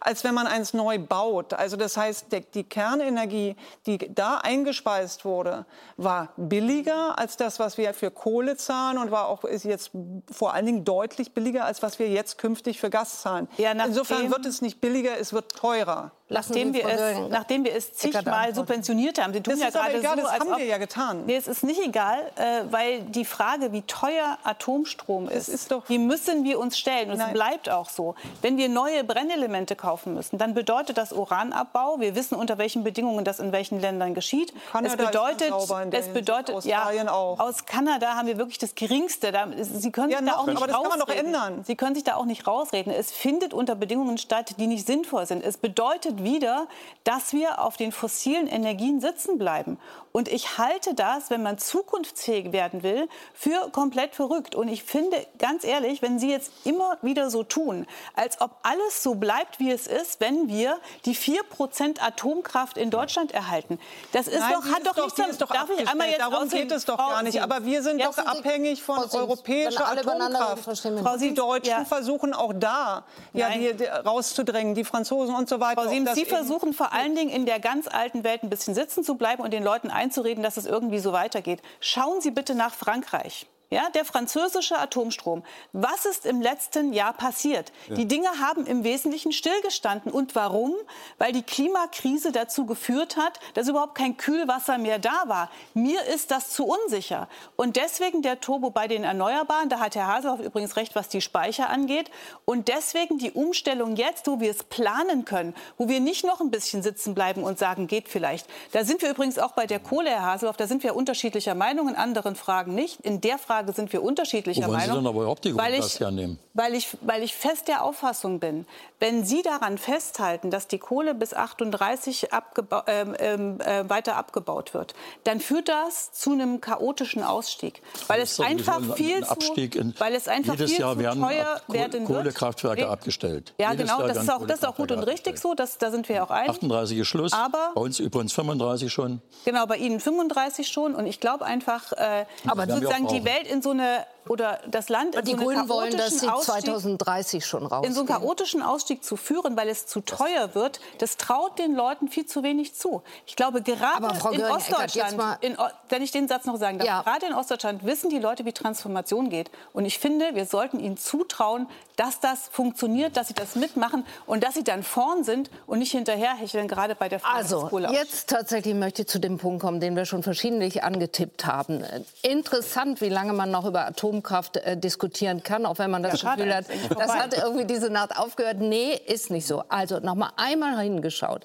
als 0.00 0.24
wenn 0.24 0.34
man 0.34 0.46
eins 0.46 0.74
neu 0.74 0.98
baut. 0.98 1.54
Also 1.54 1.76
das 1.76 1.96
heißt, 1.96 2.26
die 2.54 2.64
Kernenergie, 2.64 3.56
die 3.86 3.98
da 3.98 4.38
eingespeist 4.38 5.24
wurde, 5.24 5.66
war 5.96 6.32
billiger 6.36 7.18
als 7.18 7.36
das, 7.36 7.58
was 7.58 7.78
wir 7.78 7.94
für 7.94 8.10
Kohle 8.10 8.56
zahlen 8.56 8.98
und 8.98 9.10
war 9.10 9.28
auch 9.28 9.44
ist 9.44 9.64
jetzt 9.64 9.90
vor 10.30 10.54
allen 10.54 10.66
Dingen 10.66 10.84
deutlich 10.84 11.32
billiger 11.32 11.64
als 11.64 11.82
was 11.82 11.98
wir 11.98 12.08
jetzt 12.08 12.38
künftig 12.38 12.80
für 12.80 12.90
Gas 12.90 13.22
zahlen. 13.22 13.48
Ja, 13.56 13.72
Insofern 13.72 14.30
wird 14.30 14.46
es 14.46 14.62
nicht 14.62 14.80
billiger, 14.80 15.18
es 15.18 15.32
wird 15.32 15.52
teurer. 15.52 16.12
Nachdem 16.30 16.74
wir, 16.74 16.86
es, 16.86 17.30
nachdem 17.30 17.64
wir 17.64 17.74
es 17.74 17.94
zigmal 17.94 18.54
subventioniert 18.54 19.22
haben. 19.22 19.32
Sie 19.32 19.40
tun 19.40 19.54
das 19.54 19.60
ja 19.60 19.68
ist 19.68 19.74
gerade 19.74 19.98
egal, 19.98 20.16
so, 20.16 20.22
das 20.22 20.40
haben 20.40 20.58
wir 20.58 20.66
ja 20.66 20.78
getan. 20.78 21.22
Nee, 21.26 21.36
es 21.36 21.48
ist 21.48 21.64
nicht 21.64 21.80
egal, 21.80 22.18
äh, 22.36 22.70
weil 22.70 23.00
die 23.00 23.24
Frage, 23.24 23.72
wie 23.72 23.82
teuer 23.82 24.36
Atomstrom 24.44 25.28
ist, 25.28 25.48
ist 25.48 25.74
die 25.88 25.98
müssen 25.98 26.44
wir 26.44 26.58
uns 26.58 26.78
stellen. 26.78 27.10
Und 27.10 27.18
Nein. 27.18 27.28
es 27.28 27.32
bleibt 27.32 27.70
auch 27.70 27.88
so. 27.88 28.14
Wenn 28.42 28.58
wir 28.58 28.68
neue 28.68 29.04
Brennelemente 29.04 29.74
kaufen 29.74 30.14
müssen, 30.14 30.38
dann 30.38 30.52
bedeutet 30.52 30.98
das 30.98 31.12
Uranabbau. 31.12 32.00
Wir 32.00 32.14
wissen, 32.14 32.34
unter 32.34 32.58
welchen 32.58 32.84
Bedingungen 32.84 33.24
das 33.24 33.40
in 33.40 33.52
welchen 33.52 33.80
Ländern 33.80 34.14
geschieht. 34.14 34.52
Kanada 34.70 34.94
es 34.94 35.06
bedeutet, 35.06 35.52
es 35.92 36.08
bedeutet 36.08 36.64
ja, 36.64 36.90
auch. 37.10 37.38
aus 37.38 37.64
Kanada 37.64 38.16
haben 38.16 38.26
wir 38.26 38.36
wirklich 38.36 38.58
das 38.58 38.74
Geringste. 38.74 39.32
Da, 39.32 39.48
Sie 39.60 39.90
können 39.90 40.10
ja, 40.10 40.18
sich 40.18 40.26
da 40.26 40.36
auch 40.36 40.46
nicht 40.46 41.18
ändern. 41.18 41.64
Sie 41.66 41.76
können 41.76 41.94
sich 41.94 42.04
da 42.04 42.16
auch 42.16 42.26
nicht 42.26 42.46
rausreden. 42.46 42.92
Es 42.92 43.12
findet 43.12 43.54
unter 43.54 43.74
Bedingungen 43.74 44.18
statt, 44.18 44.54
die 44.58 44.66
nicht 44.66 44.86
sinnvoll 44.86 45.26
sind. 45.26 45.42
Es 45.42 45.56
bedeutet 45.56 46.17
wieder, 46.22 46.68
dass 47.04 47.32
wir 47.32 47.60
auf 47.60 47.76
den 47.76 47.92
fossilen 47.92 48.46
Energien 48.46 49.00
sitzen 49.00 49.38
bleiben. 49.38 49.78
Und 50.18 50.26
ich 50.26 50.58
halte 50.58 50.94
das, 50.94 51.30
wenn 51.30 51.44
man 51.44 51.58
zukunftsfähig 51.58 52.50
werden 52.50 52.82
will, 52.82 53.08
für 53.34 53.70
komplett 53.70 54.16
verrückt. 54.16 54.56
Und 54.56 54.66
ich 54.66 54.82
finde, 54.82 55.24
ganz 55.38 55.62
ehrlich, 55.62 56.02
wenn 56.02 56.18
Sie 56.18 56.28
jetzt 56.28 56.50
immer 56.64 56.98
wieder 57.02 57.30
so 57.30 57.44
tun, 57.44 57.86
als 58.16 58.40
ob 58.40 58.50
alles 58.64 59.00
so 59.04 59.14
bleibt, 59.14 59.60
wie 59.60 59.70
es 59.70 59.86
ist, 59.86 60.20
wenn 60.20 60.48
wir 60.48 60.76
die 61.04 61.14
4% 61.14 62.00
Atomkraft 62.00 62.78
in 62.78 62.90
Deutschland 62.90 63.30
erhalten. 63.30 63.78
Das 64.10 64.26
ist 64.26 64.40
Nein, 64.40 64.54
doch, 64.54 64.64
hat 64.64 64.86
doch, 64.88 64.96
doch 64.96 65.16
nichts 65.18 65.38
doch 65.38 65.52
Darf 65.52 65.70
ich 65.70 65.88
einmal 65.88 66.08
jetzt 66.08 66.18
Darum 66.18 66.48
geht 66.48 66.72
es 66.72 66.84
doch 66.84 66.98
gar 66.98 67.22
nicht. 67.22 67.40
Aber 67.40 67.64
wir 67.64 67.84
sind 67.84 68.00
ja, 68.00 68.06
doch 68.06 68.18
abhängig 68.18 68.82
von 68.82 68.98
europäischer 68.98 69.86
Atomkraft. 69.86 70.80
Frau 71.00 71.16
die 71.16 71.32
Deutschen 71.32 71.70
ja. 71.70 71.84
versuchen 71.84 72.34
auch 72.34 72.52
da 72.56 73.04
ja, 73.34 73.50
die, 73.50 73.72
die 73.72 73.84
rauszudrängen, 73.84 74.74
die 74.74 74.82
Franzosen 74.82 75.36
und 75.36 75.48
so 75.48 75.60
weiter. 75.60 75.82
Frau 75.82 75.88
Sims, 75.88 76.14
Sie 76.14 76.24
versuchen 76.24 76.72
vor 76.72 76.92
allen 76.92 77.14
Dingen 77.14 77.30
in 77.30 77.46
der 77.46 77.60
ganz 77.60 77.86
alten 77.86 78.24
Welt 78.24 78.42
ein 78.42 78.50
bisschen 78.50 78.74
sitzen 78.74 79.04
zu 79.04 79.14
bleiben 79.14 79.44
und 79.44 79.52
den 79.52 79.62
Leuten 79.62 79.90
einzureden, 80.08 80.42
dass 80.42 80.56
es 80.56 80.64
irgendwie 80.64 80.98
so 81.00 81.12
weitergeht. 81.12 81.60
Schauen 81.80 82.22
Sie 82.22 82.30
bitte 82.30 82.54
nach 82.54 82.72
Frankreich. 82.72 83.46
Ja, 83.70 83.90
der 83.90 84.06
französische 84.06 84.78
Atomstrom. 84.78 85.42
Was 85.72 86.06
ist 86.06 86.24
im 86.24 86.40
letzten 86.40 86.94
Jahr 86.94 87.12
passiert? 87.12 87.70
Ja. 87.88 87.96
Die 87.96 88.08
Dinge 88.08 88.28
haben 88.40 88.64
im 88.64 88.82
Wesentlichen 88.82 89.30
stillgestanden. 89.30 90.10
Und 90.10 90.34
warum? 90.34 90.74
Weil 91.18 91.32
die 91.32 91.42
Klimakrise 91.42 92.32
dazu 92.32 92.64
geführt 92.64 93.18
hat, 93.18 93.38
dass 93.52 93.68
überhaupt 93.68 93.94
kein 93.94 94.16
Kühlwasser 94.16 94.78
mehr 94.78 94.98
da 94.98 95.24
war. 95.26 95.50
Mir 95.74 96.02
ist 96.04 96.30
das 96.30 96.50
zu 96.50 96.64
unsicher. 96.64 97.28
Und 97.56 97.76
deswegen 97.76 98.22
der 98.22 98.40
Turbo 98.40 98.70
bei 98.70 98.88
den 98.88 99.04
Erneuerbaren. 99.04 99.68
Da 99.68 99.80
hat 99.80 99.96
Herr 99.96 100.06
Haselhoff 100.06 100.40
übrigens 100.40 100.76
recht, 100.76 100.94
was 100.94 101.08
die 101.08 101.20
Speicher 101.20 101.68
angeht. 101.68 102.10
Und 102.46 102.68
deswegen 102.68 103.18
die 103.18 103.32
Umstellung 103.32 103.96
jetzt, 103.96 104.26
wo 104.28 104.40
wir 104.40 104.50
es 104.50 104.62
planen 104.62 105.26
können, 105.26 105.54
wo 105.76 105.90
wir 105.90 106.00
nicht 106.00 106.24
noch 106.24 106.40
ein 106.40 106.50
bisschen 106.50 106.82
sitzen 106.82 107.14
bleiben 107.14 107.42
und 107.42 107.58
sagen, 107.58 107.86
geht 107.86 108.08
vielleicht. 108.08 108.46
Da 108.72 108.84
sind 108.84 109.02
wir 109.02 109.10
übrigens 109.10 109.38
auch 109.38 109.52
bei 109.52 109.66
der 109.66 109.78
Kohle, 109.78 110.08
Herr 110.08 110.22
Haselhoff, 110.22 110.56
da 110.56 110.66
sind 110.66 110.82
wir 110.82 110.96
unterschiedlicher 110.96 111.54
Meinung, 111.54 111.90
in 111.90 111.96
anderen 111.96 112.34
Fragen 112.34 112.74
nicht. 112.74 113.00
In 113.02 113.20
der 113.20 113.36
Frage 113.36 113.57
Frage 113.58 113.72
sind 113.72 113.92
wir 113.92 114.02
unterschiedlicher 114.02 114.62
Wo 114.62 114.66
wollen 114.68 114.78
Meinung. 114.78 114.96
Sie 114.96 115.00
denn 115.00 115.06
aber 115.08 115.20
überhaupt 115.22 115.44
die 115.44 115.56
weil 115.56 115.74
ich, 115.74 116.00
hernehmen? 116.00 116.38
Weil 116.54 116.74
ich, 116.74 116.96
weil 117.00 117.22
ich 117.22 117.34
fest 117.34 117.68
der 117.68 117.82
Auffassung 117.82 118.38
bin, 118.38 118.66
wenn 119.00 119.24
Sie 119.24 119.42
daran 119.42 119.78
festhalten, 119.78 120.50
dass 120.50 120.68
die 120.68 120.78
Kohle 120.78 121.14
bis 121.14 121.34
38 121.34 122.32
abgeba 122.32 122.84
ähm, 122.86 123.60
äh, 123.60 123.88
weiter 123.88 124.16
abgebaut 124.16 124.74
wird, 124.74 124.94
dann 125.24 125.40
führt 125.40 125.68
das 125.68 126.12
zu 126.12 126.32
einem 126.32 126.60
chaotischen 126.60 127.22
Ausstieg, 127.22 127.82
weil 128.06 128.20
es 128.20 128.38
einfach 128.40 128.80
viel 128.96 129.24
zu, 129.24 129.92
weil 129.98 130.14
es 130.14 130.28
einfach 130.28 130.54
jedes 130.54 130.72
viel 130.72 130.80
Jahr 130.80 130.94
zu 130.94 131.00
werden 131.00 131.20
teuer 131.20 131.60
werden 131.68 132.00
wird. 132.00 132.06
Kohlekraftwerke 132.06 132.82
nee. 132.82 132.88
abgestellt. 132.88 133.54
Ja, 133.60 133.72
jedes 133.72 133.88
genau, 133.88 134.06
das 134.06 134.22
ist, 134.22 134.30
auch, 134.30 134.46
das 134.46 134.58
ist 134.60 134.66
auch 134.66 134.76
gut 134.76 134.92
und 134.92 135.00
richtig 135.00 135.38
so, 135.38 135.54
das, 135.54 135.78
da 135.78 135.90
sind 135.90 136.08
wir 136.08 136.22
auch 136.22 136.30
einig. 136.30 136.50
38 136.50 136.98
ist 136.98 137.08
Schluss, 137.08 137.32
aber, 137.32 137.72
bei 137.74 137.80
uns 137.80 137.98
übrigens 137.98 138.32
35 138.32 138.92
schon. 138.92 139.20
Genau, 139.44 139.66
bei 139.66 139.76
Ihnen 139.76 140.00
35 140.00 140.68
schon 140.68 140.94
und 140.94 141.06
ich 141.06 141.20
glaube 141.20 141.44
einfach, 141.44 141.92
äh, 141.92 142.24
aber 142.46 142.66
sozusagen 142.66 143.08
die 143.08 143.24
Welt 143.24 143.47
in 143.48 143.62
so 143.62 143.70
eine 143.70 144.06
oder 144.28 144.60
das 144.68 144.88
Land 144.88 145.14
in 145.14 145.24
die 145.24 145.32
so 145.32 145.36
Grünen 145.38 145.68
wollen, 145.68 145.96
dass 145.96 146.20
sie 146.20 146.28
Ausstieg, 146.28 146.64
2030 146.64 147.44
schon 147.44 147.66
raus. 147.66 147.86
In 147.86 147.92
so 147.92 148.00
einen 148.00 148.08
chaotischen 148.08 148.62
Ausstieg 148.62 149.04
zu 149.04 149.16
führen, 149.16 149.56
weil 149.56 149.68
es 149.68 149.86
zu 149.86 150.00
teuer 150.00 150.54
wird, 150.54 150.80
das 150.98 151.16
traut 151.16 151.58
den 151.58 151.74
Leuten 151.74 152.08
viel 152.08 152.26
zu 152.26 152.42
wenig 152.42 152.74
zu. 152.74 153.02
Ich 153.26 153.36
glaube, 153.36 153.62
gerade 153.62 154.06
in 154.32 154.42
Ostdeutschland, 154.42 155.42
in, 155.42 155.56
wenn 155.88 156.02
ich 156.02 156.10
den 156.10 156.28
Satz 156.28 156.46
noch 156.46 156.56
sagen 156.56 156.78
darf, 156.78 156.86
ja. 156.86 157.02
gerade 157.02 157.26
in 157.26 157.34
Ostdeutschland 157.34 157.84
wissen 157.84 158.10
die 158.10 158.18
Leute, 158.18 158.44
wie 158.44 158.52
Transformation 158.52 159.30
geht. 159.30 159.50
Und 159.72 159.84
ich 159.84 159.98
finde, 159.98 160.34
wir 160.34 160.46
sollten 160.46 160.80
ihnen 160.80 160.96
zutrauen, 160.96 161.68
dass 161.96 162.20
das 162.20 162.48
funktioniert, 162.52 163.16
dass 163.16 163.28
sie 163.28 163.34
das 163.34 163.56
mitmachen 163.56 164.04
und 164.26 164.44
dass 164.44 164.54
sie 164.54 164.64
dann 164.64 164.82
vorn 164.82 165.24
sind 165.24 165.50
und 165.66 165.80
nicht 165.80 165.92
hinterherhecheln, 165.92 166.68
gerade 166.68 166.94
bei 166.94 167.08
der 167.08 167.18
Frage 167.18 167.36
also, 167.36 167.68
jetzt 167.90 168.28
tatsächlich 168.28 168.74
möchte 168.74 169.02
ich 169.02 169.08
zu 169.08 169.18
dem 169.18 169.38
Punkt 169.38 169.62
kommen, 169.62 169.80
den 169.80 169.96
wir 169.96 170.04
schon 170.04 170.22
verschiedentlich 170.22 170.84
angetippt 170.84 171.46
haben. 171.46 171.84
Interessant, 172.22 173.00
wie 173.00 173.08
lange 173.08 173.32
man 173.32 173.50
noch 173.50 173.64
über 173.64 173.92
Atomkraft 174.18 174.56
äh, 174.58 174.76
diskutieren 174.76 175.42
kann, 175.42 175.66
auch 175.66 175.78
wenn 175.78 175.90
man 175.90 176.02
das 176.02 176.22
ja, 176.22 176.34
Gefühl 176.34 176.54
hat, 176.54 176.66
das 176.98 177.14
hat 177.14 177.36
irgendwie 177.36 177.64
diese 177.64 177.90
Nacht 177.90 178.16
aufgehört. 178.16 178.58
Nee, 178.58 178.94
ist 179.06 179.30
nicht 179.30 179.46
so. 179.46 179.62
Also 179.68 180.00
noch 180.00 180.14
mal 180.14 180.30
einmal 180.36 180.78
hingeschaut. 180.80 181.44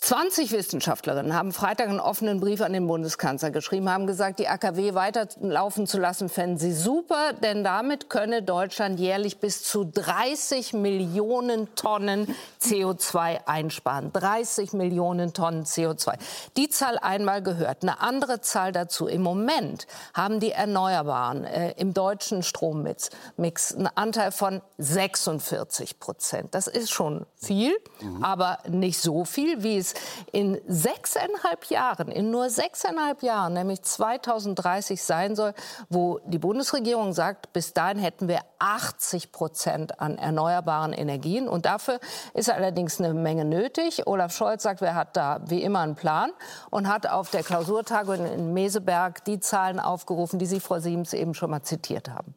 20 0.00 0.52
Wissenschaftlerinnen 0.52 1.34
haben 1.34 1.52
Freitag 1.52 1.88
einen 1.88 1.98
offenen 1.98 2.38
Brief 2.38 2.60
an 2.60 2.72
den 2.72 2.86
Bundeskanzler 2.86 3.50
geschrieben, 3.50 3.90
haben 3.90 4.06
gesagt, 4.06 4.38
die 4.38 4.46
AKW 4.46 4.94
weiterlaufen 4.94 5.88
zu 5.88 5.98
lassen, 5.98 6.28
fänden 6.28 6.56
sie 6.56 6.72
super, 6.72 7.32
denn 7.32 7.64
damit 7.64 8.08
könne 8.08 8.42
Deutschland 8.42 9.00
jährlich 9.00 9.38
bis 9.38 9.64
zu 9.64 9.84
30 9.84 10.72
Millionen 10.72 11.74
Tonnen 11.74 12.32
CO2 12.62 13.40
einsparen. 13.46 14.12
30 14.12 14.72
Millionen 14.72 15.32
Tonnen 15.32 15.64
CO2. 15.64 16.14
Die 16.56 16.68
Zahl 16.68 16.98
einmal 16.98 17.42
gehört. 17.42 17.82
Eine 17.82 18.00
andere 18.00 18.40
Zahl 18.40 18.70
dazu. 18.70 19.08
Im 19.08 19.22
Moment 19.22 19.88
haben 20.14 20.38
die 20.38 20.52
Erneuerbaren 20.52 21.44
äh, 21.44 21.72
im 21.72 21.92
deutschen 21.92 22.44
Strommix 22.44 23.10
Mix 23.36 23.74
einen 23.74 23.88
Anteil 23.88 24.30
von 24.30 24.62
46 24.78 25.98
Prozent. 25.98 26.54
Das 26.54 26.68
ist 26.68 26.90
schon 26.90 27.26
viel, 27.34 27.76
mhm. 28.00 28.22
aber 28.22 28.58
nicht 28.68 29.00
so 29.00 29.24
viel, 29.24 29.64
wie 29.64 29.76
es 29.76 29.87
es 29.92 29.94
in 30.32 30.60
sechseinhalb 30.66 31.66
Jahren, 31.66 32.08
in 32.10 32.30
nur 32.30 32.50
sechseinhalb 32.50 33.22
Jahren, 33.22 33.54
nämlich 33.54 33.82
2030 33.82 35.02
sein 35.02 35.36
soll, 35.36 35.54
wo 35.88 36.20
die 36.26 36.38
Bundesregierung 36.38 37.12
sagt, 37.12 37.52
bis 37.52 37.72
dahin 37.72 37.98
hätten 37.98 38.28
wir 38.28 38.40
80 38.58 39.32
Prozent 39.32 40.00
an 40.00 40.18
erneuerbaren 40.18 40.92
Energien. 40.92 41.48
Und 41.48 41.66
dafür 41.66 42.00
ist 42.34 42.50
allerdings 42.50 43.00
eine 43.00 43.14
Menge 43.14 43.44
nötig. 43.44 44.06
Olaf 44.06 44.34
Scholz 44.34 44.62
sagt, 44.62 44.80
wer 44.80 44.94
hat 44.94 45.16
da 45.16 45.40
wie 45.46 45.62
immer 45.62 45.80
einen 45.80 45.94
Plan 45.94 46.30
und 46.70 46.88
hat 46.88 47.06
auf 47.08 47.30
der 47.30 47.42
Klausurtagung 47.42 48.26
in 48.26 48.52
Meseberg 48.52 49.24
die 49.24 49.40
Zahlen 49.40 49.80
aufgerufen, 49.80 50.38
die 50.38 50.46
Sie, 50.46 50.60
Frau 50.60 50.80
Siemens, 50.80 51.12
eben 51.12 51.34
schon 51.34 51.50
mal 51.50 51.62
zitiert 51.62 52.08
haben. 52.08 52.34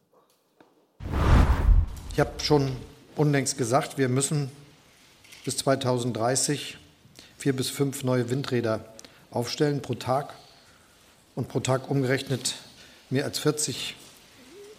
Ich 2.12 2.20
habe 2.20 2.32
schon 2.38 2.76
unlängst 3.16 3.56
gesagt, 3.56 3.98
wir 3.98 4.08
müssen 4.08 4.50
bis 5.44 5.56
2030 5.58 6.78
vier 7.42 7.56
bis 7.56 7.70
fünf 7.70 8.04
neue 8.04 8.30
Windräder 8.30 8.84
aufstellen 9.32 9.82
pro 9.82 9.94
Tag 9.94 10.32
und 11.34 11.48
pro 11.48 11.58
Tag 11.58 11.90
umgerechnet 11.90 12.54
mehr 13.10 13.24
als 13.24 13.40
40 13.40 13.96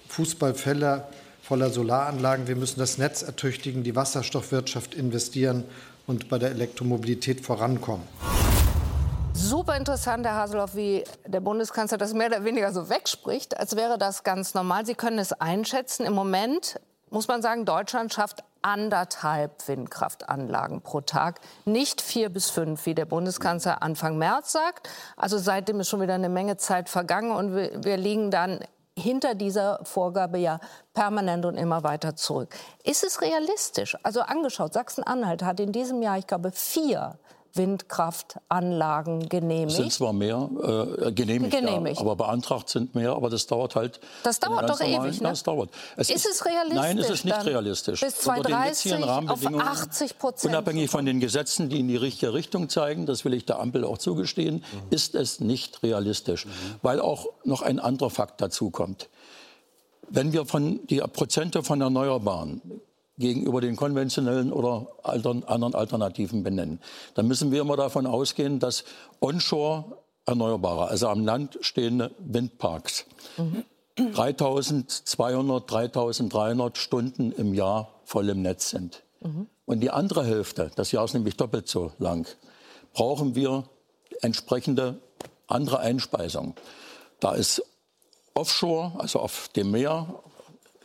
Fußballfelder 0.08 1.10
voller 1.42 1.70
Solaranlagen. 1.70 2.48
Wir 2.48 2.56
müssen 2.56 2.80
das 2.80 2.98
Netz 2.98 3.22
ertüchtigen, 3.22 3.84
die 3.84 3.98
Wasserstoffwirtschaft 3.98 4.96
investieren 4.96 5.66
und 6.08 6.30
bei 6.30 6.40
der 6.40 6.52
Elektromobilität 6.52 7.46
vorankommen. 7.46 8.08
Super 9.34 9.76
interessant, 9.76 10.26
Herr 10.26 10.36
Haseloff, 10.36 10.74
wie 10.74 11.04
der 11.28 11.42
Bundeskanzler 11.42 11.98
das 11.98 12.14
mehr 12.14 12.28
oder 12.28 12.46
weniger 12.46 12.72
so 12.72 12.88
wegspricht, 12.88 13.58
als 13.58 13.76
wäre 13.76 13.98
das 13.98 14.24
ganz 14.24 14.54
normal. 14.54 14.86
Sie 14.86 14.96
können 14.96 15.20
es 15.20 15.34
einschätzen. 15.34 16.06
Im 16.06 16.14
Moment 16.14 16.80
muss 17.10 17.28
man 17.28 17.42
sagen, 17.42 17.66
Deutschland 17.66 18.14
schafft 18.14 18.42
anderthalb 18.64 19.68
Windkraftanlagen 19.68 20.82
pro 20.82 21.02
Tag, 21.02 21.40
nicht 21.66 22.02
vier 22.02 22.30
bis 22.30 22.50
fünf, 22.50 22.86
wie 22.86 22.96
der 22.96 23.06
Bundeskanzler 23.06 23.84
Anfang 23.84 24.18
März 24.18 24.52
sagt. 24.52 24.90
Also 25.16 25.38
seitdem 25.38 25.80
ist 25.80 25.90
schon 25.90 26.02
wieder 26.02 26.16
eine 26.16 26.30
Menge 26.30 26.58
Zeit 26.58 26.90
vergangen 26.90 27.32
und 27.32 27.56
wir, 27.56 27.84
wir 27.84 27.98
liegen 27.98 28.32
dann 28.32 28.60
hinter 28.96 29.34
dieser 29.36 29.80
Vorgabe 29.84 30.38
ja 30.38 30.60
permanent 30.94 31.46
und 31.46 31.58
immer 31.58 31.84
weiter 31.84 32.16
zurück. 32.16 32.56
Ist 32.84 33.04
es 33.04 33.22
realistisch? 33.22 33.98
Also 34.04 34.22
angeschaut, 34.22 34.74
Sachsen-Anhalt 34.74 35.44
hat 35.44 35.60
in 35.60 35.72
diesem 35.72 36.02
Jahr, 36.02 36.18
ich 36.18 36.28
glaube, 36.28 36.52
vier 36.52 37.18
Windkraftanlagen 37.56 39.30
genehmigt. 39.30 39.76
Sind 39.76 39.94
zwar 39.94 40.12
mehr 40.12 40.50
äh, 41.00 41.12
genehmigt, 41.12 41.56
genehmigt. 41.56 41.98
Ja, 41.98 42.02
aber 42.02 42.16
beantragt 42.16 42.70
sind 42.70 42.96
mehr, 42.96 43.12
aber 43.12 43.30
das 43.30 43.46
dauert 43.46 43.76
halt. 43.76 44.00
Das 44.24 44.40
dauert 44.40 44.68
doch 44.70 44.80
normalen, 44.80 45.10
ewig, 45.10 45.22
ne? 45.22 45.30
Das 45.30 45.44
dauert. 45.44 45.70
Es 45.96 46.10
ist, 46.10 46.26
ist, 46.26 46.32
es 46.32 46.46
realistisch? 46.46 46.82
Nein, 46.82 46.98
es 46.98 47.10
ist 47.10 47.26
nicht 47.26 47.46
realistisch. 47.46 48.02
Bis 48.02 48.16
2030 48.16 49.04
auf 49.04 49.46
80 49.46 50.18
Prozent. 50.18 50.54
Unabhängig 50.54 50.90
von 50.90 51.06
den 51.06 51.20
Gesetzen, 51.20 51.70
die 51.70 51.80
in 51.80 51.88
die 51.88 51.98
richtige 51.98 52.34
Richtung 52.34 52.70
zeigen, 52.70 53.06
das 53.06 53.24
will 53.24 53.36
ich 53.36 53.46
der 53.46 53.60
Ampel 53.60 53.86
auch 53.86 54.00
zugestehen, 54.00 54.56
mhm. 54.56 54.82
ist 54.90 55.14
es 55.14 55.40
nicht 55.40 55.84
realistisch, 55.84 56.46
mhm. 56.46 56.50
weil 56.82 57.00
auch 57.00 57.28
noch 57.44 57.62
ein 57.62 57.80
anderer 57.80 58.10
Fakt 58.10 58.42
dazu 58.42 58.72
kommt. 58.72 59.10
Wenn 60.10 60.34
wir 60.34 60.46
von 60.46 60.86
die 60.88 61.00
Prozente 61.00 61.64
von 61.64 61.82
Erneuerbaren 61.82 62.62
gegenüber 63.18 63.62
den 63.62 63.76
konventionellen 63.76 64.52
oder 64.52 64.88
anderen 65.04 65.76
Alternativen 65.76 66.44
benennen. 66.44 66.80
Dann 67.14 67.28
müssen 67.28 67.52
wir 67.52 67.62
immer 67.62 67.78
davon 67.78 68.06
ausgehen, 68.08 68.60
dass 68.60 68.84
onshore 69.20 69.98
erneuerbare, 70.26 70.88
also 70.88 71.10
am 71.10 71.26
Land 71.26 71.60
stehende 71.62 72.12
Windparks, 72.20 73.06
mhm. 73.38 73.64
3200, 74.14 75.70
3300 75.70 76.78
Stunden 76.78 77.32
im 77.32 77.54
Jahr 77.54 77.90
voll 78.06 78.30
im 78.30 78.42
Netz 78.42 78.70
sind. 78.72 79.04
Mhm. 79.22 79.48
Und 79.66 79.82
die 79.82 79.92
andere 79.92 80.26
Hälfte, 80.26 80.72
das 80.76 80.92
Jahr 80.92 81.06
ist 81.06 81.14
nämlich 81.14 81.38
doppelt 81.38 81.68
so 81.68 81.92
lang, 82.00 82.28
brauchen 82.94 83.36
wir 83.36 83.66
entsprechende 84.22 85.00
andere 85.48 85.80
Einspeisung. 85.80 86.56
Da 87.20 87.34
ist 87.34 87.64
Offshore, 88.34 88.94
also 88.98 89.20
auf 89.20 89.50
dem 89.50 89.72
Meer, 89.72 90.22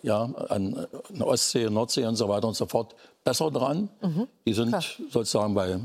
ja, 0.03 0.25
an 0.49 0.87
der 1.11 1.27
Ostsee, 1.27 1.69
Nordsee 1.71 2.05
und 2.05 2.17
so 2.17 2.29
weiter 2.29 2.49
und 2.49 2.55
so 2.55 2.67
fort 2.67 2.95
besser 3.25 3.51
dran. 3.51 3.89
Mhm. 4.01 4.29
Die 4.47 4.55
sind 4.55 4.69
Klar. 4.69 4.83
sozusagen 5.11 5.55
bei 5.55 5.79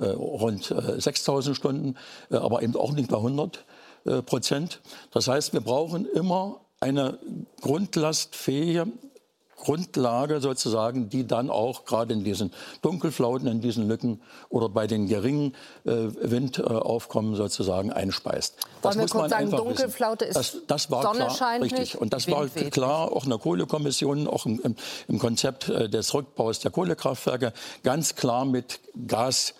äh, 0.00 0.04
rund 0.06 0.70
äh, 0.70 1.00
6000 1.00 1.56
Stunden, 1.56 1.96
äh, 2.30 2.36
aber 2.36 2.62
eben 2.62 2.76
auch 2.76 2.92
nicht 2.92 3.10
bei 3.10 3.16
100 3.16 3.64
äh, 4.04 4.22
Prozent. 4.22 4.80
Das 5.12 5.28
heißt, 5.28 5.52
wir 5.52 5.60
brauchen 5.60 6.06
immer 6.06 6.60
eine 6.80 7.18
grundlastfähige 7.60 8.86
Grundlage 9.58 10.40
sozusagen, 10.40 11.08
die 11.08 11.26
dann 11.26 11.50
auch 11.50 11.84
gerade 11.84 12.14
in 12.14 12.24
diesen 12.24 12.52
Dunkelflauten, 12.82 13.46
in 13.48 13.60
diesen 13.60 13.88
Lücken 13.88 14.20
oder 14.48 14.68
bei 14.68 14.86
den 14.86 15.08
geringen 15.08 15.54
äh, 15.84 15.90
Windaufkommen 15.90 17.36
sozusagen 17.36 17.92
einspeist. 17.92 18.56
Das 18.82 18.94
Wollen 18.94 19.02
muss 19.02 19.14
man 19.14 19.30
sagen, 19.30 19.50
Dunkelflaute 19.50 20.28
wissen. 20.28 20.40
ist 20.40 20.54
das, 20.54 20.66
das 20.66 20.90
war 20.90 21.02
Sonne 21.02 21.26
klar, 21.26 21.60
richtig. 21.60 22.00
Und 22.00 22.12
das 22.12 22.26
Wind 22.26 22.36
war 22.36 22.70
klar, 22.70 23.12
auch 23.12 23.24
in 23.24 23.30
der 23.30 23.38
Kohlekommission, 23.38 24.26
auch 24.26 24.46
im, 24.46 24.60
im, 24.60 24.76
im 25.08 25.18
Konzept 25.18 25.68
äh, 25.68 25.88
des 25.88 26.14
Rückbaus 26.14 26.60
der 26.60 26.70
Kohlekraftwerke, 26.70 27.52
ganz 27.82 28.14
klar 28.14 28.44
mit 28.44 28.80
Gas 29.06 29.50
äh, 29.50 29.54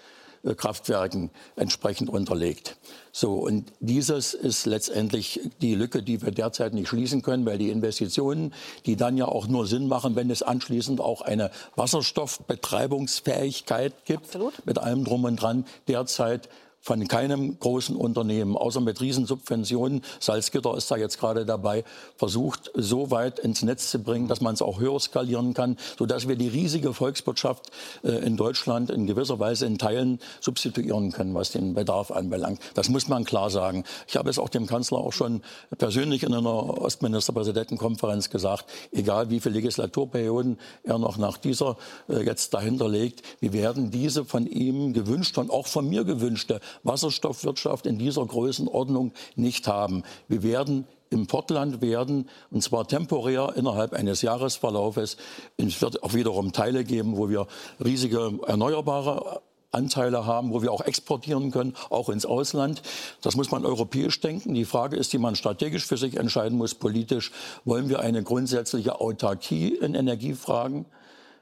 Kraftwerken 0.56 1.30
entsprechend 1.56 2.10
unterlegt. 2.10 2.76
So, 3.12 3.34
und 3.34 3.72
dieses 3.80 4.34
ist 4.34 4.66
letztendlich 4.66 5.40
die 5.60 5.74
Lücke, 5.74 6.02
die 6.02 6.22
wir 6.22 6.30
derzeit 6.30 6.72
nicht 6.74 6.88
schließen 6.88 7.22
können, 7.22 7.44
weil 7.46 7.58
die 7.58 7.70
Investitionen, 7.70 8.54
die 8.86 8.94
dann 8.96 9.16
ja 9.16 9.26
auch 9.26 9.48
nur 9.48 9.66
Sinn 9.66 9.88
machen, 9.88 10.14
wenn 10.16 10.30
es 10.30 10.42
anschließend 10.42 11.00
auch 11.00 11.22
eine 11.22 11.50
Wasserstoffbetreibungsfähigkeit 11.74 14.04
gibt, 14.04 14.26
Absolut. 14.26 14.66
mit 14.66 14.78
allem 14.78 15.04
drum 15.04 15.24
und 15.24 15.36
dran, 15.36 15.64
derzeit 15.88 16.48
von 16.80 17.06
keinem 17.08 17.58
großen 17.58 17.96
Unternehmen, 17.96 18.56
außer 18.56 18.80
mit 18.80 19.00
Riesensubventionen, 19.00 20.02
Salzgitter 20.20 20.76
ist 20.76 20.90
da 20.90 20.96
jetzt 20.96 21.18
gerade 21.18 21.44
dabei, 21.44 21.84
versucht, 22.16 22.70
so 22.74 23.10
weit 23.10 23.38
ins 23.38 23.62
Netz 23.62 23.90
zu 23.90 23.98
bringen, 23.98 24.28
dass 24.28 24.40
man 24.40 24.54
es 24.54 24.62
auch 24.62 24.80
höher 24.80 24.98
skalieren 25.00 25.54
kann, 25.54 25.76
sodass 25.98 26.28
wir 26.28 26.36
die 26.36 26.48
riesige 26.48 26.94
Volkswirtschaft 26.94 27.70
äh, 28.04 28.10
in 28.24 28.36
Deutschland 28.36 28.90
in 28.90 29.06
gewisser 29.06 29.38
Weise 29.38 29.66
in 29.66 29.78
Teilen 29.78 30.18
substituieren 30.40 31.12
können, 31.12 31.34
was 31.34 31.50
den 31.50 31.74
Bedarf 31.74 32.10
anbelangt. 32.10 32.60
Das 32.74 32.88
muss 32.88 33.08
man 33.08 33.24
klar 33.24 33.50
sagen. 33.50 33.84
Ich 34.06 34.16
habe 34.16 34.30
es 34.30 34.38
auch 34.38 34.48
dem 34.48 34.66
Kanzler 34.66 34.98
auch 34.98 35.12
schon 35.12 35.42
persönlich 35.76 36.22
in 36.22 36.32
einer 36.32 36.80
Ostministerpräsidentenkonferenz 36.80 38.30
gesagt, 38.30 38.66
egal 38.92 39.30
wie 39.30 39.40
viele 39.40 39.56
Legislaturperioden 39.56 40.58
er 40.84 40.98
noch 40.98 41.18
nach 41.18 41.36
dieser 41.36 41.76
äh, 42.08 42.24
jetzt 42.24 42.54
dahinter 42.54 42.88
legt, 42.88 43.22
wir 43.40 43.52
werden 43.52 43.90
diese 43.90 44.24
von 44.24 44.46
ihm 44.46 44.92
gewünschte 44.92 45.40
und 45.40 45.50
auch 45.50 45.66
von 45.66 45.88
mir 45.88 46.04
gewünschte 46.04 46.60
Wasserstoffwirtschaft 46.82 47.86
in 47.86 47.98
dieser 47.98 48.24
Größenordnung 48.24 49.12
nicht 49.36 49.66
haben. 49.66 50.02
Wir 50.28 50.42
werden 50.42 50.86
im 51.10 51.26
Portland 51.26 51.80
werden, 51.80 52.28
und 52.50 52.62
zwar 52.62 52.86
temporär 52.86 53.54
innerhalb 53.56 53.94
eines 53.94 54.22
Jahresverlaufes. 54.22 55.16
Es 55.56 55.80
wird 55.80 56.02
auch 56.02 56.14
wiederum 56.14 56.52
Teile 56.52 56.84
geben, 56.84 57.16
wo 57.16 57.28
wir 57.28 57.46
riesige 57.82 58.38
erneuerbare 58.46 59.40
Anteile 59.70 60.24
haben, 60.24 60.52
wo 60.52 60.62
wir 60.62 60.72
auch 60.72 60.80
exportieren 60.80 61.50
können, 61.50 61.74
auch 61.90 62.08
ins 62.08 62.24
Ausland. 62.24 62.82
Das 63.20 63.36
muss 63.36 63.50
man 63.50 63.66
europäisch 63.66 64.20
denken. 64.20 64.54
Die 64.54 64.64
Frage 64.64 64.96
ist, 64.96 65.12
die 65.12 65.18
man 65.18 65.36
strategisch 65.36 65.86
für 65.86 65.98
sich 65.98 66.16
entscheiden 66.16 66.56
muss, 66.56 66.74
politisch. 66.74 67.32
Wollen 67.64 67.88
wir 67.88 68.00
eine 68.00 68.22
grundsätzliche 68.22 69.00
Autarkie 69.00 69.74
in 69.74 69.94
Energiefragen? 69.94 70.86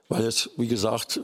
Weil 0.09 0.24
es, 0.24 0.51
wie 0.57 0.68
gesagt, 0.68 1.20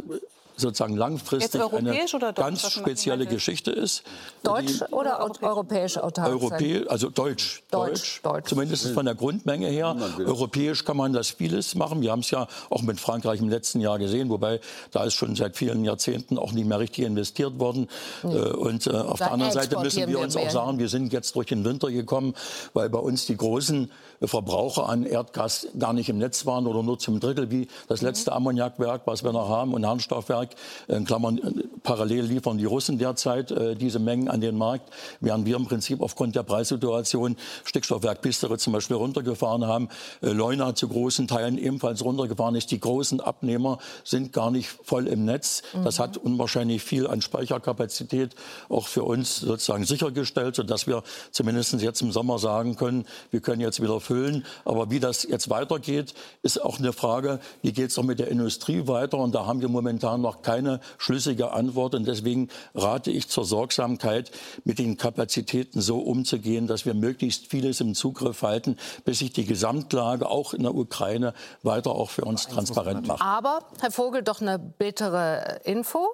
sozusagen 0.56 0.96
langfristig 0.96 1.60
eine 1.60 1.96
ganz 2.34 2.70
spezielle 2.70 3.26
Geschichte 3.26 3.70
ist. 3.70 4.02
Deutsch 4.42 4.78
die, 4.78 4.94
oder 4.94 5.20
europäisch 5.40 5.96
Europä 5.96 6.84
also 6.88 7.10
Deutsch, 7.10 7.62
Deutsch, 7.70 8.20
Deutsch, 8.22 8.48
zumindest 8.48 8.88
von 8.88 9.04
der 9.04 9.14
Grundmenge 9.14 9.68
her. 9.68 9.96
Europäisch 10.18 10.84
kann 10.84 10.96
man 10.96 11.12
das 11.12 11.30
vieles 11.30 11.74
machen. 11.74 12.02
Wir 12.02 12.10
haben 12.10 12.20
es 12.20 12.30
ja 12.30 12.46
auch 12.70 12.82
mit 12.82 13.00
Frankreich 13.00 13.40
im 13.40 13.48
letzten 13.48 13.80
Jahr 13.80 13.98
gesehen, 13.98 14.28
wobei 14.30 14.60
da 14.90 15.04
ist 15.04 15.14
schon 15.14 15.36
seit 15.36 15.56
vielen 15.56 15.84
Jahrzehnten 15.84 16.38
auch 16.38 16.52
nicht 16.52 16.66
mehr 16.66 16.78
richtig 16.78 17.04
investiert 17.04 17.58
worden. 17.58 17.88
Nee. 18.22 18.36
Äh, 18.36 18.52
und 18.52 18.86
äh, 18.86 18.90
auf 18.90 19.18
da 19.18 19.26
der 19.26 19.32
anderen 19.34 19.52
Seite 19.52 19.78
müssen 19.80 20.08
wir 20.08 20.18
uns 20.18 20.36
auch 20.36 20.50
sagen, 20.50 20.78
wir 20.78 20.88
sind 20.88 21.12
jetzt 21.12 21.34
durch 21.36 21.46
den 21.46 21.64
Winter 21.64 21.90
gekommen, 21.90 22.34
weil 22.72 22.88
bei 22.88 22.98
uns 22.98 23.26
die 23.26 23.36
großen 23.36 23.90
Verbraucher 24.26 24.88
an 24.88 25.04
Erdgas 25.04 25.68
gar 25.78 25.92
nicht 25.92 26.08
im 26.08 26.18
Netz 26.18 26.46
waren 26.46 26.66
oder 26.66 26.82
nur 26.82 26.98
zum 26.98 27.20
Drittel 27.20 27.50
wie 27.50 27.68
das 27.88 28.00
mhm. 28.00 28.08
letzte 28.08 28.32
Ammoniakwerk, 28.32 29.02
was 29.04 29.24
wir 29.24 29.32
noch 29.32 29.48
haben, 29.48 29.74
und 29.74 29.86
Harnstoffwerk. 29.86 30.50
In 30.88 31.04
Klammern, 31.04 31.40
parallel 31.82 32.24
liefern 32.24 32.58
die 32.58 32.64
Russen 32.64 32.98
derzeit 32.98 33.50
äh, 33.50 33.74
diese 33.74 33.98
Mengen 33.98 34.28
an 34.28 34.40
den 34.40 34.56
Markt, 34.56 34.92
während 35.20 35.46
wir 35.46 35.56
im 35.56 35.66
Prinzip 35.66 36.00
aufgrund 36.00 36.36
der 36.36 36.42
Preissituation 36.42 37.36
Stickstoffwerk 37.64 38.20
Pistere 38.22 38.58
zum 38.58 38.72
Beispiel 38.72 38.96
runtergefahren 38.96 39.66
haben. 39.66 39.88
Äh, 40.22 40.30
Leuna 40.30 40.74
zu 40.74 40.88
großen 40.88 41.28
Teilen 41.28 41.58
ebenfalls 41.58 42.04
runtergefahren 42.04 42.54
ist. 42.54 42.70
Die 42.70 42.80
großen 42.80 43.20
Abnehmer 43.20 43.78
sind 44.04 44.32
gar 44.32 44.50
nicht 44.50 44.68
voll 44.68 45.06
im 45.06 45.24
Netz. 45.24 45.62
Mhm. 45.72 45.84
Das 45.84 45.98
hat 45.98 46.16
unwahrscheinlich 46.16 46.82
viel 46.82 47.06
an 47.06 47.20
Speicherkapazität 47.22 48.34
auch 48.68 48.86
für 48.86 49.02
uns 49.02 49.36
sozusagen 49.36 49.84
sichergestellt, 49.84 50.56
sodass 50.56 50.86
wir 50.86 51.02
zumindest 51.30 51.72
jetzt 51.80 52.02
im 52.02 52.12
Sommer 52.12 52.38
sagen 52.38 52.76
können, 52.76 53.06
wir 53.30 53.40
können 53.40 53.60
jetzt 53.60 53.80
wieder 53.80 54.00
füllen. 54.12 54.44
Aber 54.66 54.90
wie 54.90 55.00
das 55.00 55.22
jetzt 55.22 55.48
weitergeht, 55.48 56.12
ist 56.42 56.62
auch 56.62 56.78
eine 56.78 56.92
Frage, 56.92 57.40
wie 57.62 57.72
geht 57.72 57.90
es 57.90 57.96
noch 57.96 58.04
mit 58.04 58.18
der 58.18 58.28
Industrie 58.28 58.86
weiter? 58.86 59.16
Und 59.16 59.34
da 59.34 59.46
haben 59.46 59.62
wir 59.62 59.70
momentan 59.70 60.20
noch 60.20 60.42
keine 60.42 60.80
schlüssige 60.98 61.52
Antwort. 61.52 61.94
Und 61.94 62.06
deswegen 62.06 62.48
rate 62.74 63.10
ich 63.10 63.28
zur 63.28 63.46
Sorgsamkeit, 63.46 64.30
mit 64.64 64.78
den 64.78 64.98
Kapazitäten 64.98 65.80
so 65.80 65.98
umzugehen, 65.98 66.66
dass 66.66 66.84
wir 66.84 66.92
möglichst 66.92 67.46
vieles 67.46 67.80
im 67.80 67.94
Zugriff 67.94 68.42
halten, 68.42 68.76
bis 69.06 69.20
sich 69.20 69.32
die 69.32 69.46
Gesamtlage 69.46 70.28
auch 70.28 70.52
in 70.52 70.62
der 70.62 70.74
Ukraine 70.74 71.32
weiter 71.62 71.92
auch 71.92 72.10
für 72.10 72.24
uns 72.26 72.46
transparent 72.48 73.06
macht. 73.06 73.22
Aber, 73.22 73.60
Herr 73.80 73.90
Vogel, 73.90 74.22
doch 74.22 74.42
eine 74.42 74.58
bittere 74.58 75.60
Info. 75.64 76.10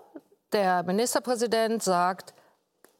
Der 0.52 0.84
Ministerpräsident 0.84 1.82
sagt, 1.82 2.32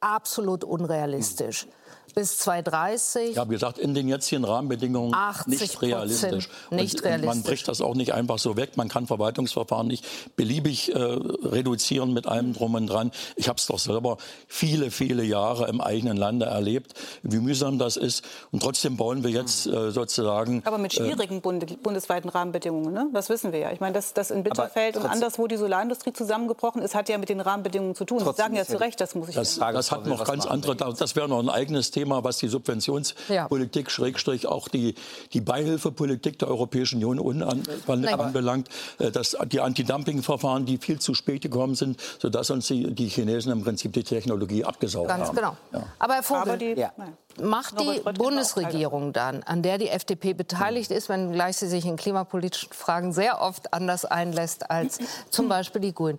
absolut 0.00 0.64
unrealistisch. 0.64 1.64
Hm 1.64 1.72
bis 2.18 2.38
2030. 2.38 3.30
Ich 3.30 3.38
habe 3.38 3.52
gesagt, 3.52 3.78
in 3.78 3.94
den 3.94 4.08
jetzigen 4.08 4.44
Rahmenbedingungen 4.44 5.14
nicht 5.46 5.80
realistisch. 5.82 6.48
Nicht 6.70 7.04
realistisch. 7.04 7.26
man 7.26 7.42
bricht 7.42 7.68
das 7.68 7.80
auch 7.80 7.94
nicht 7.94 8.12
einfach 8.12 8.38
so 8.38 8.56
weg. 8.56 8.76
Man 8.76 8.88
kann 8.88 9.06
Verwaltungsverfahren 9.06 9.86
nicht 9.86 10.04
beliebig 10.34 10.92
äh, 10.92 10.98
reduzieren 10.98 12.12
mit 12.12 12.26
allem 12.26 12.54
drum 12.54 12.74
und 12.74 12.88
dran. 12.88 13.12
Ich 13.36 13.48
habe 13.48 13.58
es 13.58 13.66
doch 13.66 13.78
selber 13.78 14.16
viele, 14.48 14.90
viele 14.90 15.22
Jahre 15.22 15.68
im 15.68 15.80
eigenen 15.80 16.16
Lande 16.16 16.46
erlebt, 16.46 16.94
wie 17.22 17.38
mühsam 17.38 17.78
das 17.78 17.96
ist. 17.96 18.24
Und 18.50 18.64
trotzdem 18.64 18.96
bauen 18.96 19.22
wir 19.22 19.30
jetzt 19.30 19.66
äh, 19.66 19.92
sozusagen. 19.92 20.62
Aber 20.64 20.78
mit 20.78 20.94
äh, 20.94 20.96
schwierigen 20.96 21.36
äh, 21.36 21.76
bundesweiten 21.76 22.30
Rahmenbedingungen, 22.30 22.92
ne? 22.92 23.08
das 23.12 23.28
wissen 23.28 23.52
wir 23.52 23.60
ja. 23.60 23.70
Ich 23.70 23.78
meine, 23.78 23.92
dass 23.92 24.12
das 24.12 24.32
in 24.32 24.42
Bitterfeld 24.42 24.96
und 24.96 25.06
anderswo 25.06 25.46
die 25.46 25.56
Solarindustrie 25.56 26.12
zusammengebrochen 26.12 26.82
ist, 26.82 26.96
hat 26.96 27.08
ja 27.08 27.16
mit 27.18 27.28
den 27.28 27.40
Rahmenbedingungen 27.40 27.94
zu 27.94 28.04
tun. 28.04 28.18
Sie 28.18 28.32
sagen 28.32 28.56
ja 28.56 28.64
zu 28.64 28.80
Recht, 28.80 29.00
das 29.00 29.14
muss 29.14 29.28
ich 29.28 29.36
Das, 29.36 29.58
das 29.58 29.87
hat 29.90 30.06
noch 30.06 30.24
ganz 30.24 30.46
andere, 30.46 30.76
das 30.76 31.16
wäre 31.16 31.28
noch 31.28 31.40
ein 31.40 31.48
eigenes 31.48 31.90
Thema. 31.90 32.24
Was 32.24 32.38
die 32.38 32.48
Subventionspolitik, 32.48 33.86
ja. 33.86 33.90
Schrägstrich 33.90 34.46
auch 34.46 34.68
die, 34.68 34.94
die 35.32 35.40
Beihilfepolitik 35.40 36.38
der 36.38 36.48
Europäischen 36.48 37.02
Union 37.04 37.42
an, 37.42 37.62
anbelangt, 37.86 38.68
äh, 38.98 39.10
dass 39.10 39.36
die 39.46 39.60
Anti-Dumping-Verfahren, 39.60 40.66
die 40.66 40.78
viel 40.78 40.98
zu 40.98 41.14
spät 41.14 41.42
gekommen 41.42 41.74
sind, 41.74 42.00
sodass 42.18 42.50
uns 42.50 42.66
die, 42.66 42.94
die 42.94 43.08
Chinesen 43.08 43.52
im 43.52 43.62
Prinzip 43.62 43.92
die 43.92 44.04
Technologie 44.04 44.64
abgesaugt 44.64 45.08
Ganz 45.08 45.28
haben. 45.28 45.36
Ganz 45.36 45.56
genau. 45.72 45.80
Ja. 45.80 45.86
Aber 45.98 46.14
Herr 46.14 46.22
Vogel, 46.22 46.42
Aber 46.42 46.56
die, 46.56 46.74
ja. 46.74 46.92
macht 47.40 47.80
die 47.80 48.00
Bundesregierung 48.00 49.12
dann, 49.12 49.42
an 49.42 49.62
der 49.62 49.78
die 49.78 49.88
FDP 49.88 50.34
beteiligt 50.34 50.90
ist, 50.90 51.08
wenn 51.08 51.32
gleich 51.32 51.56
sie 51.56 51.68
sich 51.68 51.84
in 51.86 51.96
klimapolitischen 51.96 52.72
Fragen 52.72 53.12
sehr 53.12 53.40
oft 53.40 53.72
anders 53.72 54.04
einlässt 54.04 54.70
als 54.70 54.98
zum 55.30 55.48
Beispiel 55.48 55.80
die 55.80 55.94
Grünen, 55.94 56.18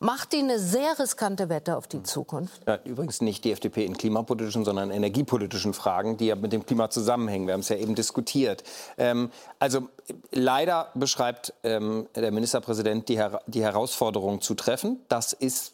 Macht 0.00 0.32
die 0.32 0.38
eine 0.38 0.60
sehr 0.60 0.96
riskante 0.98 1.48
Wette 1.48 1.76
auf 1.76 1.88
die 1.88 2.02
Zukunft? 2.04 2.62
Ja, 2.66 2.78
übrigens 2.84 3.20
nicht 3.20 3.44
die 3.44 3.50
FDP 3.50 3.84
in 3.84 3.96
klimapolitischen, 3.96 4.64
sondern 4.64 4.90
energiepolitischen 4.90 5.74
Fragen, 5.74 6.16
die 6.16 6.26
ja 6.26 6.36
mit 6.36 6.52
dem 6.52 6.64
Klima 6.64 6.88
zusammenhängen. 6.88 7.48
Wir 7.48 7.54
haben 7.54 7.60
es 7.60 7.68
ja 7.68 7.76
eben 7.76 7.96
diskutiert. 7.96 8.62
Ähm, 8.96 9.30
also 9.58 9.88
leider 10.30 10.90
beschreibt 10.94 11.52
ähm, 11.64 12.08
der 12.14 12.30
Ministerpräsident 12.30 13.08
die, 13.08 13.16
Her 13.16 13.40
die 13.46 13.62
Herausforderung 13.62 14.40
zu 14.40 14.54
treffen. 14.54 15.00
Das 15.08 15.32
ist 15.32 15.72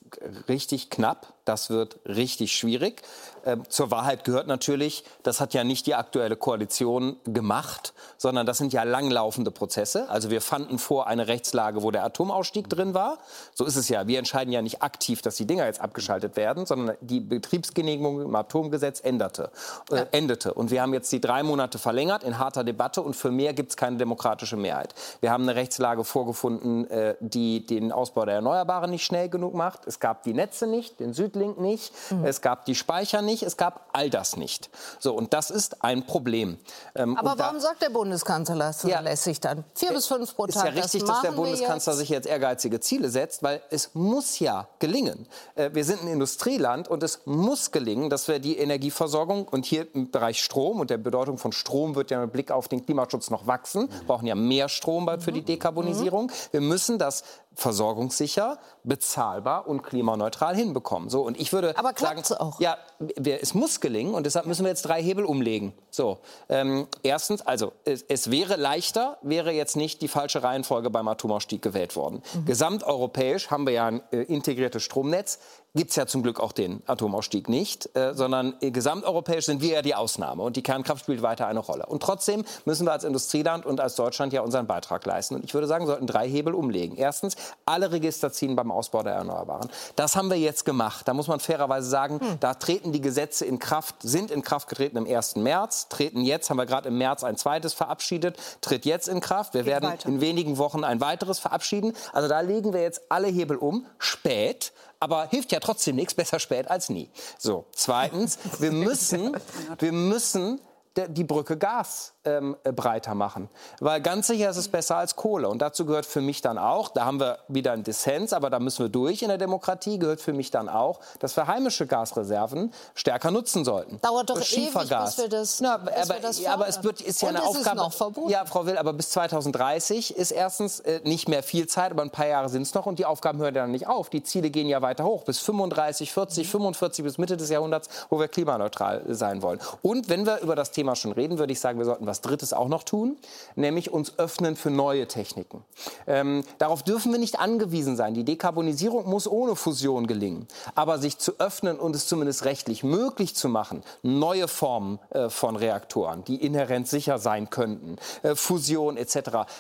richtig 0.49 0.91
knapp. 0.91 1.35
Das 1.45 1.69
wird 1.69 1.99
richtig 2.07 2.57
schwierig. 2.57 3.03
Ähm, 3.45 3.65
zur 3.69 3.91
Wahrheit 3.91 4.25
gehört 4.25 4.47
natürlich, 4.47 5.05
das 5.23 5.41
hat 5.41 5.53
ja 5.53 5.63
nicht 5.63 5.87
die 5.87 5.95
aktuelle 5.95 6.37
Koalition 6.37 7.17
gemacht, 7.25 7.93
sondern 8.17 8.47
das 8.47 8.57
sind 8.57 8.73
ja 8.73 8.85
langlaufende 8.85 9.51
Prozesse. 9.51 10.09
Also 10.09 10.31
wir 10.31 10.41
fanden 10.41 10.79
vor 10.79 11.07
eine 11.07 11.29
Rechtslage, 11.29 11.83
wo 11.83 11.91
der 11.91 12.05
Atomausstieg 12.05 12.71
drin 12.71 12.95
war. 12.95 13.19
So 13.53 13.67
ist 13.67 13.77
es 13.77 13.91
ja. 13.91 14.07
Wir 14.07 14.19
entscheiden 14.19 14.53
ja 14.53 14.63
nicht 14.63 14.83
aktiv, 14.83 15.21
dass 15.21 15.37
die 15.37 15.47
Dinger 15.47 15.67
jetzt 15.67 15.83
abgeschaltet 15.83 16.37
werden, 16.37 16.65
sondern 16.65 16.97
die 17.03 17.21
Betriebsgenehmigung 17.21 18.23
im 18.23 18.35
Atomgesetz 18.35 19.01
änderte, 19.05 19.51
äh, 19.91 20.07
endete. 20.13 20.55
Und 20.55 20.71
wir 20.71 20.81
haben 20.81 20.95
jetzt 20.95 21.13
die 21.13 21.21
drei 21.21 21.43
Monate 21.43 21.79
verlängert 21.79 22.25
in 22.25 22.39
harter 22.39 22.65
Debatte 22.65 23.03
und 23.03 23.15
für 23.15 23.31
mehr 23.31 23.53
gibt 23.53 23.71
es 23.71 23.77
keine 23.77 23.99
demokratische 24.25 24.57
Mehrheit. 24.57 24.95
Wir 25.21 25.31
haben 25.31 25.43
eine 25.43 25.55
Rechtslage 25.55 26.05
vorgefunden, 26.05 26.91
äh, 26.91 27.17
die 27.21 27.67
den 27.67 27.93
Ausbau 27.93 28.25
der 28.25 28.37
Erneuerbaren 28.37 28.91
nicht 28.91 29.05
schnell 29.05 29.29
genug 29.29 29.55
macht. 29.55 29.87
Es 29.87 30.01
gab 30.01 30.23
die 30.23 30.33
Netze 30.33 30.67
nicht, 30.67 31.01
den 31.01 31.13
Südlink 31.13 31.61
nicht, 31.61 31.93
mhm. 32.11 32.25
es 32.25 32.41
gab 32.41 32.65
die 32.65 32.75
Speicher 32.75 33.23
nicht 33.23 33.43
es 33.43 33.57
gab 33.57 33.89
all 33.93 34.11
das 34.11 34.37
nicht. 34.37 34.71
So, 34.99 35.15
und 35.15 35.35
das 35.35 35.51
ist 35.51 35.85
ein 35.85 36.07
Problem. 36.07 36.59
Ähm, 36.95 37.17
Aber 37.17 37.39
warum 37.39 37.57
da, 37.57 37.61
sagt 37.61 37.83
der 37.83 37.91
Bundeskanzler 37.91 38.57
das 38.57 38.83
ja, 38.85 39.01
lässig 39.01 39.41
dann? 39.41 39.65
Vier 39.75 39.93
bis 39.93 40.07
fünf 40.07 40.35
pro 40.35 40.47
Tag. 40.47 40.57
Ist 40.57 40.65
ja 40.65 40.83
richtig, 40.83 41.01
das 41.03 41.11
dass 41.11 41.23
der 41.23 41.33
Bundeskanzler 41.33 41.93
sich 41.95 42.09
jetzt 42.09 42.27
ehrgeizige 42.27 42.81
Ziele 42.81 43.11
setzt, 43.11 43.43
weil 43.43 43.61
es 43.71 43.95
muss 43.95 44.39
ja 44.39 44.69
gelingen. 44.79 45.27
Äh, 45.55 45.71
wir 45.73 45.85
sind 45.85 46.03
ein 46.03 46.09
Industrieland 46.09 46.89
und 46.89 47.03
es 47.03 47.21
muss 47.27 47.71
gelingen, 47.71 48.09
dass 48.09 48.29
wir 48.29 48.39
die 48.39 48.59
Energieversorgung 48.59 49.47
und 49.49 49.67
hier 49.67 49.87
im 49.95 50.11
Bereich 50.11 50.43
Strom 50.43 50.81
und 50.81 50.91
der 50.91 50.99
Bedeutung 50.99 51.39
von 51.39 51.53
Strom 51.53 51.95
wird 51.95 52.11
ja 52.11 52.21
mit 52.21 52.33
Blick 52.33 52.51
auf 52.51 52.69
den 52.69 52.85
Klimaschutz 52.85 53.31
noch 53.31 53.47
wachsen. 53.47 53.89
Wir 54.07 54.14
brauchen 54.15 54.27
ja 54.29 54.37
mehr 54.37 54.69
Strom 54.69 55.09
für 55.19 55.33
die 55.33 55.41
mhm. 55.41 55.47
Dekarbonisierung. 55.47 56.31
Wir 56.53 56.61
müssen 56.61 56.99
das 56.99 57.25
versorgungssicher, 57.55 58.59
bezahlbar 58.83 59.67
und 59.67 59.83
klimaneutral 59.83 60.55
hinbekommen. 60.55 61.09
So 61.09 61.23
und 61.23 61.41
ich 61.41 61.53
würde 61.53 61.77
Aber 61.79 61.93
sagen, 61.97 62.23
auch? 62.39 62.61
ja, 62.61 62.77
es 63.25 63.55
muss 63.55 63.81
gelingen 63.81 64.15
und 64.15 64.27
deshalb 64.27 64.47
müssen 64.47 64.65
wir 64.65 64.71
jetzt 64.71 64.83
drei 64.83 65.03
Hebel 65.03 65.25
umlegen. 65.25 65.73
So, 65.91 66.19
ähm, 66.49 66.87
erstens, 67.03 67.43
also 67.43 67.73
es, 67.85 68.05
es, 68.09 68.31
wäre 68.31 68.57
leichter, 68.57 69.19
wäre 69.23 69.53
jetzt 69.53 69.77
nicht 69.77 70.03
die 70.03 70.09
falsche 70.09 70.43
Reihenfolge 70.43 70.91
beim 70.91 71.09
Atomausstieg 71.09 71.63
gewählt 71.63 71.97
worden. 71.97 72.23
Mhm. 72.35 72.45
Gesamteuropäisch 72.47 73.51
haben 73.51 73.67
wir 73.67 73.73
ja 73.73 73.87
ein 73.87 74.03
äh, 74.11 74.23
integriertes 74.23 74.83
Stromnetz 74.83 75.39
gibt 75.75 75.91
es 75.91 75.97
ja 75.97 76.07
zum 76.07 76.23
Glück 76.23 76.41
auch 76.41 76.53
den 76.53 76.83
Atomausstieg 76.87 77.49
nicht, 77.49 77.95
äh, 77.97 78.15
sondern 78.15 78.55
gesamteuropäisch 78.61 79.47
sind 79.47 79.61
wir 79.61 79.75
ja 79.75 79.83
die 79.83 79.95
Ausnahme 79.95 80.43
und 80.43 80.57
die 80.57 80.63
Kernkraft 80.63 81.03
spielt 81.03 81.23
weiter 81.23 81.47
eine 81.49 81.59
Rolle. 81.59 81.87
Und 81.87 82.03
trotzdem 82.03 82.45
müssen 82.65 82.87
wir 82.87 82.93
als 82.93 83.05
Industrieland 83.05 83.67
und 83.67 83.81
als 83.81 83.97
Deutschland 83.97 84.33
ja 84.33 84.43
unseren 84.43 84.67
Beitrag 84.67 85.05
leisten. 85.05 85.35
Und 85.35 85.45
ich 85.45 85.53
würde 85.53 85.67
sagen, 85.67 85.85
wir 85.85 85.89
sollten 85.89 86.07
drei 86.07 86.29
Hebel 86.29 86.55
umlegen. 86.55 86.97
Erstens, 86.97 87.37
alle 87.65 87.93
Register 87.93 88.33
ziehen 88.33 88.57
beim 88.57 88.71
Ausbau 88.71 89.03
der 89.03 89.15
Erneuerbaren. 89.15 89.69
Das 89.97 90.17
haben 90.17 90.31
wir 90.31 90.39
jetzt 90.39 90.65
gemacht. 90.65 91.07
Da 91.09 91.15
muss 91.15 91.29
man 91.29 91.41
fairerweise 91.41 91.89
sagen, 91.89 92.21
hm. 92.21 92.41
da 92.41 92.55
treten 92.55 92.93
die 92.93 93.01
Gesetze 93.01 93.45
in 93.45 93.59
Kraft, 93.59 93.97
sind 94.03 94.31
in 94.31 94.43
Kraft 94.43 94.69
getreten 94.69 94.97
im 94.97 95.07
1. 95.07 95.37
März, 95.37 95.89
treten 95.89 96.21
jetzt, 96.21 96.51
haben 96.51 96.57
wir 96.57 96.67
gerade 96.67 96.89
im 96.89 96.99
März 96.99 97.25
ein 97.25 97.37
zweites 97.37 97.75
verabschiedet, 97.75 98.39
tritt 98.61 98.85
jetzt 98.85 99.09
in 99.09 99.21
Kraft. 99.21 99.55
Wir 99.55 99.63
Geht 99.63 99.73
werden 99.73 99.91
weiter. 99.91 100.09
in 100.09 100.21
wenigen 100.21 100.59
Wochen 100.59 100.85
ein 100.85 101.01
weiteres 101.01 101.39
verabschieden. 101.39 101.95
Also 102.13 102.29
da 102.29 102.41
legen 102.41 102.73
wir 102.73 102.83
jetzt 102.83 103.03
alle 103.11 103.29
Hebel 103.29 103.57
um, 103.57 103.87
spät, 103.99 104.73
aber 105.01 105.27
hilft 105.27 105.53
ja 105.53 105.61
trotzdem 105.61 105.97
nichts, 105.97 106.15
besser 106.15 106.39
spät 106.39 106.71
als 106.71 106.89
nie. 106.89 107.11
So, 107.39 107.67
zweitens, 107.73 108.39
wir 108.59 108.73
müssen, 108.73 109.37
wir 109.79 109.93
müssen 109.93 110.61
die 110.97 111.25
Brücke 111.25 111.57
Gas 111.57 112.14
ähm, 112.25 112.57
äh, 112.65 112.73
breiter 112.73 113.15
machen. 113.15 113.49
Weil 113.81 114.01
ganz 114.01 114.27
sicher 114.27 114.51
ist 114.51 114.57
es 114.57 114.69
besser 114.69 114.97
als 114.97 115.17
Kohle. 115.17 115.49
Und 115.49 115.61
dazu 115.61 115.87
gehört 115.87 116.07
für 116.07 116.21
mich 116.21 116.41
dann 116.41 116.59
auch, 116.59 116.89
da 116.89 117.05
haben 117.05 117.21
wir 117.21 117.39
wieder 117.49 117.73
einen 117.73 117.85
Dissens, 117.85 118.33
aber 118.33 118.51
da 118.51 118.59
müssen 118.59 118.85
wir 118.85 118.89
durch 118.89 119.23
in 119.23 119.29
der 119.29 119.39
Demokratie, 119.39 119.99
gehört 119.99 120.21
für 120.21 120.33
mich 120.33 120.51
dann 120.51 120.69
auch, 120.69 121.01
dass 121.19 121.37
wir 121.37 121.47
heimische 121.47 121.87
Gasreserven 121.87 122.73
stärker 122.95 123.31
nutzen 123.31 123.65
sollten. 123.65 124.01
Dauert 124.01 124.31
doch 124.31 124.41
ewig, 124.41 124.73
bis 124.73 125.19
wir 125.19 125.29
das, 125.29 125.61
Na, 125.61 125.75
aber, 125.75 125.87
wir 125.87 126.21
das 126.21 126.41
ja, 126.41 126.55
aber 126.55 126.69
es 126.69 126.83
wird, 126.83 127.01
ist 127.01 127.23
ja 127.23 127.29
Und 127.29 127.37
eine 127.37 127.47
Aufgabe. 127.47 127.77
Noch 127.77 127.93
verboten. 127.93 128.31
Ja, 128.31 128.45
Frau 128.45 128.67
Will, 128.67 128.79
aber 128.79 128.93
bis 128.93 129.11
2030 129.11 130.17
ist 130.17 130.31
erstens 130.31 130.81
äh, 130.81 131.01
nicht 131.05 131.29
mehr 131.29 131.43
viel 131.43 131.67
Zeit, 131.67 131.93
aber 131.93 132.03
ein 132.03 132.11
paar 132.11 132.27
Jahre 132.27 132.49
sind 132.49 132.63
es 132.63 132.75
noch 132.75 132.87
und 132.87 132.99
die 132.99 133.05
Aufgaben 133.05 133.39
hören 133.39 133.55
ja 133.55 133.63
dann 133.63 133.71
nicht 133.71 133.87
auf. 133.87 134.11
Die 134.11 134.23
Ziele 134.23 134.51
gehen 134.51 134.69
ja 134.69 134.83
weiter 134.83 135.05
hoch 135.05 135.25
bis 135.25 135.41
35, 135.41 136.13
40, 136.13 136.49
45 136.49 137.05
bis 137.05 137.19
Mitte 137.19 137.37
des 137.37 137.51
Jahrhunderts, 137.51 137.89
wo 138.11 138.19
wir 138.19 138.29
klimaneutral 138.29 139.03
sein 139.09 139.43
wollen. 139.43 139.61
Und 139.83 140.09
wenn 140.09 140.27
wir 140.27 140.41
über 140.41 140.57
das 140.57 140.71
Thema 140.71 140.97
schon 140.97 141.13
reden, 141.13 141.39
würde 141.39 141.53
ich 141.53 141.61
sagen, 141.61 141.79
wir 141.79 141.85
sollten 141.85 142.07
was 142.07 142.14
Drittes 142.21 142.53
auch 142.53 142.69
noch 142.69 142.83
tun 142.83 142.95
tun, 142.95 143.17
nämlich 143.57 143.93
uns 143.93 144.19
öffnen 144.19 144.57
für 144.57 144.71
neue 144.71 145.09
Techniken. 145.09 145.65
Ähm, 146.07 146.45
darauf 146.59 146.83
dürfen 146.83 147.13
wir 147.13 147.19
nicht 147.19 147.41
angewiesen 147.41 147.97
sein. 147.97 148.15
Die 148.15 148.25
Dekarbonisierung 148.25 149.09
muss 149.09 149.27
ohne 149.27 149.57
Fusion 149.57 150.07
gelingen. 150.07 150.47
Aber 150.75 150.99
sich 150.99 151.19
zu 151.19 151.39
öffnen 151.39 151.79
und 151.79 151.97
es 151.97 152.07
zumindest 152.07 152.45
rechtlich 152.45 152.85
möglich 152.85 153.35
zu 153.35 153.49
machen, 153.49 153.83
neue 154.03 154.47
Formen 154.47 155.01
äh, 155.11 155.29
von 155.29 155.57
Reaktoren, 155.57 156.25
die 156.25 156.37
inhärent 156.37 156.87
sicher 156.89 157.19
sein 157.19 157.51
könnten, 157.51 157.97
äh, 158.23 158.35
Fusion 158.35 158.97
etc., 158.97 159.15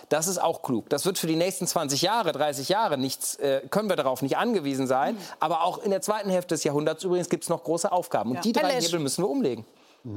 das 0.08 0.28
ist 0.28 0.38
auch 0.38 0.62
klug. 0.62 0.88
Das 0.90 1.06
wird 1.06 1.18
für 1.18 1.26
die 1.26 1.36
nächsten 1.36 1.66
20 1.66 2.02
Jahre, 2.02 2.32
30 2.32 2.68
Jahre 2.68 2.98
nichts, 2.98 3.36
äh, 3.36 3.62
können 3.70 3.88
wir 3.88 3.96
darauf 3.96 4.22
nicht 4.22 4.36
angewiesen 4.36 4.86
sein. 4.86 5.14
Mhm. 5.14 5.18
Aber 5.40 5.64
auch 5.64 5.78
in 5.78 5.90
der 5.90 6.02
zweiten 6.02 6.30
Hälfte 6.30 6.54
des 6.54 6.64
Jahrhunderts 6.64 7.02
übrigens 7.04 7.28
gibt 7.28 7.44
es 7.44 7.48
noch 7.48 7.64
große 7.64 7.90
Aufgaben. 7.90 8.30
Und 8.30 8.36
ja. 8.36 8.42
die 8.42 8.52
drei 8.52 8.80
Hebel 8.80 9.00
müssen 9.00 9.24
wir 9.24 9.28
umlegen. 9.28 9.64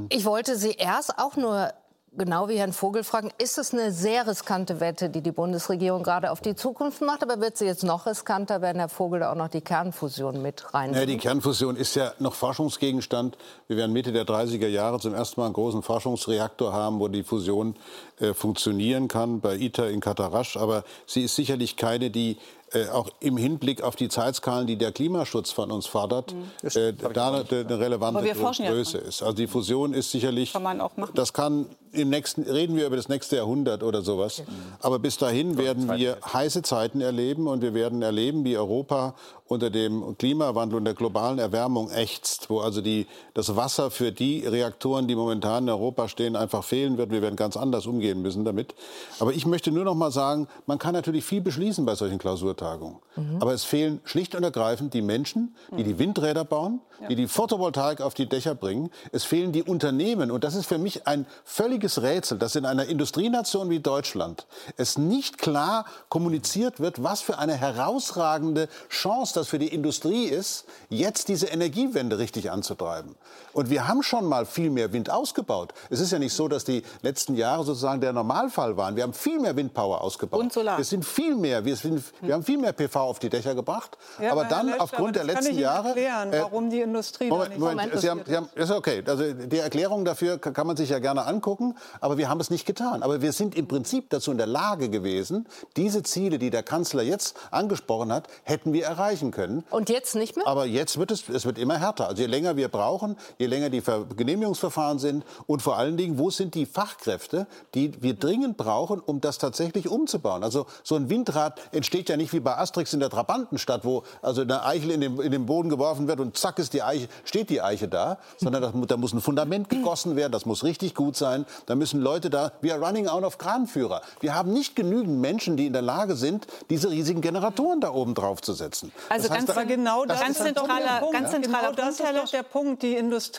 Ich 0.09 0.25
wollte 0.25 0.57
Sie 0.57 0.71
erst 0.71 1.17
auch 1.17 1.37
nur 1.37 1.71
genau 2.15 2.49
wie 2.49 2.57
Herrn 2.57 2.73
Vogel 2.73 3.03
fragen, 3.03 3.31
ist 3.37 3.57
es 3.57 3.73
eine 3.73 3.91
sehr 3.91 4.27
riskante 4.27 4.79
Wette, 4.79 5.09
die 5.09 5.21
die 5.21 5.31
Bundesregierung 5.31 6.03
gerade 6.03 6.31
auf 6.31 6.41
die 6.41 6.55
Zukunft 6.55 7.01
macht? 7.01 7.23
Aber 7.23 7.39
wird 7.41 7.57
sie 7.57 7.65
jetzt 7.65 7.83
noch 7.83 8.05
riskanter, 8.05 8.61
wenn 8.61 8.77
Herr 8.77 8.89
Vogel 8.89 9.19
da 9.21 9.31
auch 9.31 9.35
noch 9.35 9.47
die 9.47 9.61
Kernfusion 9.61 10.41
mit 10.41 10.73
rein? 10.73 10.93
Ja, 10.93 11.05
die 11.05 11.17
Kernfusion 11.17 11.75
ist 11.75 11.95
ja 11.95 12.13
noch 12.19 12.33
Forschungsgegenstand. 12.33 13.37
Wir 13.67 13.77
werden 13.77 13.93
Mitte 13.93 14.11
der 14.11 14.25
30er 14.25 14.67
Jahre 14.67 14.99
zum 14.99 15.13
ersten 15.13 15.39
Mal 15.39 15.45
einen 15.45 15.53
großen 15.53 15.83
Forschungsreaktor 15.83 16.73
haben, 16.73 16.99
wo 16.99 17.07
die 17.07 17.23
Fusion 17.23 17.75
äh, 18.19 18.33
funktionieren 18.33 19.07
kann, 19.07 19.41
bei 19.41 19.55
ITER 19.55 19.89
in 19.89 19.99
Katarasch. 19.99 20.57
Aber 20.57 20.83
sie 21.05 21.23
ist 21.23 21.35
sicherlich 21.35 21.77
keine, 21.77 22.09
die 22.09 22.37
äh, 22.73 22.89
auch 22.89 23.09
im 23.21 23.37
Hinblick 23.37 23.81
auf 23.81 23.95
die 23.95 24.09
Zeitskalen, 24.09 24.67
die 24.67 24.75
der 24.75 24.91
Klimaschutz 24.91 25.51
von 25.51 25.71
uns 25.71 25.85
fordert, 25.85 26.33
mhm. 26.33 26.67
äh, 26.75 26.93
da 26.93 27.31
eine, 27.31 27.45
eine 27.49 27.79
relevante 27.79 28.21
Größe 28.21 28.63
ja 28.63 28.73
ist. 28.73 29.23
Also 29.23 29.33
die 29.33 29.47
Fusion 29.47 29.93
ist 29.93 30.11
sicherlich, 30.11 30.51
kann 30.51 30.63
man 30.63 30.81
auch 30.81 30.97
machen. 30.97 31.11
das 31.15 31.31
kann 31.31 31.67
im 31.93 32.09
nächsten, 32.09 32.43
reden 32.43 32.75
wir 32.75 32.85
über 32.85 32.97
das 32.97 33.07
nächste 33.07 33.37
Jahrhundert 33.37 33.83
oder 33.83 34.01
sowas. 34.01 34.39
Mhm. 34.39 34.51
Aber 34.81 34.99
bis 34.99 35.17
dahin 35.17 35.57
werden 35.57 35.89
wir 35.95 36.17
heiße 36.33 36.61
Zeiten 36.61 36.99
erleben 36.99 37.47
und 37.47 37.61
wir 37.61 37.73
werden 37.73 38.01
erleben, 38.01 38.43
wie 38.43 38.57
Europa 38.57 39.15
unter 39.47 39.69
dem 39.69 40.17
Klimawandel 40.17 40.77
und 40.77 40.85
der 40.85 40.93
globalen 40.93 41.39
Erwärmung 41.39 41.89
ächzt, 41.91 42.49
wo 42.49 42.59
also 42.59 42.81
die, 42.81 43.07
das 43.33 43.55
Wasser 43.55 43.91
für 43.91 44.11
die 44.11 44.45
Reaktoren, 44.45 45.07
die 45.07 45.15
momentan 45.15 45.63
in 45.63 45.69
Europa 45.69 46.07
stehen, 46.07 46.35
einfach 46.35 46.63
fehlen 46.63 46.97
wird. 46.97 47.11
Wir 47.11 47.21
werden 47.21 47.35
ganz 47.35 47.55
anders 47.55 47.85
umgehen 47.85 48.21
müssen 48.21 48.43
damit. 48.43 48.75
Aber 49.19 49.33
ich 49.33 49.45
möchte 49.45 49.71
nur 49.71 49.85
noch 49.85 49.95
mal 49.95 50.11
sagen, 50.11 50.47
man 50.65 50.79
kann 50.79 50.93
natürlich 50.93 51.23
viel 51.23 51.41
beschließen 51.41 51.85
bei 51.85 51.95
solchen 51.95 52.17
Klausurtagungen. 52.17 52.97
Mhm. 53.15 53.37
Aber 53.39 53.53
es 53.53 53.63
fehlen 53.63 54.01
schlicht 54.03 54.35
und 54.35 54.43
ergreifend 54.43 54.93
die 54.93 55.01
Menschen, 55.01 55.55
die 55.77 55.83
die 55.83 55.97
Windräder 55.99 56.43
bauen, 56.43 56.81
die 57.09 57.15
die 57.15 57.27
Photovoltaik 57.27 58.01
auf 58.01 58.13
die 58.13 58.27
Dächer 58.27 58.55
bringen. 58.55 58.89
Es 59.11 59.23
fehlen 59.23 59.51
die 59.51 59.63
Unternehmen. 59.63 60.31
Und 60.31 60.43
das 60.43 60.55
ist 60.55 60.65
für 60.65 60.77
mich 60.77 61.07
ein 61.07 61.25
völliges 61.43 62.01
Rätsel, 62.01 62.37
dass 62.37 62.55
in 62.55 62.65
einer 62.65 62.85
Industrienation 62.85 63.69
wie 63.69 63.79
Deutschland 63.79 64.47
es 64.75 64.97
nicht 64.97 65.37
klar 65.37 65.85
kommuniziert 66.09 66.79
wird, 66.79 67.03
was 67.03 67.21
für 67.21 67.37
eine 67.37 67.53
herausragende 67.53 68.67
Chance 68.89 69.36
das 69.37 69.47
für 69.47 69.59
die 69.59 69.73
Industrie 69.73 70.25
ist, 70.25 70.65
jetzt 70.89 71.29
diese 71.29 71.47
Energiewende 71.47 72.17
richtig 72.17 72.51
anzutreiben. 72.51 73.15
Und 73.57 73.71
wir 73.71 73.87
haben 73.87 74.03
schon 74.03 74.25
mal 74.25 74.45
viel 74.45 74.69
mehr 74.69 74.93
Wind 74.93 75.09
ausgebaut. 75.09 75.73
Es 75.89 75.99
ist 75.99 76.11
ja 76.11 76.19
nicht 76.19 76.33
so, 76.33 76.47
dass 76.47 76.63
die 76.63 76.83
letzten 77.01 77.33
Jahre 77.33 77.63
sozusagen 77.63 77.99
der 77.99 78.13
Normalfall 78.13 78.77
waren. 78.77 78.95
Wir 78.95 79.01
haben 79.01 79.13
viel 79.13 79.39
mehr 79.39 79.55
Windpower 79.55 80.01
ausgebaut. 80.01 80.39
Und 80.39 80.53
Solar. 80.53 80.77
Wir 80.77 80.85
sind 80.85 81.03
viel 81.03 81.35
mehr, 81.35 81.65
wir, 81.65 81.75
sind, 81.75 82.03
wir 82.21 82.35
haben 82.35 82.43
viel 82.43 82.59
mehr 82.59 82.71
PV 82.71 82.95
auf 82.99 83.17
die 83.17 83.29
Dächer 83.29 83.55
gebracht. 83.55 83.97
Ja, 84.21 84.31
aber 84.31 84.45
dann 84.45 84.67
Lesch, 84.67 84.79
aufgrund 84.79 85.17
aber 85.17 85.25
der 85.25 85.35
letzten 85.35 85.57
Jahre. 85.57 85.87
Erklären, 85.87 86.33
äh, 86.33 86.41
warum 86.43 86.69
die 86.69 86.81
Industrie 86.81 87.29
Moment, 87.29 87.57
Moment, 87.57 87.77
Moment 87.77 87.99
Sie 87.99 88.07
haben, 88.11 88.21
Sie 88.27 88.35
haben, 88.35 88.47
ist 88.53 88.69
okay. 88.69 89.01
Also 89.07 89.33
die 89.33 89.57
Erklärung 89.57 90.05
dafür 90.05 90.37
kann 90.37 90.67
man 90.67 90.77
sich 90.77 90.91
ja 90.91 90.99
gerne 90.99 91.25
angucken, 91.25 91.75
aber 91.99 92.19
wir 92.19 92.29
haben 92.29 92.39
es 92.39 92.51
nicht 92.51 92.67
getan. 92.67 93.01
Aber 93.01 93.23
wir 93.23 93.31
sind 93.31 93.55
im 93.55 93.67
Prinzip 93.67 94.11
dazu 94.11 94.29
in 94.29 94.37
der 94.37 94.45
Lage 94.45 94.89
gewesen, 94.89 95.47
diese 95.75 96.03
Ziele, 96.03 96.37
die 96.37 96.51
der 96.51 96.61
Kanzler 96.61 97.01
jetzt 97.01 97.35
angesprochen 97.49 98.13
hat, 98.13 98.27
hätten 98.43 98.71
wir 98.71 98.85
erreichen 98.85 99.31
können. 99.31 99.63
Und 99.71 99.89
jetzt 99.89 100.13
nicht 100.13 100.35
mehr? 100.35 100.45
Aber 100.45 100.67
jetzt 100.67 100.99
wird 100.99 101.09
es, 101.09 101.27
es 101.27 101.47
wird 101.47 101.57
immer 101.57 101.79
härter. 101.79 102.07
Also 102.07 102.21
je 102.21 102.27
länger 102.27 102.55
wir 102.55 102.67
brauchen, 102.67 103.17
je 103.39 103.46
länger 103.47 103.69
die 103.69 103.81
Genehmigungsverfahren 104.15 104.99
sind 104.99 105.23
und 105.45 105.61
vor 105.61 105.77
allen 105.77 105.97
Dingen, 105.97 106.17
wo 106.19 106.29
sind 106.29 106.55
die 106.55 106.65
Fachkräfte, 106.65 107.47
die 107.73 108.01
wir 108.01 108.13
dringend 108.13 108.57
brauchen, 108.57 108.99
um 108.99 109.21
das 109.21 109.37
tatsächlich 109.37 109.89
umzubauen. 109.89 110.43
Also 110.43 110.65
so 110.83 110.95
ein 110.95 111.09
Windrad 111.09 111.59
entsteht 111.71 112.09
ja 112.09 112.17
nicht 112.17 112.33
wie 112.33 112.39
bei 112.39 112.57
Asterix 112.57 112.93
in 112.93 112.99
der 112.99 113.09
Trabantenstadt, 113.09 113.85
wo 113.85 114.03
also 114.21 114.41
eine 114.41 114.63
Eichel 114.63 114.91
in 114.91 115.01
den, 115.01 115.19
in 115.19 115.31
den 115.31 115.45
Boden 115.45 115.69
geworfen 115.69 116.07
wird 116.07 116.19
und 116.19 116.37
zack 116.37 116.59
ist 116.59 116.73
die 116.73 116.83
Eiche, 116.83 117.07
steht 117.23 117.49
die 117.49 117.61
Eiche 117.61 117.87
da, 117.87 118.19
sondern 118.37 118.61
das, 118.61 118.71
da 118.87 118.97
muss 118.97 119.13
ein 119.13 119.21
Fundament 119.21 119.69
gegossen 119.69 120.15
werden, 120.15 120.31
das 120.31 120.45
muss 120.45 120.63
richtig 120.63 120.95
gut 120.95 121.15
sein. 121.15 121.45
Da 121.65 121.75
müssen 121.75 122.01
Leute 122.01 122.29
da, 122.29 122.51
wir 122.61 122.75
are 122.75 122.85
running 122.85 123.07
out 123.07 123.23
of 123.23 123.37
Kranführer. 123.37 124.01
Wir 124.19 124.35
haben 124.35 124.53
nicht 124.53 124.75
genügend 124.75 125.19
Menschen, 125.19 125.57
die 125.57 125.65
in 125.65 125.73
der 125.73 125.81
Lage 125.81 126.15
sind, 126.15 126.47
diese 126.69 126.89
riesigen 126.89 127.21
Generatoren 127.21 127.81
da 127.81 127.91
oben 127.91 128.13
drauf 128.15 128.41
zu 128.41 128.53
setzen. 128.53 128.91
Also 129.09 129.27
das 129.27 129.37
heißt, 129.37 129.47
ganz, 129.47 129.67
genau 129.67 130.05
das, 130.05 130.19
ganz 130.19 130.37
zentraler, 130.37 130.99
Punkt. 130.99 131.13
Ganz 131.13 131.31
zentraler 131.31 131.71
genau 131.71 131.87
das 131.87 131.99
ist 131.99 132.15
doch 132.15 132.29
der 132.29 132.43
Punkt. 132.43 132.83
Die 132.83 132.95
Industrie, 132.95 133.36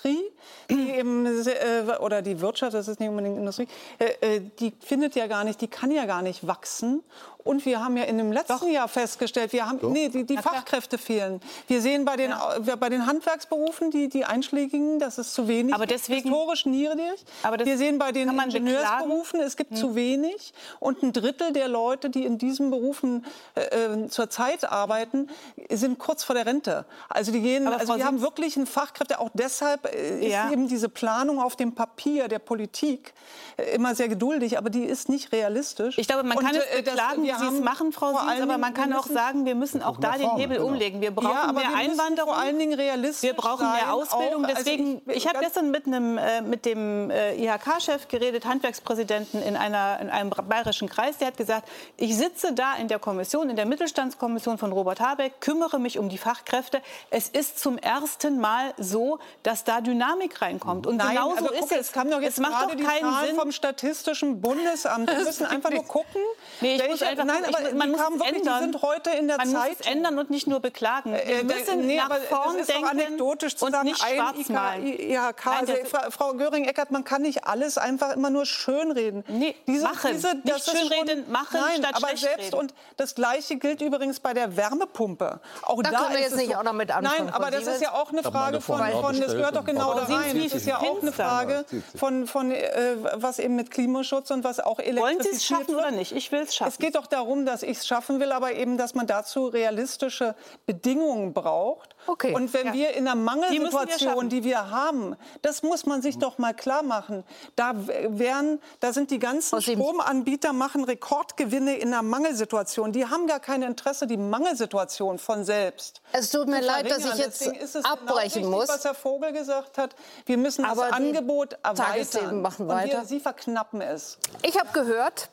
die 0.71 0.91
eben, 0.91 1.27
äh, 1.27 1.97
oder 2.01 2.23
die 2.23 2.41
Wirtschaft, 2.41 2.75
das 2.75 2.89
ist 2.89 3.01
nicht 3.01 3.09
unbedingt 3.09 3.39
Industrie, 3.39 3.69
äh, 3.99 4.37
äh, 4.37 4.41
die 4.59 4.73
findet 4.81 5.15
ja 5.15 5.27
gar 5.27 5.45
nicht, 5.45 5.61
die 5.61 5.69
kann 5.69 5.91
ja 5.91 6.07
gar 6.07 6.23
nicht 6.23 6.47
wachsen 6.47 7.03
und 7.49 7.65
wir 7.65 7.83
haben 7.83 7.97
ja 7.97 8.05
in 8.05 8.19
dem 8.19 8.31
letzten 8.31 8.53
Doch. 8.53 8.69
Jahr 8.69 8.89
festgestellt, 8.89 9.55
wir 9.55 9.67
haben, 9.67 9.79
nee, 9.91 10.11
die, 10.11 10.25
die 10.25 10.37
Fachkräfte 10.37 10.99
fehlen. 10.99 11.41
Wir 11.67 11.81
sehen 11.81 12.05
bei 12.05 12.17
den, 12.17 12.31
ja. 12.31 12.77
bei 12.77 12.91
den 12.91 13.07
Handwerksberufen, 13.07 13.91
die, 13.91 14.11
die 14.11 14.27
einschlägigen, 14.27 14.99
das 14.99 15.17
ist 15.17 15.33
zu 15.33 15.49
wenig. 15.49 15.75
Aber 15.75 15.87
deswegen, 15.87 16.29
historisch 16.29 16.67
niedrig. 16.67 17.25
Aber 17.43 17.65
wir 17.65 17.79
sehen 17.79 17.99
bei 17.99 18.13
den 18.13 18.29
Ingenieursberufen, 18.29 19.41
es 19.41 19.57
gibt 19.57 19.71
hm. 19.71 19.77
zu 19.79 19.95
wenig. 19.95 20.53
Und 20.79 21.03
ein 21.03 21.15
Drittel 21.15 21.55
der 21.55 21.69
Leute, 21.69 22.11
die 22.11 22.27
in 22.27 22.37
diesen 22.37 22.71
Berufen 22.71 23.25
äh, 23.55 23.63
äh 23.63 24.09
zurzeit 24.09 24.71
arbeiten, 24.71 25.29
sind 25.71 25.99
kurz 25.99 26.25
vor 26.25 26.35
der 26.35 26.45
Rente. 26.45 26.85
Also 27.09 27.33
die 27.33 27.41
gehen, 27.41 27.67
also 27.67 27.97
wir 27.97 28.05
haben 28.05 28.21
wirklich 28.21 28.59
einen 28.59 28.67
Fachkräfte. 28.67 29.21
Auch 29.21 29.31
deshalb 29.33 29.87
äh, 29.87 30.29
ja. 30.29 30.49
ist 30.49 30.53
eben 30.53 30.69
diese 30.69 30.91
Planung 30.91 31.41
auf 31.41 31.57
dem 31.57 31.75
Papier 31.75 32.29
der 32.29 32.41
Politik 32.41 33.15
äh, 33.57 33.75
immer 33.75 33.95
sehr 33.95 34.09
geduldig, 34.09 34.59
aber 34.59 34.69
die 34.69 34.85
ist 34.85 35.09
nicht 35.09 35.33
realistisch. 35.33 35.97
Ich 35.97 36.09
glaube, 36.09 36.25
man 36.25 36.37
kann 36.37 36.55
und, 36.55 36.63
es 36.63 36.85
beklagen, 36.85 37.23
wir 37.23 37.38
Sie 37.39 37.47
es 37.47 37.61
machen, 37.61 37.93
Frau 37.93 38.13
Sies, 38.13 38.43
aber 38.43 38.59
man 38.59 38.75
kann 38.75 38.93
auch 38.93 39.07
sagen, 39.07 39.45
wir 39.45 39.55
müssen 39.55 39.83
auch 39.83 39.99
da 39.99 40.13
den 40.13 40.37
Hebel 40.37 40.59
genau. 40.59 40.69
umlegen. 40.69 41.01
Wir 41.01 41.11
brauchen 41.11 41.31
ja, 41.31 41.53
mehr 41.53 41.71
wir 41.71 41.77
Einwanderung. 41.77 42.35
Vor 42.35 42.43
allen 42.43 42.59
Dingen 42.59 42.75
realistisch 42.75 43.23
Wir 43.23 43.35
brauchen 43.35 43.71
mehr 43.71 43.93
Ausbildung. 43.93 44.45
Auch, 44.45 44.49
also 44.49 44.63
Deswegen, 44.65 45.03
ich, 45.07 45.17
ich 45.17 45.29
habe 45.29 45.39
gestern 45.41 45.71
mit, 45.71 45.87
einem, 45.87 46.19
äh, 46.19 46.41
mit 46.41 46.65
dem 46.65 47.11
äh, 47.11 47.35
IHK-Chef 47.37 48.09
geredet, 48.09 48.47
Handwerkspräsidenten 48.47 49.43
in, 49.43 49.57
einer, 49.57 49.99
in 50.01 50.11
einem 50.11 50.31
bayerischen 50.31 50.89
Kreis. 50.89 51.19
Der 51.19 51.29
hat 51.29 51.37
gesagt, 51.37 51.69
ich 51.97 52.17
sitze 52.17 52.53
da 52.53 52.75
in 52.75 52.89
der 52.89 52.99
Kommission, 52.99 53.51
in 53.51 53.57
der 53.57 53.67
Mittelstandskommission 53.67 54.59
von 54.59 54.73
Robert 54.73 55.01
Habeck, 55.01 55.41
kümmere 55.41 55.79
mich 55.79 55.99
um 55.99 56.09
die 56.09 56.19
Fachkräfte. 56.19 56.81
Es 57.11 57.29
ist 57.29 57.59
zum 57.59 57.79
ersten 57.79 58.39
Mal 58.41 58.75
so, 58.79 59.19
dass 59.43 59.65
da 59.65 59.81
Dynamik 59.81 60.41
reinkommt. 60.43 60.87
Und 60.87 60.97
Nein, 60.97 61.17
genauso 61.17 61.39
aber 61.39 61.55
ist 61.55 61.69
guck, 61.69 61.79
es. 61.79 61.93
kam 61.93 62.11
doch 62.11 62.21
jetzt 62.21 62.39
es 62.39 62.41
macht 62.41 62.65
doch 62.65 62.77
keinen 62.77 63.27
Sinn 63.27 63.37
vom 63.37 63.53
Statistischen 63.53 64.41
Bundesamt. 64.41 65.09
Wir 65.11 65.19
müssen 65.25 65.47
einfach 65.47 65.71
nur 65.71 65.85
gucken. 65.85 66.21
Nee, 66.61 66.77
ich 66.77 66.89
muss 66.89 67.03
einfach, 67.03 67.25
nein, 67.29 67.45
aber 67.45 67.75
man 67.75 67.91
muss 67.91 68.01
es 68.01 68.11
wirklich, 68.11 68.37
ändern. 68.37 68.59
Die 68.59 68.73
sind 68.73 68.83
heute 68.83 69.11
in 69.11 69.29
der 69.29 69.37
man 69.39 69.49
Zeit. 69.49 69.69
muss 69.71 69.81
es 69.81 69.87
ändern 69.87 70.19
und 70.19 70.31
nicht 70.31 70.47
nur 70.47 70.61
beklagen. 70.61 71.13
Wir 71.13 71.45
müssen 71.45 71.87
nee, 71.87 71.97
nach 71.97 72.17
vorn 72.29 72.57
denken 72.57 72.85
anekdotisch 72.85 73.57
zu 73.57 73.71
sagen, 73.71 73.89
nicht 73.89 74.03
ein 74.03 74.87
IHK. 74.87 75.47
Also, 75.47 75.73
Frau 76.11 76.35
Göring-Eckert, 76.35 76.91
man 76.91 77.05
kann 77.05 77.23
nicht 77.23 77.45
alles 77.45 77.79
einfach 77.79 78.15
immer 78.15 78.31
nur 78.31 78.47
schönreden. 78.47 79.25
Nee, 79.29 79.55
diese, 79.67 79.85
machen. 79.85 80.13
Diese, 80.13 80.35
nicht 80.35 80.71
schönreden, 80.71 81.31
machen 81.31 81.61
nein, 81.61 81.79
statt 81.79 81.95
aber 81.95 82.17
selbst 82.17 82.55
und 82.55 82.75
das 82.97 83.15
Gleiche 83.15 83.57
gilt 83.57 83.81
übrigens 83.81 84.21
bei 84.21 84.35
der 84.35 84.57
Wärmepumpe. 84.57 85.41
Auch 85.63 85.83
da, 85.83 85.91
da 85.91 85.99
können 85.99 86.15
wir 86.15 86.21
jetzt 86.21 86.37
nicht 86.37 86.53
so, 86.53 86.59
auch 86.59 86.65
noch 86.65 86.73
mit 86.73 86.91
anfangen. 86.91 87.27
Nein, 87.27 87.35
aber 87.35 87.51
das 87.51 87.67
ist 87.67 87.83
ja 87.83 87.93
auch 87.93 88.11
eine 88.11 88.23
Frage 88.23 88.61
von, 88.61 88.79
von 88.79 89.21
das 89.21 89.33
gehört 89.33 89.57
doch 89.57 89.65
genau 89.65 89.95
da 89.95 90.05
rein. 90.05 90.41
Das 90.43 90.55
ist 90.55 90.67
ja 90.67 90.79
auch 90.79 91.03
eine 91.03 91.13
Frage 91.13 91.65
von, 91.97 92.27
von 92.27 92.51
äh, 92.51 92.97
was 93.15 93.39
eben 93.39 93.57
mit 93.57 93.71
Klimaschutz 93.71 94.31
und 94.31 94.45
was 94.45 94.61
auch 94.61 94.79
elektrifiziert 94.79 94.99
Wollen 95.03 95.23
Sie 95.23 95.37
es 95.37 95.45
schaffen 95.45 95.75
oder 95.75 95.91
nicht? 95.91 96.13
Ich 96.13 96.31
will 96.33 96.43
es 96.43 96.55
schaffen. 96.55 96.73
Es 96.73 96.79
geht 96.79 96.95
doch 96.95 97.07
darum, 97.09 97.47
dass 97.47 97.63
ich 97.63 97.79
es 97.79 97.87
schaffen 97.87 98.21
will, 98.21 98.33
aber 98.33 98.53
eben, 98.53 98.77
dass 98.79 98.95
man 98.95 99.07
dazu 99.07 99.47
realistische 99.47 100.35
Bedingungen 100.67 101.33
braucht. 101.33 101.95
Okay. 102.07 102.35
Und 102.35 102.53
wenn 102.55 102.69
ja. 102.69 102.73
wir 102.73 102.91
in 102.95 103.07
einer 103.07 103.17
Mangelsituation, 103.17 104.29
die 104.29 104.37
wir, 104.37 104.41
die 104.41 104.45
wir 104.49 104.71
haben, 104.71 105.17
das 105.43 105.63
muss 105.63 105.87
man 105.87 106.01
sich 106.01 106.19
doch 106.19 106.39
mal 106.39 106.55
klar 106.55 106.83
machen. 106.83 107.25
Da 107.57 107.73
wären, 107.77 108.61
da 108.81 108.93
sind 108.93 109.11
die 109.11 109.19
ganzen 109.19 109.61
Stromanbieter 109.61 110.53
machen 110.53 110.85
Rekordgewinne 110.85 111.77
in 111.77 111.89
einer 111.89 112.03
Mangelsituation. 112.03 112.93
Die 112.93 113.07
haben 113.07 113.27
gar 113.27 113.41
kein 113.41 113.63
Interesse, 113.63 114.07
die 114.07 114.17
Mangelsituation 114.17 115.19
von 115.19 115.45
selbst. 115.45 116.01
Es 116.13 116.31
tut 116.31 116.49
mir 116.49 116.61
leid, 116.61 116.91
dass 116.91 117.05
ich 117.05 117.19
jetzt 117.19 117.85
abbrechen 117.85 118.43
genau 118.43 118.59
muss. 118.59 118.69
Was 118.69 118.85
Herr 118.85 118.95
Vogel 118.95 119.33
gesagt 119.33 119.79
hat, 119.79 119.95
wir 120.27 120.39
müssen 120.39 120.65
aber 120.65 120.87
das 120.87 120.93
Angebot 120.93 121.59
erweitern. 121.63 122.43
Machen 122.43 122.69
weiter. 122.69 122.99
Wir, 122.99 123.05
Sie 123.05 123.21
verknappen 123.21 123.81
es. 123.81 124.19
Ich 124.43 124.59
habe 124.59 124.71
gehört, 124.73 125.29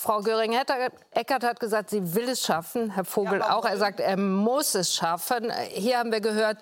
Frau 0.00 0.22
Göring-Eckert 0.22 1.44
hat 1.44 1.60
gesagt, 1.60 1.90
sie 1.90 2.14
will 2.14 2.30
es 2.30 2.40
schaffen. 2.40 2.88
Herr 2.88 3.04
Vogel 3.04 3.40
ja, 3.40 3.54
auch. 3.54 3.66
Er 3.66 3.76
sagt, 3.76 4.00
er 4.00 4.16
muss 4.16 4.74
es 4.74 4.94
schaffen. 4.94 5.52
Hier 5.68 5.98
haben 5.98 6.10
wir 6.10 6.22
gehört, 6.22 6.56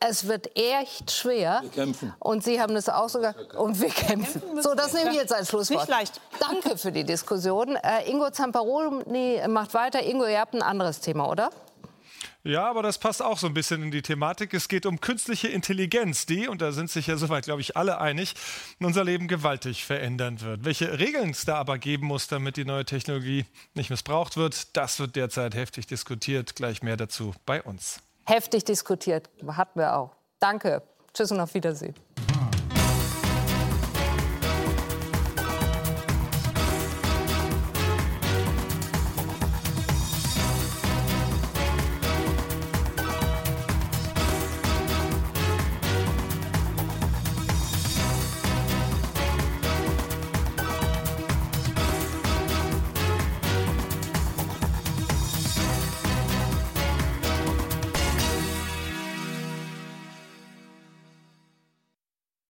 es 0.00 0.26
wird 0.26 0.50
echt 0.58 1.12
schwer. 1.12 1.60
Wir 1.62 1.70
kämpfen. 1.70 2.12
Und 2.18 2.42
Sie 2.42 2.60
haben 2.60 2.74
es 2.74 2.88
auch 2.88 3.08
sogar. 3.08 3.36
Und 3.56 3.80
wir 3.80 3.90
kämpfen. 3.90 4.42
So, 4.60 4.74
das 4.74 4.92
nehme 4.92 5.10
ich 5.10 5.16
jetzt 5.16 5.32
als 5.32 5.50
Schlusswort. 5.50 5.82
Nicht 5.82 5.88
leicht. 5.88 6.20
Danke 6.40 6.76
für 6.76 6.90
die 6.90 7.04
Diskussion. 7.04 7.76
Äh, 7.76 8.10
Ingo 8.10 8.28
Zamparoni 8.30 9.40
macht 9.46 9.72
weiter. 9.72 10.02
Ingo, 10.02 10.26
ihr 10.26 10.40
habt 10.40 10.54
ein 10.54 10.62
anderes 10.62 10.98
Thema, 10.98 11.28
oder? 11.28 11.50
Ja, 12.42 12.70
aber 12.70 12.82
das 12.82 12.98
passt 12.98 13.22
auch 13.22 13.36
so 13.36 13.46
ein 13.46 13.54
bisschen 13.54 13.82
in 13.82 13.90
die 13.90 14.00
Thematik. 14.00 14.54
Es 14.54 14.68
geht 14.68 14.86
um 14.86 15.00
künstliche 15.00 15.48
Intelligenz, 15.48 16.24
die, 16.24 16.48
und 16.48 16.62
da 16.62 16.72
sind 16.72 16.90
sich 16.90 17.06
ja 17.06 17.16
soweit, 17.16 17.44
glaube 17.44 17.60
ich, 17.60 17.76
alle 17.76 18.00
einig, 18.00 18.34
unser 18.78 19.04
Leben 19.04 19.28
gewaltig 19.28 19.84
verändern 19.84 20.40
wird. 20.40 20.64
Welche 20.64 20.98
Regeln 20.98 21.30
es 21.30 21.44
da 21.44 21.56
aber 21.56 21.78
geben 21.78 22.06
muss, 22.06 22.28
damit 22.28 22.56
die 22.56 22.64
neue 22.64 22.86
Technologie 22.86 23.44
nicht 23.74 23.90
missbraucht 23.90 24.38
wird, 24.38 24.74
das 24.74 24.98
wird 24.98 25.16
derzeit 25.16 25.54
heftig 25.54 25.86
diskutiert. 25.86 26.56
Gleich 26.56 26.82
mehr 26.82 26.96
dazu 26.96 27.34
bei 27.44 27.62
uns. 27.62 28.00
Heftig 28.26 28.64
diskutiert, 28.64 29.28
hatten 29.46 29.78
wir 29.78 29.96
auch. 29.96 30.16
Danke. 30.38 30.82
Tschüss 31.12 31.30
und 31.32 31.40
auf 31.40 31.52
Wiedersehen. 31.52 31.94